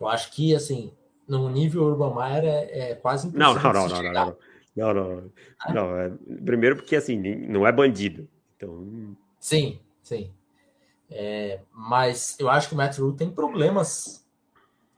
Eu 0.00 0.08
acho 0.08 0.32
que, 0.32 0.54
assim, 0.54 0.92
no 1.26 1.48
nível 1.48 1.84
Urban 1.84 2.14
Meyer 2.14 2.44
é, 2.44 2.90
é 2.90 2.94
quase 2.94 3.28
impossível. 3.28 3.54
Não, 3.54 3.72
não, 3.72 3.72
não, 3.72 3.88
não, 3.88 4.02
não, 4.02 4.36
não, 4.76 4.94
não, 4.94 5.14
não, 5.14 5.32
ah? 5.60 5.72
não 5.72 5.96
é, 5.96 6.12
Primeiro 6.44 6.76
porque, 6.76 6.96
assim, 6.96 7.16
não 7.16 7.66
é 7.66 7.72
bandido. 7.72 8.28
Então... 8.56 9.16
Sim, 9.38 9.78
sim. 10.02 10.30
É, 11.10 11.60
mas 11.72 12.36
eu 12.40 12.48
acho 12.50 12.68
que 12.68 12.74
o 12.74 12.76
Matt 12.76 12.98
Rule 12.98 13.16
tem 13.16 13.30
problemas 13.30 14.23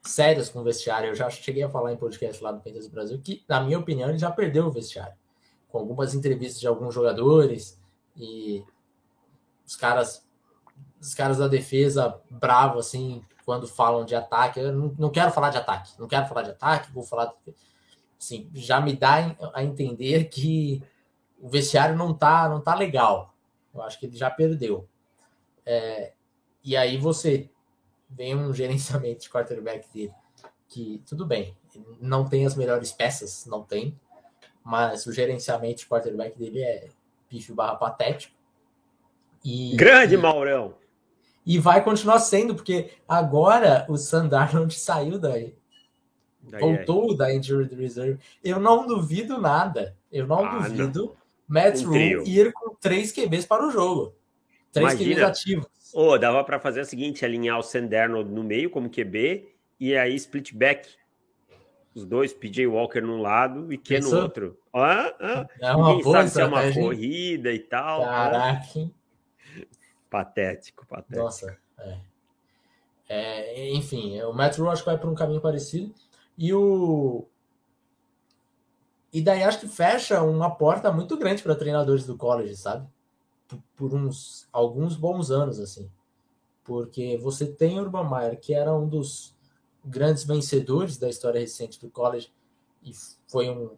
sérias 0.09 0.49
com 0.49 0.61
o 0.61 0.65
vestiário. 0.65 1.09
Eu 1.09 1.15
já 1.15 1.29
cheguei 1.31 1.63
a 1.63 1.69
falar 1.69 1.93
em 1.93 1.97
podcast 1.97 2.43
lá 2.43 2.53
do 2.53 2.61
Pentas 2.61 2.87
Brasil 2.87 3.21
que, 3.23 3.45
na 3.49 3.61
minha 3.61 3.79
opinião, 3.79 4.09
ele 4.09 4.19
já 4.19 4.31
perdeu 4.31 4.67
o 4.67 4.71
vestiário. 4.71 5.15
Com 5.69 5.79
algumas 5.79 6.15
entrevistas 6.15 6.61
de 6.61 6.67
alguns 6.67 6.95
jogadores 6.95 7.81
e 8.17 8.65
os 9.67 9.77
caras 9.77 10.25
os 11.01 11.15
caras 11.15 11.39
da 11.39 11.47
defesa 11.47 12.21
bravo 12.31 12.79
assim 12.79 13.23
quando 13.45 13.69
falam 13.69 14.05
de 14.05 14.15
ataque. 14.15 14.59
Eu 14.59 14.73
não, 14.73 14.95
não 14.99 15.11
quero 15.11 15.31
falar 15.31 15.51
de 15.51 15.59
ataque, 15.59 15.93
não 15.99 16.09
quero 16.09 16.27
falar 16.27 16.43
de 16.43 16.51
ataque, 16.51 16.93
vou 16.93 17.05
falar 17.05 17.33
assim, 18.19 18.51
já 18.55 18.81
me 18.81 18.95
dá 18.95 19.37
a 19.55 19.63
entender 19.63 20.25
que 20.25 20.83
o 21.41 21.49
vestiário 21.49 21.97
não 21.97 22.13
tá 22.13 22.49
não 22.49 22.61
tá 22.61 22.75
legal. 22.75 23.35
Eu 23.75 23.83
acho 23.83 23.99
que 23.99 24.07
ele 24.07 24.17
já 24.17 24.31
perdeu. 24.31 24.89
É, 25.65 26.13
e 26.65 26.77
aí 26.77 26.97
você 26.97 27.51
vem 28.09 28.35
um 28.35 28.53
gerenciamento 28.55 29.23
de 29.23 29.31
quarterback 29.31 29.89
dele 29.93 30.13
que, 30.69 31.03
tudo 31.07 31.25
bem, 31.25 31.57
não 32.01 32.29
tem 32.29 32.47
as 32.47 32.55
melhores 32.55 32.93
peças, 32.93 33.47
não 33.47 33.63
tem, 33.63 33.99
mas 34.65 35.07
o 35.07 35.13
gerenciamento 35.13 35.81
de 35.81 35.87
quarterback 35.87 36.37
dele 36.39 36.61
é 36.61 36.89
pífio 37.29 37.55
barra 37.55 37.77
patético. 37.77 38.35
E, 39.45 39.77
Grande, 39.77 40.15
e, 40.15 40.19
Maurão! 40.19 40.75
E 41.45 41.59
vai 41.59 41.83
continuar 41.85 42.19
sendo, 42.19 42.55
porque 42.55 42.91
agora 43.07 43.87
o 43.89 43.97
Sandarnold 43.97 44.75
saiu 44.75 45.19
daí. 45.19 45.55
daí 46.43 46.61
voltou 46.61 47.13
é. 47.13 47.17
da 47.17 47.35
Injured 47.35 47.73
Reserve. 47.75 48.19
Eu 48.43 48.59
não 48.59 48.87
duvido 48.87 49.41
nada. 49.41 49.97
Eu 50.11 50.27
não 50.27 50.45
ah, 50.45 50.69
duvido 50.69 51.05
não. 51.05 51.17
Matt 51.47 51.83
um 51.83 51.87
Rule 51.87 52.29
ir 52.29 52.53
com 52.53 52.75
três 52.75 53.13
QBs 53.13 53.47
para 53.47 53.65
o 53.65 53.71
jogo. 53.71 54.15
Três 54.73 54.95
Imagina, 54.95 55.15
QBs 55.15 55.29
ativos. 55.29 55.86
Oh, 55.95 56.19
dava 56.19 56.43
para 56.45 56.59
fazer 56.59 56.81
o 56.81 56.85
seguinte: 56.85 57.25
alinhar 57.25 57.59
o 57.59 57.63
Sanderno 57.63 58.25
no 58.25 58.43
meio 58.43 58.71
como 58.71 58.91
QB 58.91 59.49
e 59.79 59.97
aí 59.97 60.15
split 60.15 60.53
back. 60.55 60.89
Os 61.95 62.05
dois, 62.05 62.33
PJ 62.33 62.67
Walker 62.67 63.01
num 63.01 63.23
lado 63.23 63.73
e 63.73 63.79
Ken 63.79 64.01
no 64.01 64.15
outro. 64.21 64.59
Ah, 64.73 65.15
ah, 65.19 65.49
é 65.61 65.73
uma 65.73 65.89
Ninguém 65.89 66.05
boa 66.05 66.17
sabe 66.19 66.31
se 66.31 66.41
é 66.43 66.45
uma 66.45 66.73
corrida 66.73 67.53
e 67.53 67.59
tal. 67.59 68.03
Caraca. 68.03 68.91
Patético, 70.11 70.87
patético. 70.87 71.25
Nossa. 71.25 71.59
É. 71.79 71.99
É, 73.09 73.71
enfim, 73.71 74.21
o 74.23 74.33
Matt 74.33 74.59
Rule 74.59 74.71
acho 74.71 74.83
que 74.83 74.91
vai 74.91 74.99
por 74.99 75.09
um 75.09 75.15
caminho 75.15 75.41
parecido. 75.41 75.95
E 76.37 76.53
o. 76.53 77.27
E 79.13 79.23
daí 79.23 79.43
acho 79.43 79.61
que 79.61 79.69
fecha 79.69 80.21
uma 80.23 80.51
porta 80.51 80.93
muito 80.93 81.17
grande 81.17 81.43
para 81.43 81.55
treinadores 81.55 82.05
do 82.05 82.17
college, 82.17 82.57
sabe? 82.57 82.87
Por, 83.77 83.95
uns 83.95 84.49
alguns 84.53 84.97
bons 84.97 85.31
anos, 85.31 85.61
assim. 85.61 85.91
Porque 86.65 87.17
você 87.19 87.47
tem 87.47 87.79
Urban 87.79 88.11
Meyer, 88.11 88.41
que 88.41 88.53
era 88.53 88.75
um 88.75 88.89
dos 88.89 89.35
grandes 89.85 90.25
vencedores 90.25 90.97
da 90.97 91.09
história 91.09 91.41
recente 91.41 91.81
do 91.81 91.89
college, 91.89 92.33
e 92.83 92.93
foi 93.29 93.49
um 93.49 93.71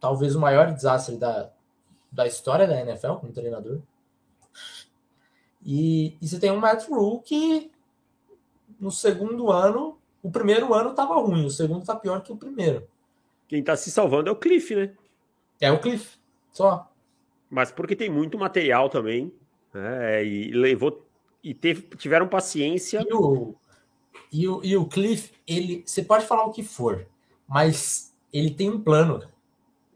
talvez 0.00 0.36
o 0.36 0.40
maior 0.40 0.72
desastre 0.72 1.16
da, 1.16 1.50
da 2.10 2.26
história 2.26 2.66
da 2.66 2.80
NFL 2.80 3.14
como 3.14 3.32
treinador. 3.32 3.80
E, 5.64 6.16
e 6.20 6.28
você 6.28 6.38
tem 6.38 6.52
um 6.52 6.58
Matt 6.58 6.88
Rule 6.88 7.20
que 7.22 7.70
no 8.78 8.90
segundo 8.90 9.50
ano, 9.50 9.98
o 10.22 10.30
primeiro 10.30 10.72
ano 10.72 10.90
estava 10.90 11.14
ruim, 11.16 11.44
o 11.44 11.50
segundo 11.50 11.80
está 11.80 11.96
pior 11.96 12.22
que 12.22 12.32
o 12.32 12.36
primeiro. 12.36 12.86
Quem 13.48 13.60
está 13.60 13.76
se 13.76 13.90
salvando 13.90 14.28
é 14.28 14.32
o 14.32 14.36
Cliff, 14.36 14.74
né? 14.74 14.94
É 15.60 15.72
o 15.72 15.80
Cliff, 15.80 16.18
só. 16.52 16.87
Mas 17.50 17.70
porque 17.70 17.96
tem 17.96 18.10
muito 18.10 18.38
material 18.38 18.88
também, 18.88 19.32
né? 19.72 20.24
E 20.24 20.50
levou 20.52 21.06
e 21.42 21.54
teve, 21.54 21.82
tiveram 21.96 22.28
paciência. 22.28 23.04
E 23.08 23.14
o, 23.14 23.54
e 24.30 24.48
o, 24.48 24.60
e 24.64 24.76
o 24.76 24.86
Cliff, 24.86 25.32
ele, 25.46 25.82
você 25.86 26.02
pode 26.02 26.26
falar 26.26 26.44
o 26.44 26.52
que 26.52 26.62
for, 26.62 27.06
mas 27.46 28.14
ele 28.32 28.50
tem 28.50 28.70
um 28.70 28.80
plano. 28.80 29.26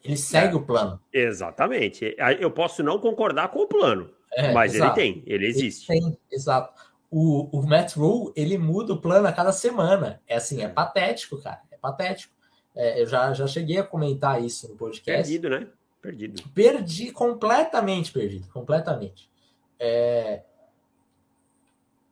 Ele 0.03 0.16
segue 0.16 0.55
é, 0.55 0.57
o 0.57 0.62
plano. 0.62 1.00
Exatamente. 1.12 2.16
Eu 2.40 2.50
posso 2.50 2.82
não 2.82 2.98
concordar 2.98 3.48
com 3.48 3.61
o 3.61 3.68
plano, 3.68 4.11
é, 4.32 4.53
mas 4.53 4.74
exato. 4.74 4.98
ele 4.98 5.12
tem, 5.14 5.22
ele 5.26 5.46
existe. 5.46 5.90
Ele 5.92 6.00
tem, 6.00 6.18
exato. 6.30 6.72
O, 7.11 7.59
o 7.59 7.66
Matt 7.66 7.94
Rule, 7.94 8.32
ele 8.34 8.57
muda 8.57 8.94
o 8.94 9.00
plano 9.00 9.28
a 9.28 9.32
cada 9.32 9.53
semana. 9.53 10.20
É 10.26 10.36
assim, 10.36 10.62
é 10.62 10.68
patético, 10.68 11.40
cara. 11.40 11.61
É 11.70 11.76
patético. 11.76 12.32
É, 12.74 13.03
eu 13.03 13.07
já, 13.07 13.34
já 13.34 13.46
cheguei 13.46 13.78
a 13.78 13.84
comentar 13.84 14.42
isso 14.42 14.68
no 14.68 14.76
podcast. 14.76 15.22
Perdido, 15.22 15.50
né? 15.50 15.68
Perdido. 16.03 16.42
Perdi, 16.50 17.12
completamente 17.12 18.12
perdido, 18.12 18.48
completamente. 18.48 19.30
É... 19.78 20.42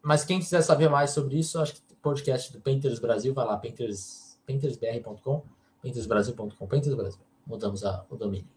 Mas 0.01 0.25
quem 0.25 0.39
quiser 0.39 0.63
saber 0.63 0.89
mais 0.89 1.11
sobre 1.11 1.39
isso, 1.39 1.61
acho 1.61 1.75
que 1.75 1.81
o 1.93 1.97
podcast 1.97 2.53
do 2.53 2.61
Painters 2.61 2.99
Brasil, 2.99 3.35
vai 3.35 3.45
lá, 3.45 3.57
painters, 3.59 4.39
paintersbr.com, 4.47 5.43
paintersbrasil.com, 5.83 6.67
Painters 6.67 6.95
Brasil 6.95 7.21
mudamos 7.51 7.85
a, 7.85 8.05
o 8.09 8.17
domínio. 8.17 8.49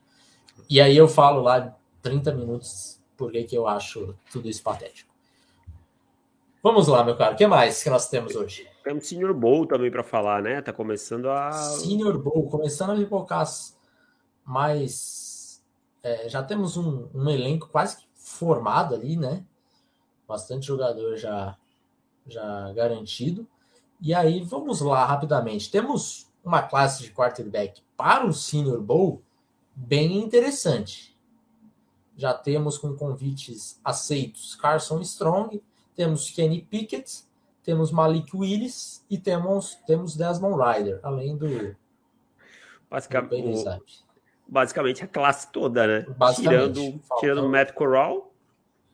E 0.70 0.80
aí 0.80 0.96
eu 0.96 1.08
falo 1.08 1.42
lá 1.42 1.76
30 2.02 2.32
minutos 2.34 3.02
porque 3.18 3.44
que 3.44 3.58
eu 3.58 3.68
acho 3.68 4.16
tudo 4.32 4.48
isso 4.48 4.62
patético. 4.62 5.12
Vamos 6.62 6.88
lá, 6.88 7.04
meu 7.04 7.18
caro. 7.18 7.34
O 7.34 7.38
que 7.38 7.46
mais 7.46 7.84
que 7.84 7.90
nós 7.90 8.08
temos 8.08 8.36
hoje? 8.36 8.70
Temos 8.84 9.08
Senior 9.08 9.34
Bowl 9.34 9.66
também 9.66 9.92
para 9.92 10.04
falar, 10.04 10.42
né? 10.42 10.62
Tá 10.62 10.72
começando 10.72 11.30
a. 11.30 11.52
Senior 11.52 12.18
Bowl, 12.18 12.48
começando 12.50 12.92
a 12.92 12.96
pipocar 12.96 13.46
mas 14.46 15.23
é, 16.04 16.28
já 16.28 16.44
temos 16.44 16.76
um, 16.76 17.08
um, 17.14 17.30
elenco 17.30 17.70
quase 17.70 17.98
formado 18.14 18.94
ali, 18.94 19.16
né? 19.16 19.46
Bastante 20.28 20.68
jogador 20.68 21.16
já, 21.16 21.58
já 22.28 22.74
garantido. 22.74 23.48
E 24.02 24.14
aí, 24.14 24.42
vamos 24.42 24.82
lá 24.82 25.06
rapidamente. 25.06 25.72
Temos 25.72 26.30
uma 26.44 26.62
classe 26.62 27.02
de 27.04 27.12
quarterback 27.12 27.82
para 27.96 28.26
o 28.26 28.34
Senior 28.34 28.82
Bowl 28.82 29.22
bem 29.74 30.18
interessante. 30.18 31.18
Já 32.18 32.34
temos 32.34 32.78
com 32.78 32.96
convites 32.96 33.80
aceitos 33.84 34.56
Carson 34.56 35.00
Strong, 35.02 35.64
temos 35.96 36.30
Kenny 36.30 36.62
Pickett, 36.62 37.24
temos 37.64 37.92
Malik 37.92 38.36
Willis 38.36 39.04
e 39.10 39.18
temos, 39.18 39.76
temos 39.88 40.16
Desmond 40.16 40.62
Ryder, 40.62 41.00
além 41.02 41.38
do. 41.38 41.76
Basicamente, 42.90 43.64
do 43.64 44.03
basicamente 44.48 45.04
a 45.04 45.08
classe 45.08 45.52
toda, 45.52 45.86
né? 45.88 46.06
Tirando, 46.36 47.00
tirando 47.20 47.46
o 47.46 47.50
Matt 47.50 47.72
Corral. 47.74 48.34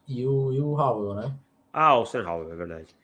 E 0.08 0.26
o, 0.26 0.52
e 0.52 0.60
o 0.60 0.74
Howell, 0.74 1.14
né? 1.16 1.34
Ah, 1.72 1.98
o 1.98 2.06
Sam 2.06 2.28
Howell, 2.28 2.52
é 2.52 2.56
verdade 2.56 3.00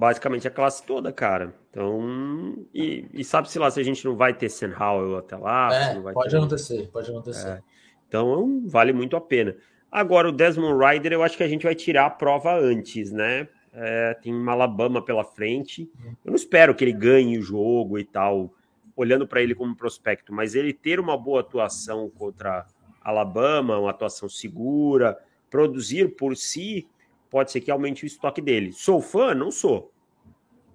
basicamente 0.00 0.48
a 0.48 0.50
classe 0.50 0.82
toda, 0.82 1.12
cara. 1.12 1.54
Então, 1.70 2.56
e, 2.74 3.06
e 3.12 3.22
sabe-se 3.22 3.58
lá 3.58 3.70
se 3.70 3.78
a 3.78 3.82
gente 3.82 4.02
não 4.06 4.16
vai 4.16 4.32
ter 4.32 4.48
Sam 4.48 4.74
Howell 4.74 5.18
até 5.18 5.36
lá. 5.36 5.68
É, 5.74 6.00
pode 6.00 6.30
ter... 6.30 6.36
acontecer, 6.38 6.90
pode 6.90 7.10
acontecer. 7.10 7.48
É. 7.48 7.62
Então, 8.08 8.62
vale 8.66 8.94
muito 8.94 9.14
a 9.14 9.20
pena. 9.20 9.54
Agora, 9.92 10.30
o 10.30 10.32
Desmond 10.32 10.82
Ryder, 10.82 11.12
eu 11.12 11.22
acho 11.22 11.36
que 11.36 11.42
a 11.42 11.48
gente 11.48 11.64
vai 11.64 11.74
tirar 11.74 12.06
a 12.06 12.10
prova 12.10 12.58
antes, 12.58 13.12
né? 13.12 13.46
É, 13.74 14.14
tem 14.14 14.34
uma 14.34 14.52
Alabama 14.52 15.04
pela 15.04 15.22
frente. 15.22 15.90
Uhum. 16.02 16.16
Eu 16.24 16.30
não 16.30 16.36
espero 16.36 16.74
que 16.74 16.82
ele 16.82 16.92
ganhe 16.92 17.38
o 17.38 17.42
jogo 17.42 17.98
e 17.98 18.04
tal, 18.04 18.54
olhando 19.00 19.26
para 19.26 19.40
ele 19.40 19.54
como 19.54 19.74
prospecto, 19.74 20.32
mas 20.32 20.54
ele 20.54 20.74
ter 20.74 21.00
uma 21.00 21.16
boa 21.16 21.40
atuação 21.40 22.10
contra 22.10 22.66
Alabama, 23.00 23.78
uma 23.78 23.90
atuação 23.90 24.28
segura, 24.28 25.18
produzir 25.48 26.16
por 26.16 26.36
si, 26.36 26.86
pode 27.30 27.50
ser 27.50 27.62
que 27.62 27.70
aumente 27.70 28.04
o 28.04 28.06
estoque 28.06 28.42
dele. 28.42 28.72
Sou 28.72 29.00
fã? 29.00 29.34
Não 29.34 29.50
sou. 29.50 29.90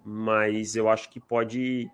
Mas 0.03 0.75
eu 0.75 0.89
acho 0.89 1.07
que 1.09 1.19
pode, 1.19 1.89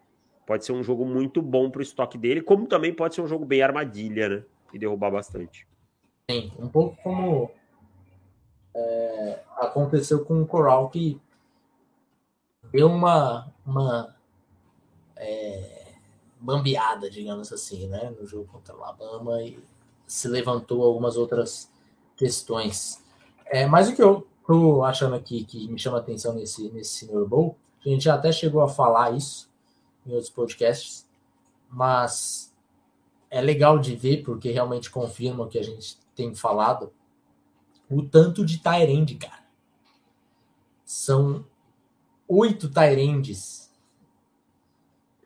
pode 0.48 0.66
ser 0.66 0.72
um 0.72 0.82
jogo 0.82 1.06
muito 1.06 1.42
bom 1.42 1.70
para 1.70 1.80
o 1.80 1.84
estoque 1.84 2.18
dele, 2.18 2.42
como 2.42 2.66
também 2.66 2.94
pode 2.94 3.14
ser 3.14 3.22
um 3.22 3.28
jogo 3.28 3.44
bem 3.44 3.62
armadilha, 3.62 4.30
né? 4.30 4.44
E 4.74 4.80
derrubar 4.80 5.12
bastante. 5.12 5.68
Sim, 6.30 6.50
um 6.58 6.70
pouco 6.70 6.96
como 7.04 7.52
é, 8.74 9.40
aconteceu 9.58 10.24
com 10.24 10.42
o 10.42 10.48
Coral, 10.48 10.90
que 10.90 11.20
deu 12.72 12.88
uma, 12.88 13.52
uma 13.66 14.16
é, 15.18 15.81
bambeada, 16.42 17.10
digamos 17.10 17.54
assim, 17.54 17.88
né? 17.88 18.14
No 18.20 18.26
jogo 18.26 18.46
contra 18.52 18.76
o 18.76 18.84
Alabama 18.84 19.42
e 19.42 19.60
se 20.08 20.28
levantou 20.28 20.84
algumas 20.84 21.16
outras 21.16 21.72
questões. 22.18 23.02
É, 23.46 23.66
mas 23.66 23.88
o 23.88 23.96
que 23.96 24.02
eu 24.02 24.28
tô 24.46 24.84
achando 24.84 25.16
aqui 25.16 25.44
que 25.46 25.70
me 25.70 25.80
chama 25.80 26.00
atenção 26.00 26.34
nesse, 26.34 26.70
nesse 26.72 27.06
Senior 27.06 27.28
Bowl, 27.28 27.58
a 27.86 27.88
gente 27.88 28.04
já 28.04 28.16
até 28.16 28.32
chegou 28.32 28.62
a 28.62 28.68
falar 28.68 29.16
isso 29.16 29.50
em 30.06 30.12
outros 30.12 30.30
podcasts, 30.30 31.08
mas 31.70 32.54
é 33.30 33.40
legal 33.40 33.80
de 33.80 33.96
ver 33.96 34.24
porque 34.24 34.52
realmente 34.52 34.90
confirma 34.90 35.46
o 35.46 35.48
que 35.48 35.60
a 35.60 35.64
gente 35.64 35.98
tem 36.16 36.36
falado, 36.36 36.92
o 37.90 38.02
tanto 38.04 38.46
de 38.46 38.58
Tyrande, 38.58 39.16
cara. 39.16 39.42
São 40.84 41.46
oito 42.28 42.70
Tyrandes 42.70 43.71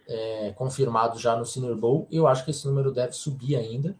é, 0.07 0.53
confirmados 0.55 1.21
já 1.21 1.35
no 1.35 1.45
Senior 1.45 1.75
Bowl. 1.75 2.07
Eu 2.11 2.27
acho 2.27 2.43
que 2.45 2.51
esse 2.51 2.65
número 2.67 2.91
deve 2.91 3.13
subir 3.13 3.55
ainda. 3.55 3.95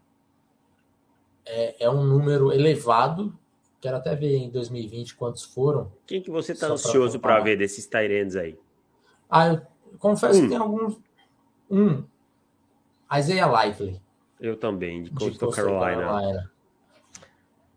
É, 1.44 1.84
é 1.84 1.90
um 1.90 2.04
número 2.04 2.52
elevado 2.52 3.36
Quero 3.86 3.98
até 3.98 4.16
ver 4.16 4.36
em 4.36 4.50
2020 4.50 5.14
quantos 5.14 5.44
foram. 5.44 5.92
Quem 6.06 6.20
que 6.20 6.28
você 6.28 6.52
está 6.52 6.66
ansioso 6.66 7.20
para 7.20 7.38
ver 7.40 7.56
desses 7.56 7.86
Tyrands 7.86 8.34
aí? 8.34 8.58
Ah, 9.30 9.48
eu 9.48 9.62
confesso 9.98 10.40
que 10.40 10.48
tem 10.48 10.56
alguns. 10.56 10.98
Um. 11.70 12.02
Isaiah 13.16 13.46
Likely. 13.46 14.00
Eu 14.40 14.56
também, 14.56 15.04
de 15.04 15.10
Coastal, 15.10 15.50
Carolina. 15.50 16.02
Carolina. 16.02 16.52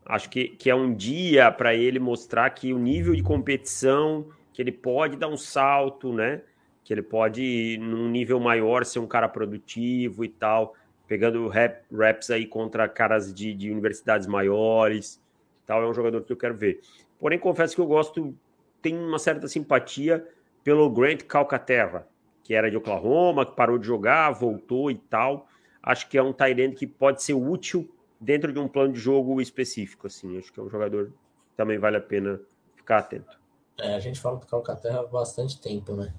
Acho 0.06 0.30
que, 0.32 0.50
que 0.50 0.70
é 0.70 0.74
um 0.74 0.96
dia 0.96 1.52
para 1.52 1.76
ele 1.76 2.00
mostrar 2.00 2.50
que 2.50 2.74
o 2.74 2.80
nível 2.80 3.14
de 3.14 3.22
competição, 3.22 4.26
que 4.52 4.62
ele 4.62 4.72
pode 4.72 5.16
dar 5.16 5.28
um 5.28 5.38
salto, 5.38 6.12
né? 6.12 6.42
Que 6.90 6.94
ele 6.96 7.04
pode, 7.04 7.78
num 7.80 8.10
nível 8.10 8.40
maior, 8.40 8.84
ser 8.84 8.98
um 8.98 9.08
cara 9.08 9.30
produtivo 9.30 10.26
e 10.26 10.28
tal, 10.28 10.74
pegando 11.08 11.48
rap, 11.48 11.84
raps 11.94 12.32
aí 12.32 12.48
contra 12.48 12.90
caras 12.90 13.32
de, 13.32 13.54
de 13.54 13.72
universidades 13.72 14.28
maiores 14.28 15.22
tal, 15.70 15.84
é 15.84 15.88
um 15.88 15.94
jogador 15.94 16.24
que 16.24 16.34
eu 16.34 16.38
quero 16.38 16.56
ver. 16.56 16.82
Porém, 17.20 17.38
confesso 17.38 17.76
que 17.76 17.82
eu 17.82 17.86
gosto, 17.86 18.36
tenho 18.82 19.00
uma 19.08 19.20
certa 19.20 19.48
simpatia 19.48 20.28
pelo 20.64 20.90
Grant 20.90 21.22
Calcaterra, 21.26 22.08
que 22.44 22.56
era 22.56 22.72
de 22.72 22.76
Oklahoma, 22.76 23.46
que 23.46 23.56
parou 23.56 23.78
de 23.78 23.86
jogar, 23.86 24.32
voltou 24.32 24.90
e 24.90 24.96
tal. 24.96 25.48
Acho 25.84 26.10
que 26.10 26.18
é 26.18 26.24
um 26.24 26.34
tight 26.34 26.72
que 26.72 26.88
pode 26.88 27.22
ser 27.22 27.36
útil 27.36 27.88
dentro 28.20 28.52
de 28.52 28.58
um 28.58 28.68
plano 28.68 28.94
de 28.94 29.00
jogo 29.00 29.40
específico, 29.40 30.08
assim. 30.08 30.40
Acho 30.40 30.52
que 30.52 30.60
é 30.60 30.64
um 30.64 30.70
jogador 30.70 31.06
que 31.52 31.56
também 31.56 31.78
vale 31.78 31.98
a 31.98 32.02
pena 32.02 32.42
ficar 32.76 32.98
atento. 32.98 33.40
É, 33.78 33.94
a 33.94 34.00
gente 34.00 34.20
fala 34.20 34.38
do 34.38 34.48
Calcaterra 34.48 35.02
há 35.02 35.06
bastante 35.06 35.62
tempo, 35.62 35.94
né? 35.94 36.12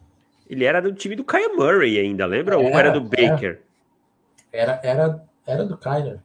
Ele 0.50 0.64
era 0.64 0.82
do 0.82 0.92
time 0.92 1.14
do 1.14 1.22
Kyle 1.22 1.54
Murray 1.54 2.00
ainda, 2.00 2.26
lembra? 2.26 2.56
Era, 2.56 2.64
Ou 2.64 2.76
era 2.76 2.90
do 2.90 3.00
Baker? 3.00 3.62
Era, 4.52 4.80
era, 4.82 5.24
era 5.46 5.64
do 5.64 5.78
Kyler. 5.78 6.20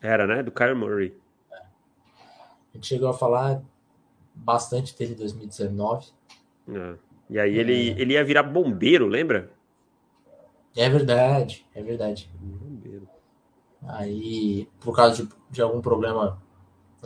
Era, 0.00 0.28
né? 0.28 0.44
Do 0.44 0.52
Kyle 0.52 0.76
Murray. 0.76 1.12
A 1.52 2.76
gente 2.76 2.86
chegou 2.86 3.08
a 3.08 3.12
falar 3.12 3.60
bastante 4.32 4.96
dele 4.96 5.14
em 5.14 5.16
2019. 5.16 6.06
É. 6.68 6.94
E 7.28 7.36
aí 7.36 7.58
ele, 7.58 7.90
é. 7.90 8.00
ele 8.00 8.12
ia 8.12 8.24
virar 8.24 8.44
bombeiro, 8.44 9.08
lembra? 9.08 9.50
É 10.76 10.88
verdade, 10.88 11.66
é 11.74 11.82
verdade. 11.82 12.30
Bombeiro. 12.40 13.08
Aí, 13.88 14.68
por 14.78 14.94
causa 14.94 15.24
de, 15.24 15.28
de 15.50 15.60
algum 15.60 15.80
problema 15.80 16.40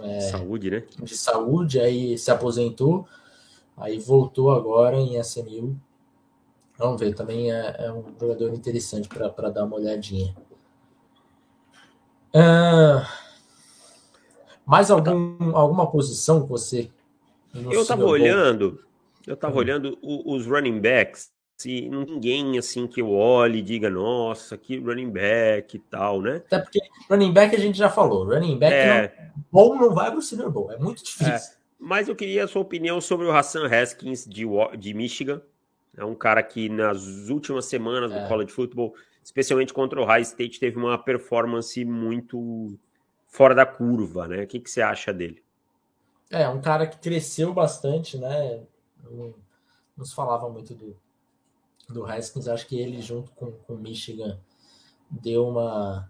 é, 0.03 0.21
saúde, 0.21 0.71
né? 0.71 0.85
De 1.03 1.17
saúde, 1.17 1.81
aí 1.81 2.19
se 2.19 2.31
aposentou. 2.31 3.09
Aí 3.75 3.99
voltou 3.99 4.53
agora 4.53 4.99
em 4.99 5.19
SMU. 5.19 5.81
Vamos 6.79 7.01
ver, 7.01 7.15
também 7.15 7.53
é, 7.53 7.77
é 7.79 7.93
um 7.93 8.05
jogador 8.19 8.55
interessante 8.55 9.09
para 9.09 9.51
dar 9.51 9.65
uma 9.65 9.77
olhadinha. 9.77 10.35
Uh, 12.33 13.05
mais 14.65 14.91
algum, 14.91 15.57
alguma 15.57 15.91
posição 15.91 16.43
que 16.43 16.49
você. 16.49 16.89
Eu 17.53 17.83
estava 17.83 18.05
olhando, 18.05 18.85
eu 19.27 19.35
estava 19.35 19.55
hum. 19.55 19.59
olhando 19.59 19.99
os 20.03 20.47
running 20.47 20.81
backs 20.81 21.33
se 21.59 21.89
ninguém 21.89 22.57
assim 22.57 22.87
que 22.87 23.01
eu 23.01 23.11
olhe 23.11 23.59
e 23.59 23.63
diga, 23.63 23.91
nossa, 23.91 24.57
que 24.57 24.79
running 24.79 25.11
back 25.11 25.77
e 25.77 25.81
tal, 25.81 26.23
né? 26.23 26.37
Até 26.37 26.61
porque 26.61 26.79
running 27.11 27.33
back 27.33 27.57
a 27.57 27.59
gente 27.59 27.77
já 27.77 27.91
falou, 27.91 28.25
running 28.25 28.57
back 28.57 28.73
é... 28.73 29.13
não, 29.35 29.45
bom 29.51 29.75
não 29.75 29.93
vai 29.93 30.09
para 30.09 30.21
o 30.21 30.23
Super 30.23 30.49
Bowl, 30.49 30.71
é 30.71 30.79
muito 30.79 31.03
difícil. 31.03 31.33
É. 31.33 31.59
Mas 31.81 32.09
eu 32.09 32.15
queria 32.15 32.45
a 32.45 32.49
sua 32.49 32.63
opinião 32.63 33.01
sobre 33.01 33.27
o 33.27 33.33
Hassan 33.33 33.67
Haskins 33.67 34.25
de, 34.25 34.45
de 34.79 34.95
Michigan. 34.95 35.43
É 35.99 36.05
um 36.05 36.15
cara 36.15 36.43
que 36.45 36.69
nas 36.69 37.29
últimas 37.29 37.65
semanas 37.65 38.13
do 38.13 38.19
é. 38.19 38.29
college 38.29 38.53
football, 38.53 38.95
especialmente 39.23 39.75
contra 39.75 40.01
o 40.01 40.05
High 40.05 40.23
State, 40.23 40.61
teve 40.61 40.79
uma 40.79 40.97
performance 40.97 41.85
muito 41.85 42.79
fora 43.27 43.53
da 43.53 43.67
curva, 43.67 44.29
né? 44.29 44.45
O 44.45 44.47
que, 44.47 44.61
que 44.61 44.71
você 44.71 44.81
acha 44.81 45.13
dele? 45.13 45.43
É, 46.31 46.49
um 46.49 46.61
cara 46.61 46.87
que 46.87 46.99
cresceu 46.99 47.53
bastante, 47.53 48.17
né? 48.17 48.63
Não, 49.03 49.35
não 49.97 50.05
se 50.05 50.15
falava 50.15 50.49
muito 50.49 50.73
do, 50.73 50.97
do 51.89 52.07
Haskins, 52.07 52.47
acho 52.47 52.69
que 52.69 52.79
ele 52.79 53.03
junto 53.03 53.33
com 53.33 53.53
o 53.69 53.77
Michigan 53.77 54.39
deu 55.11 55.49
uma, 55.49 56.09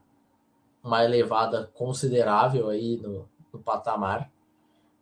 uma 0.84 1.02
elevada 1.02 1.70
considerável 1.72 2.68
aí 2.68 2.98
no, 2.98 3.26
no 3.50 3.58
patamar. 3.58 4.30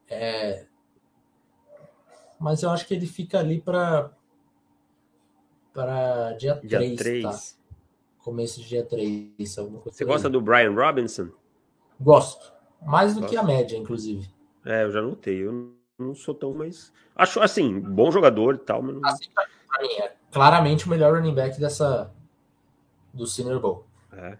É, 0.08 0.64
mas 2.38 2.62
eu 2.62 2.70
acho 2.70 2.86
que 2.86 2.94
ele 2.94 3.06
fica 3.06 3.40
ali 3.40 3.60
para 3.60 4.12
para 5.76 6.32
dia, 6.32 6.58
dia 6.64 6.78
3, 6.78 6.96
3. 6.96 7.22
Tá? 7.22 7.38
Começo 8.20 8.60
de 8.62 8.68
dia 8.68 8.82
3. 8.82 9.28
Você 9.84 10.04
gosta 10.06 10.30
do 10.30 10.40
Brian 10.40 10.72
Robinson? 10.72 11.28
Gosto. 12.00 12.50
Mais 12.82 13.14
do 13.14 13.20
Gosto. 13.20 13.30
que 13.30 13.36
a 13.36 13.42
média, 13.42 13.76
inclusive. 13.76 14.26
É, 14.64 14.84
eu 14.84 14.90
já 14.90 15.02
notei. 15.02 15.46
Eu 15.46 15.74
não 15.98 16.14
sou 16.14 16.34
tão 16.34 16.54
mais. 16.54 16.92
Acho 17.14 17.40
assim, 17.40 17.78
bom 17.78 18.10
jogador 18.10 18.54
e 18.54 18.58
tal, 18.58 18.82
mas 18.82 18.94
não... 18.94 19.06
assim, 19.06 19.26
pra 19.34 19.82
mim, 19.82 19.92
é 20.00 20.14
claramente 20.32 20.86
o 20.86 20.90
melhor 20.90 21.14
running 21.14 21.34
back 21.34 21.60
dessa 21.60 22.10
do 23.12 23.26
Senior 23.26 23.60
Bowl. 23.60 23.86
É. 24.12 24.38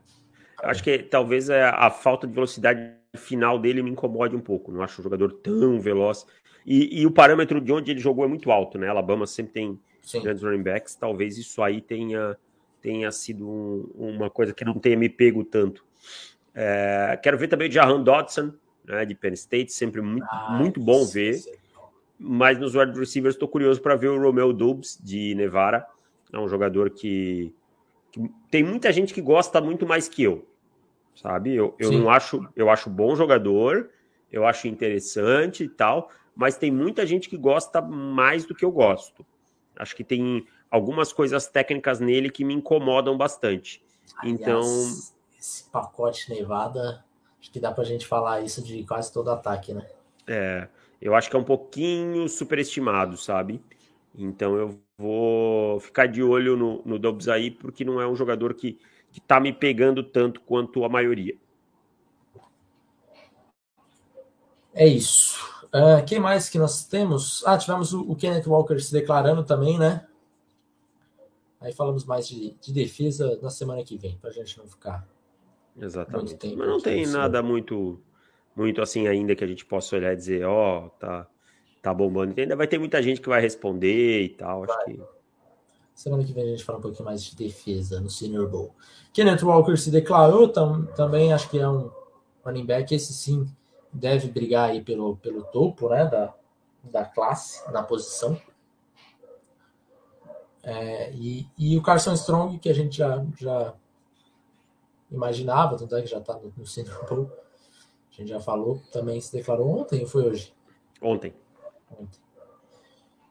Acho 0.63 0.83
que 0.83 0.99
talvez 0.99 1.51
a, 1.51 1.71
a, 1.71 1.91
falta 1.91 2.27
de 2.27 2.33
velocidade 2.33 2.95
final 3.15 3.59
dele 3.59 3.83
me 3.83 3.91
incomode 3.91 4.35
um 4.35 4.41
pouco. 4.41 4.73
Não 4.73 4.83
acho 4.83 5.01
o 5.01 5.05
jogador 5.05 5.33
tão 5.33 5.79
veloz. 5.81 6.27
E, 6.65 7.03
e, 7.03 7.07
o 7.07 7.11
parâmetro 7.11 7.61
de 7.61 7.73
onde 7.73 7.91
ele 7.91 8.01
jogou 8.01 8.25
é 8.25 8.29
muito 8.29 8.51
alto, 8.51 8.79
né? 8.79 8.89
Alabama 8.89 9.27
sempre 9.27 9.53
tem 9.53 9.81
Sim. 10.07 10.23
grandes 10.23 10.43
running 10.43 10.63
backs. 10.63 10.95
Talvez 10.95 11.37
isso 11.37 11.63
aí 11.63 11.83
tenha, 11.83 12.37
tenha 12.81 13.13
sido 13.13 13.47
um, 13.47 13.91
uma 13.95 14.31
coisa 14.31 14.55
que 14.55 14.65
não 14.65 14.75
tenha 14.75 14.97
me 14.97 15.09
pego 15.09 15.45
tanto. 15.45 15.85
É, 16.55 17.19
quero 17.23 17.37
ver 17.37 17.49
também 17.49 17.69
o 17.69 17.73
Jahan 17.73 18.03
Dodson, 18.03 18.55
né, 18.85 19.05
de 19.05 19.15
Penn 19.15 19.35
State, 19.35 19.73
sempre 19.73 20.01
muito, 20.01 20.27
ah, 20.31 20.57
muito 20.59 20.81
bom 20.81 21.05
ver. 21.05 21.35
Sim 21.35 21.51
mas 22.19 22.59
nos 22.59 22.75
wide 22.75 22.99
receivers 22.99 23.35
estou 23.35 23.49
curioso 23.49 23.81
para 23.81 23.97
ver 23.97 24.09
o 24.09 24.21
Romeo 24.21 24.53
Dubs 24.53 24.99
de 25.03 25.35
Nevada. 25.35 25.87
É 26.33 26.39
um 26.39 26.49
jogador 26.49 26.91
que, 26.91 27.55
que, 28.11 28.21
tem 28.51 28.63
muita 28.63 28.93
gente 28.93 29.13
que 29.13 29.21
gosta 29.21 29.61
muito 29.61 29.87
mais 29.87 30.09
que 30.09 30.23
eu, 30.23 30.47
sabe? 31.15 31.55
Eu, 31.55 31.75
eu 31.79 31.93
não 31.93 32.11
acho, 32.11 32.47
eu 32.57 32.71
acho 32.71 32.91
bom 32.91 33.15
jogador, 33.15 33.91
eu 34.33 34.47
acho 34.47 34.67
interessante 34.67 35.65
e 35.65 35.69
tal, 35.69 36.11
mas 36.35 36.57
tem 36.57 36.71
muita 36.71 37.07
gente 37.07 37.29
que 37.29 37.37
gosta 37.37 37.81
mais 37.81 38.45
do 38.45 38.55
que 38.55 38.65
eu 38.65 38.73
gosto. 38.73 39.25
Acho 39.79 39.95
que 39.95 40.05
tem 40.05 40.47
algumas 40.71 41.13
coisas 41.13 41.47
técnicas 41.47 42.01
nele 42.01 42.31
que 42.31 42.45
me 42.45 42.55
incomodam 42.55 43.17
bastante. 43.17 43.83
Aliás, 44.19 44.41
então, 44.41 44.63
esse 45.39 45.65
pacote 45.71 46.31
Nevada, 46.31 47.05
acho 47.41 47.51
que 47.51 47.61
dá 47.61 47.71
para 47.73 47.83
a 47.83 47.87
gente 47.87 48.07
falar 48.07 48.41
isso 48.41 48.63
de 48.63 48.85
quase 48.85 49.13
todo 49.13 49.31
ataque, 49.31 49.73
né? 49.75 49.87
É 50.27 50.69
eu 51.01 51.15
acho 51.15 51.29
que 51.31 51.37
é 51.37 51.39
um 51.39 51.45
pouquinho 51.45 52.29
superestimado, 52.29 53.17
sabe? 53.17 53.63
Então 54.15 54.57
eu 54.57 54.81
vou 54.99 55.79
ficar 55.81 56.07
de 56.07 56.23
olho 56.23 56.57
no, 56.57 56.83
no 56.85 56.99
Dobbs 56.99 57.29
aí, 57.29 57.51
porque 57.51 57.85
não 57.85 58.01
é 58.01 58.09
um 58.09 58.17
jogador 58.17 58.55
que, 58.55 58.79
que 59.13 59.21
tá 59.21 59.39
me 59.39 59.53
pegando 59.53 60.03
tanto 60.03 60.41
quanto 60.41 60.85
a 60.85 60.89
maioria. 60.89 61.37
É 64.75 64.87
isso. 64.87 65.56
Uh, 65.77 66.05
quem 66.07 66.19
mais 66.19 66.49
que 66.49 66.59
nós 66.59 66.85
temos? 66.85 67.43
Ah, 67.47 67.59
tivemos 67.59 67.93
o, 67.93 68.01
o, 68.11 68.17
Kenneth 68.17 68.47
Walker 68.47 68.79
se 68.79 68.91
declarando 68.91 69.45
também, 69.45 69.79
né? 69.79 70.07
Aí 71.61 71.73
falamos 71.73 72.05
mais 72.07 72.27
de, 72.27 72.57
de 72.63 72.73
defesa 72.73 73.39
na 73.43 73.51
semana 73.51 73.85
que 73.85 73.99
vem, 73.99 74.17
para 74.17 74.31
a 74.31 74.33
gente 74.33 74.57
não 74.57 74.67
ficar. 74.67 75.07
Exatamente. 75.79 76.57
Mas 76.57 76.69
não 76.69 76.81
tem 76.81 77.07
nada 77.07 77.43
muito 77.43 78.01
muito 78.55 78.81
assim 78.81 79.07
ainda 79.07 79.37
que 79.37 79.45
a 79.45 79.47
gente 79.47 79.67
possa 79.67 79.97
olhar 79.97 80.15
e 80.15 80.17
dizer, 80.17 80.47
ó, 80.47 80.87
oh, 80.87 80.91
tá, 80.99 81.27
tá 81.83 81.93
bombando. 81.93 82.35
ainda 82.41 82.57
vai 82.57 82.67
ter 82.67 82.79
muita 82.79 83.03
gente 83.03 83.21
que 83.21 83.29
vai 83.29 83.43
responder 83.43 84.23
e 84.23 84.29
tal. 84.31 84.65
Acho 84.65 84.85
que. 84.87 84.99
Semana 85.95 86.25
que 86.25 86.33
vem 86.33 86.45
a 86.45 86.47
gente 86.49 86.65
fala 86.65 86.79
um 86.79 86.83
pouquinho 86.83 87.05
mais 87.05 87.23
de 87.23 87.37
defesa 87.37 88.01
no 88.01 88.09
Senior 88.09 88.49
Bowl. 88.49 88.75
Kenneth 89.13 89.43
Walker 89.43 89.77
se 89.77 89.91
declarou 89.91 90.49
tam, 90.49 90.87
também, 90.97 91.35
acho 91.35 91.51
que 91.51 91.59
é 91.59 91.69
um 91.69 91.91
running 92.45 92.65
back, 92.65 92.95
esse 92.95 93.13
sim 93.13 93.47
deve 93.93 94.29
brigar 94.29 94.71
aí 94.71 94.83
pelo, 94.83 95.17
pelo 95.17 95.45
topo 95.45 95.89
né, 95.89 96.05
da, 96.07 96.35
da 96.83 97.05
classe, 97.05 97.71
na 97.73 97.83
posição. 97.83 98.41
É, 100.63 101.13
e, 101.13 101.49
e 101.57 101.79
o 101.79 101.83
Carson 101.83 102.15
Strong, 102.15 102.59
que 102.59 102.69
a 102.69 102.75
gente 102.75 102.97
já, 102.97 103.25
já 103.39 103.75
imaginava, 105.11 105.77
tanto 105.77 105.95
é 105.97 106.03
que 106.03 106.09
já 106.09 106.19
está 106.19 106.35
no, 106.35 106.53
no 106.57 106.67
Senior 106.67 107.07
Bowl, 107.09 107.31
a 108.11 108.15
gente 108.15 108.29
já 108.29 108.41
falou, 108.41 108.83
também 108.91 109.21
se 109.21 109.33
declarou 109.33 109.69
ontem 109.69 110.01
ou 110.01 110.07
foi 110.07 110.25
hoje? 110.25 110.55
Ontem. 111.01 111.35
Ontem. 111.91 112.21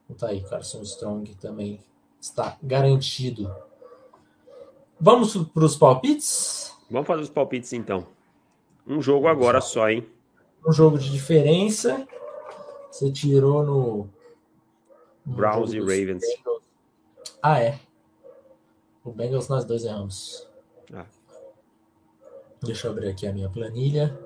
Então 0.05 0.15
tá 0.15 0.27
aí, 0.27 0.41
Carson 0.41 0.81
Strong 0.83 1.35
também 1.35 1.83
está 2.21 2.57
garantido. 2.61 3.53
Vamos 4.99 5.35
para 5.35 5.65
os 5.65 5.75
palpites? 5.75 6.73
Vamos 6.89 7.07
fazer 7.07 7.21
os 7.21 7.29
palpites 7.29 7.73
então. 7.73 8.07
Um 8.87 9.01
jogo 9.01 9.27
agora 9.27 9.59
só, 9.59 9.89
hein? 9.89 10.07
Um 10.65 10.71
jogo 10.71 10.97
de 10.97 11.11
diferença. 11.11 12.07
Você 12.91 13.11
tirou 13.11 13.63
no. 13.63 14.09
no 15.25 15.35
Browns 15.35 15.73
e 15.73 15.79
Ravens. 15.79 16.21
Bengals. 16.21 16.63
Ah, 17.41 17.59
é. 17.61 17.79
O 19.03 19.11
Bengals 19.11 19.47
nós 19.47 19.65
dois 19.65 19.85
erramos. 19.85 20.47
Ah. 20.91 21.05
Deixa 22.63 22.87
eu 22.87 22.91
abrir 22.91 23.09
aqui 23.09 23.27
a 23.27 23.33
minha 23.33 23.49
planilha. 23.49 24.17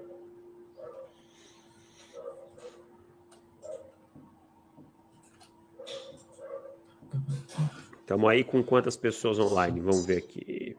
Estamos 8.00 8.30
aí 8.30 8.44
com 8.44 8.64
quantas 8.64 8.96
pessoas 8.96 9.38
online? 9.38 9.82
Vamos 9.82 10.06
ver 10.06 10.18
aqui. 10.18 10.76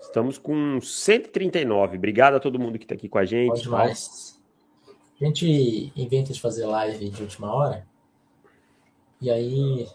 Estamos 0.00 0.38
com 0.38 0.80
139. 0.80 1.96
Obrigado 1.96 2.34
a 2.36 2.40
todo 2.40 2.58
mundo 2.58 2.78
que 2.78 2.84
está 2.84 2.94
aqui 2.94 3.08
com 3.08 3.18
a 3.18 3.24
gente. 3.24 3.48
Pode 3.48 3.68
mais. 3.68 4.31
A 5.20 5.24
gente 5.24 5.92
inventa 5.96 6.32
de 6.32 6.40
fazer 6.40 6.66
live 6.66 7.10
de 7.10 7.22
última 7.22 7.52
hora 7.52 7.86
e 9.20 9.30
aí 9.30 9.88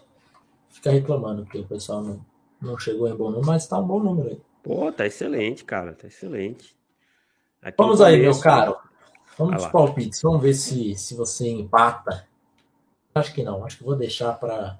fica 0.70 0.90
reclamando 0.90 1.42
porque 1.42 1.58
o 1.58 1.66
pessoal 1.66 2.02
não, 2.02 2.24
não 2.60 2.78
chegou 2.78 3.08
em 3.08 3.14
bom 3.14 3.30
número, 3.30 3.46
mas 3.46 3.64
está 3.64 3.78
um 3.78 3.86
bom 3.86 4.00
número 4.00 4.30
aí. 4.30 4.40
Pô, 4.62 4.90
tá 4.90 5.06
excelente, 5.06 5.64
cara, 5.64 5.92
tá 5.92 6.06
excelente. 6.06 6.76
Aqui 7.60 7.76
Vamos 7.76 8.00
aí, 8.00 8.18
meu 8.20 8.38
caro. 8.40 8.76
Vamos 9.36 9.62
de 9.62 9.70
palpites. 9.70 10.20
Vamos 10.22 10.42
ver 10.42 10.54
se, 10.54 10.94
se 10.96 11.14
você 11.14 11.48
empata. 11.48 12.26
Acho 13.14 13.32
que 13.34 13.42
não. 13.42 13.64
Acho 13.64 13.78
que 13.78 13.84
vou 13.84 13.96
deixar 13.96 14.32
para 14.34 14.78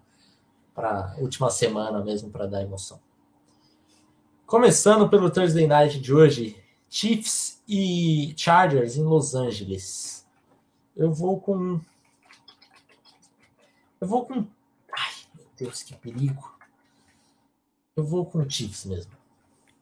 para 0.74 1.16
última 1.18 1.51
semana 1.51 2.05
mesmo 2.05 2.30
para 2.30 2.47
dar 2.47 2.62
emoção. 2.62 3.01
Começando 4.47 5.09
pelo 5.09 5.28
Thursday 5.28 5.66
Night 5.66 5.99
de 5.99 6.14
hoje, 6.14 6.57
Chiefs 6.89 7.61
e 7.68 8.32
Chargers 8.36 8.97
em 8.97 9.03
Los 9.03 9.34
Angeles. 9.34 10.24
Eu 10.99 11.12
vou 11.12 11.40
com 11.40 11.80
eu 14.01 14.07
vou 14.07 14.24
com 14.26 14.34
ai, 14.34 15.14
meu 15.34 15.46
Deus, 15.57 15.82
que 15.82 15.94
perigo. 15.96 16.57
Eu 17.96 18.05
vou 18.05 18.24
com 18.24 18.38
o 18.38 18.49
Chiefs 18.49 18.84
mesmo. 18.84 19.12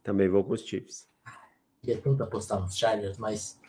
Também 0.03 0.29
vou 0.29 0.43
com 0.43 0.55
os 0.55 0.63
Chiefs. 0.63 1.07
Queria 1.83 2.01
tanto 2.01 2.23
apostar 2.23 2.61
nos 2.61 2.77
Chargers, 2.77 3.19
mas 3.19 3.61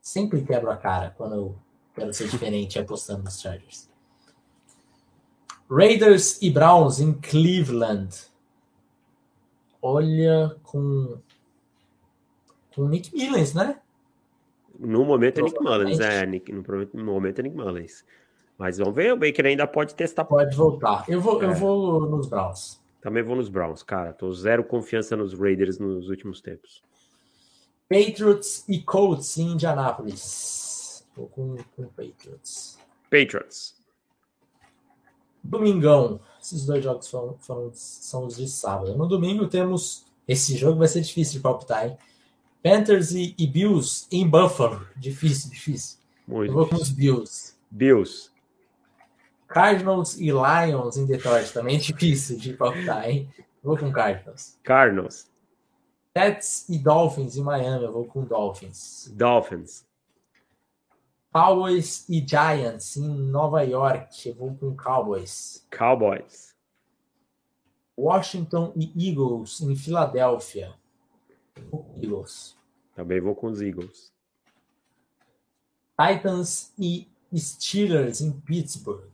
sempre 0.00 0.44
quebro 0.44 0.70
a 0.70 0.76
cara 0.76 1.10
quando 1.10 1.34
eu 1.34 1.58
quero 1.94 2.12
ser 2.14 2.28
diferente 2.28 2.78
apostando 2.80 3.22
nos 3.22 3.38
Chargers. 3.38 3.90
Raiders 5.70 6.40
e 6.40 6.50
Browns 6.50 6.98
em 6.98 7.12
Cleveland. 7.12 8.16
Olha, 9.80 10.58
com. 10.62 11.20
Com 12.74 12.88
Nick 12.88 13.14
Mullins, 13.14 13.52
né? 13.52 13.81
No 14.78 15.04
momento 15.04 15.38
é 15.38 15.42
Nick 15.42 15.62
Mullins, 15.62 16.00
é. 16.00 16.26
Nick, 16.26 16.52
no 16.52 17.04
momento 17.04 17.38
é 17.38 17.42
Nick 17.42 17.56
Mullins. 17.56 18.04
Mas 18.58 18.78
vamos 18.78 18.94
ver, 18.94 19.12
o 19.12 19.16
Baker 19.16 19.46
ainda 19.46 19.66
pode 19.66 19.94
testar. 19.94 20.24
Pode 20.24 20.54
voltar. 20.56 21.04
Eu 21.08 21.20
vou, 21.20 21.42
é. 21.42 21.46
eu 21.46 21.54
vou 21.54 22.08
nos 22.08 22.28
Browns. 22.28 22.80
Também 23.00 23.22
vou 23.22 23.34
nos 23.34 23.48
Browns, 23.48 23.82
cara. 23.82 24.12
Tô 24.12 24.32
zero 24.32 24.62
confiança 24.62 25.16
nos 25.16 25.34
Raiders 25.34 25.78
nos 25.78 26.08
últimos 26.08 26.40
tempos. 26.40 26.82
Patriots 27.88 28.64
e 28.68 28.80
Colts 28.80 29.36
em 29.38 29.52
Indianápolis. 29.52 31.04
Vou 31.16 31.26
com, 31.28 31.56
com 31.76 31.84
Patriots. 31.88 32.78
Patriots. 33.10 33.74
Domingão. 35.42 36.20
Esses 36.40 36.64
dois 36.64 36.82
jogos 36.82 37.08
foram, 37.08 37.36
foram, 37.38 37.70
são 37.74 38.26
os 38.26 38.36
de 38.36 38.48
sábado. 38.48 38.96
No 38.96 39.06
domingo 39.06 39.48
temos. 39.48 40.06
Esse 40.26 40.56
jogo 40.56 40.78
vai 40.78 40.86
ser 40.86 41.00
difícil 41.00 41.34
de 41.34 41.40
palpitar, 41.40 41.86
hein? 41.86 41.98
Panthers 42.62 43.12
e, 43.12 43.34
e 43.36 43.46
Bills 43.46 44.06
em 44.10 44.28
Buffalo. 44.28 44.86
Difícil, 44.96 45.50
difícil. 45.50 45.98
Muito 46.26 46.50
Eu 46.50 46.54
vou 46.54 46.68
com 46.68 46.76
os 46.76 46.90
Bills. 46.90 47.54
Bills. 47.70 48.30
Cardinals 49.48 50.18
e 50.18 50.30
Lions 50.30 50.96
em 50.96 51.04
Detroit. 51.04 51.52
Também 51.52 51.76
é 51.76 51.78
difícil 51.78 52.38
de 52.38 52.54
palpitar, 52.54 53.08
hein? 53.08 53.28
Vou 53.62 53.76
com 53.76 53.90
Cardinals. 53.92 54.58
Cardinals. 54.62 55.30
Pets 56.14 56.68
e 56.68 56.78
Dolphins 56.78 57.36
em 57.36 57.42
Miami. 57.42 57.84
Eu 57.84 57.92
vou 57.92 58.06
com 58.06 58.24
Dolphins. 58.24 59.12
Dolphins. 59.14 59.84
Cowboys 61.32 62.06
e 62.08 62.24
Giants 62.26 62.96
em 62.96 63.08
Nova 63.08 63.62
York. 63.62 64.28
Eu 64.28 64.34
vou 64.34 64.54
com 64.54 64.76
Cowboys. 64.76 65.66
Cowboys. 65.70 66.54
Washington 67.96 68.72
e 68.76 69.08
Eagles 69.08 69.60
em 69.60 69.74
Filadélfia. 69.74 70.74
Eagles. 72.02 72.56
Também 72.94 73.20
vou 73.20 73.34
com 73.34 73.48
os 73.48 73.60
Eagles. 73.60 74.12
Titans 75.98 76.72
e 76.78 77.08
Steelers 77.34 78.20
em 78.20 78.32
Pittsburgh. 78.32 79.04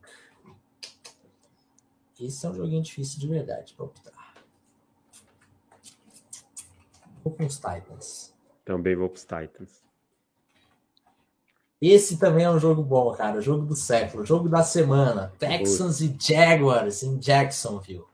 Esse 2.21 2.47
é 2.47 2.49
um 2.49 2.55
joguinho 2.55 2.83
difícil 2.83 3.21
de 3.21 3.29
verdade 3.29 3.75
para 3.75 3.87
optar. 3.87 4.35
Vou 7.23 7.33
com 7.33 7.47
os 7.47 7.57
Titans. 7.57 8.35
Também 8.65 8.97
vou 8.97 9.09
com 9.09 9.15
os 9.15 9.23
Titans. 9.23 9.83
Esse 11.81 12.19
também 12.19 12.45
é 12.45 12.51
um 12.51 12.59
jogo 12.59 12.83
bom, 12.83 13.13
cara. 13.13 13.41
Jogo 13.41 13.65
do 13.65 13.77
século, 13.77 14.25
jogo 14.25 14.49
da 14.49 14.65
semana. 14.65 15.33
Texans 15.39 16.01
e 16.01 16.17
Jaguars 16.19 17.05
em 17.05 17.19
Jacksonville. 17.19 18.08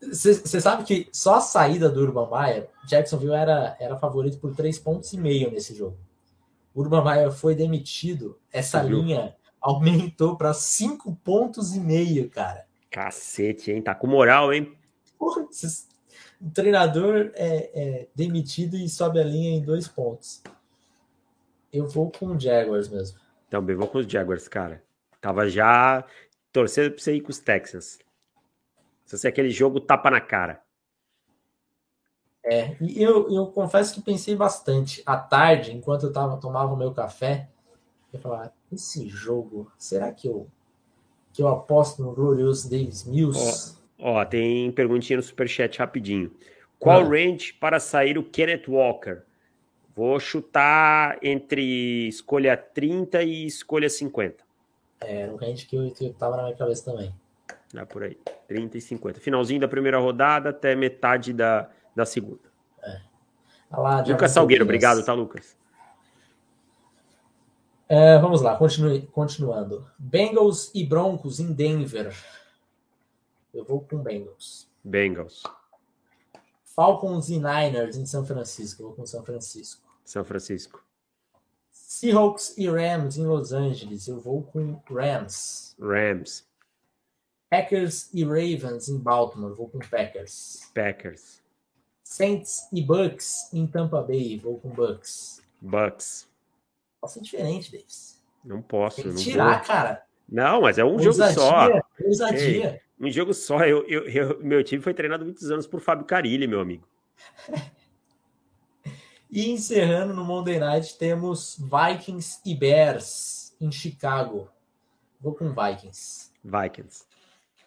Você 0.00 0.60
sabe 0.60 0.84
que 0.84 1.08
só 1.12 1.36
a 1.36 1.40
saída 1.40 1.88
do 1.88 2.00
Urban 2.00 2.28
Meyer, 2.30 2.68
Jacksonville 2.86 3.34
era, 3.34 3.76
era 3.80 3.96
favorito 3.96 4.38
por 4.38 4.54
três 4.54 4.78
pontos 4.78 5.12
e 5.12 5.18
meio 5.18 5.50
nesse 5.50 5.74
jogo. 5.74 5.96
O 6.74 6.82
Urban 6.82 7.04
Meyer 7.04 7.32
foi 7.32 7.54
demitido, 7.54 8.38
essa 8.52 8.80
linha 8.80 9.34
aumentou 9.60 10.36
para 10.36 10.54
cinco 10.54 11.16
pontos 11.24 11.74
e 11.74 11.80
meio, 11.80 12.30
cara. 12.30 12.64
Cacete, 12.90 13.72
hein? 13.72 13.82
Tá 13.82 13.94
com 13.94 14.06
moral, 14.06 14.52
hein? 14.52 14.72
Porra, 15.18 15.46
o 16.40 16.50
treinador 16.50 17.32
é, 17.34 17.70
é, 17.74 18.08
demitido 18.14 18.76
e 18.76 18.88
sobe 18.88 19.20
a 19.20 19.24
linha 19.24 19.50
em 19.50 19.60
dois 19.60 19.88
pontos. 19.88 20.42
Eu 21.72 21.86
vou 21.88 22.10
com 22.10 22.28
o 22.28 22.40
Jaguars 22.40 22.88
mesmo. 22.88 23.18
Também 23.50 23.74
vou 23.74 23.88
com 23.88 23.98
os 23.98 24.06
Jaguars, 24.06 24.46
cara. 24.46 24.82
Tava 25.20 25.48
já 25.48 26.04
torcendo 26.52 26.92
pra 26.92 27.02
você 27.02 27.16
ir 27.16 27.20
com 27.20 27.30
os 27.30 27.38
Texans. 27.38 27.98
Se 29.08 29.16
você 29.16 29.28
aquele 29.28 29.48
jogo 29.48 29.80
tapa 29.80 30.10
na 30.10 30.20
cara. 30.20 30.62
É, 32.44 32.76
e 32.78 33.02
eu, 33.02 33.32
eu 33.32 33.46
confesso 33.46 33.94
que 33.94 34.02
pensei 34.02 34.36
bastante. 34.36 35.02
À 35.06 35.16
tarde, 35.16 35.74
enquanto 35.74 36.04
eu 36.04 36.12
tava, 36.12 36.36
tomava 36.36 36.74
o 36.74 36.76
meu 36.76 36.92
café, 36.92 37.48
eu 38.12 38.20
falava, 38.20 38.52
esse 38.70 39.08
jogo, 39.08 39.72
será 39.78 40.12
que 40.12 40.28
eu, 40.28 40.46
que 41.32 41.40
eu 41.40 41.48
aposto 41.48 42.02
no 42.02 42.14
glorioso 42.14 42.68
Davis 42.68 43.04
Mills? 43.04 43.78
Ó, 43.98 44.20
ó 44.20 44.24
tem 44.26 44.70
perguntinha 44.72 45.16
no 45.16 45.22
superchat 45.22 45.78
rapidinho. 45.78 46.30
Qual 46.78 47.00
ah. 47.00 47.08
range 47.08 47.54
para 47.54 47.80
sair 47.80 48.18
o 48.18 48.22
Kenneth 48.22 48.68
Walker? 48.68 49.22
Vou 49.96 50.20
chutar 50.20 51.18
entre 51.22 52.08
escolha 52.08 52.58
30 52.58 53.22
e 53.22 53.46
escolha 53.46 53.88
50. 53.88 54.44
É, 55.00 55.26
no 55.26 55.36
range 55.36 55.66
que 55.66 55.76
eu, 55.76 55.90
que 55.92 56.04
eu 56.04 56.12
tava 56.12 56.36
na 56.36 56.42
minha 56.42 56.56
cabeça 56.56 56.84
também. 56.84 57.10
Dá 57.72 57.84
por 57.84 58.02
aí. 58.02 58.18
30 58.46 58.78
e 58.78 58.80
50. 58.80 59.20
Finalzinho 59.20 59.60
da 59.60 59.68
primeira 59.68 59.98
rodada 59.98 60.50
até 60.50 60.74
metade 60.74 61.32
da, 61.32 61.68
da 61.94 62.06
segunda. 62.06 62.50
É. 62.82 63.00
Lá, 63.70 64.02
Lucas 64.02 64.30
Salgueiro, 64.30 64.64
obrigado, 64.64 65.04
tá, 65.04 65.12
Lucas? 65.12 65.56
É, 67.88 68.18
vamos 68.18 68.42
lá, 68.42 68.56
continue, 68.56 69.02
continuando. 69.06 69.86
Bengals 69.98 70.70
e 70.74 70.84
Broncos 70.84 71.40
em 71.40 71.52
Denver. 71.52 72.14
Eu 73.52 73.64
vou 73.64 73.80
com 73.80 73.98
Bengals. 73.98 74.68
Bengals. 74.84 75.42
Falcons 76.64 77.28
e 77.28 77.38
Niners 77.38 77.96
em 77.96 78.06
São 78.06 78.24
Francisco. 78.24 78.82
Eu 78.82 78.86
vou 78.88 78.96
com 78.96 79.06
São 79.06 79.24
Francisco. 79.24 79.82
São 80.04 80.24
Francisco. 80.24 80.84
Seahawks 81.70 82.56
e 82.56 82.68
Rams 82.68 83.16
em 83.16 83.26
Los 83.26 83.52
Angeles. 83.52 84.06
Eu 84.06 84.20
vou 84.20 84.42
com 84.42 84.80
Rams. 84.90 85.74
Rams. 85.80 86.47
Packers 87.50 88.12
e 88.12 88.24
Ravens 88.24 88.88
em 88.88 88.98
Baltimore, 88.98 89.54
vou 89.54 89.68
com 89.68 89.78
Packers. 89.78 90.70
Packers. 90.74 91.42
Saints 92.02 92.68
e 92.72 92.82
Bucks 92.82 93.52
em 93.52 93.66
Tampa 93.66 94.02
Bay, 94.02 94.38
vou 94.38 94.58
com 94.58 94.70
Bucks. 94.70 95.42
Bucks. 95.60 96.28
Posso 97.00 97.14
ser 97.14 97.20
diferente, 97.20 97.70
Davis. 97.70 98.22
Não 98.44 98.62
posso. 98.62 99.02
Tem 99.02 99.14
que 99.14 99.22
tirar, 99.22 99.62
cara. 99.62 100.04
Não, 100.28 100.62
mas 100.62 100.78
é 100.78 100.84
um 100.84 100.92
ousadia, 100.92 101.12
jogo 101.12 101.32
só. 101.32 101.82
Ousadia. 102.04 102.82
Ei, 103.00 103.06
um 103.06 103.10
jogo 103.10 103.32
só. 103.32 103.64
Eu, 103.64 103.86
eu, 103.86 104.08
eu, 104.08 104.42
meu 104.42 104.62
time 104.62 104.82
foi 104.82 104.92
treinado 104.92 105.24
muitos 105.24 105.50
anos 105.50 105.66
por 105.66 105.80
Fábio 105.80 106.04
Carilli, 106.04 106.46
meu 106.46 106.60
amigo. 106.60 106.86
e 109.30 109.50
encerrando 109.50 110.12
no 110.12 110.24
Monday 110.24 110.58
Night, 110.58 110.98
temos 110.98 111.58
Vikings 111.58 112.40
e 112.44 112.54
Bears 112.54 113.54
em 113.60 113.72
Chicago. 113.72 114.50
Vou 115.20 115.34
com 115.34 115.52
Vikings. 115.52 116.30
Vikings. 116.44 117.07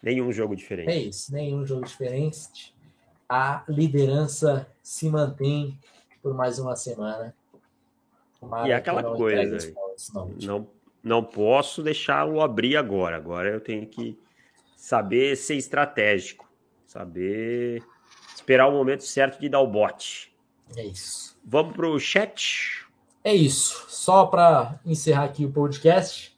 Nenhum 0.01 0.31
jogo 0.31 0.55
diferente. 0.55 0.89
É 0.89 0.97
isso, 0.97 1.33
nenhum 1.33 1.65
jogo 1.65 1.85
diferente. 1.85 2.73
A 3.29 3.63
liderança 3.67 4.67
se 4.81 5.09
mantém 5.09 5.79
por 6.21 6.33
mais 6.33 6.59
uma 6.59 6.75
semana. 6.75 7.35
Tomara 8.39 8.67
e 8.67 8.73
aquela 8.73 9.03
coisa, 9.15 9.73
não, 10.13 10.27
não, 10.41 10.67
não 11.03 11.23
posso 11.23 11.83
deixá-lo 11.83 12.41
abrir 12.41 12.75
agora. 12.75 13.15
Agora 13.15 13.49
eu 13.49 13.61
tenho 13.61 13.85
que 13.85 14.17
saber 14.75 15.35
ser 15.37 15.55
estratégico, 15.55 16.51
saber 16.87 17.83
esperar 18.35 18.67
o 18.67 18.71
momento 18.71 19.03
certo 19.03 19.39
de 19.39 19.47
dar 19.47 19.61
o 19.61 19.67
bote. 19.67 20.35
É 20.75 20.83
isso. 20.83 21.39
Vamos 21.45 21.75
para 21.75 21.87
o 21.87 21.99
chat? 21.99 22.87
É 23.23 23.33
isso. 23.33 23.85
Só 23.87 24.25
para 24.25 24.79
encerrar 24.85 25.25
aqui 25.25 25.45
o 25.45 25.51
podcast, 25.51 26.35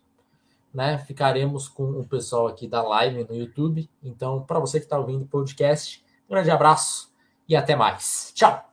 né? 0.74 0.98
Ficaremos 0.98 1.68
com 1.68 1.84
o 1.84 2.08
pessoal 2.08 2.48
aqui 2.48 2.68
da 2.68 2.82
live 2.82 3.26
no 3.26 3.36
YouTube. 3.36 3.90
Então, 4.02 4.42
para 4.42 4.60
você 4.60 4.80
que 4.80 4.86
está 4.86 4.98
ouvindo 4.98 5.24
o 5.24 5.28
podcast, 5.28 6.04
um 6.28 6.34
grande 6.34 6.50
abraço 6.50 7.14
e 7.48 7.56
até 7.56 7.76
mais. 7.76 8.32
Tchau. 8.34 8.70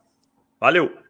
Valeu! 0.59 1.00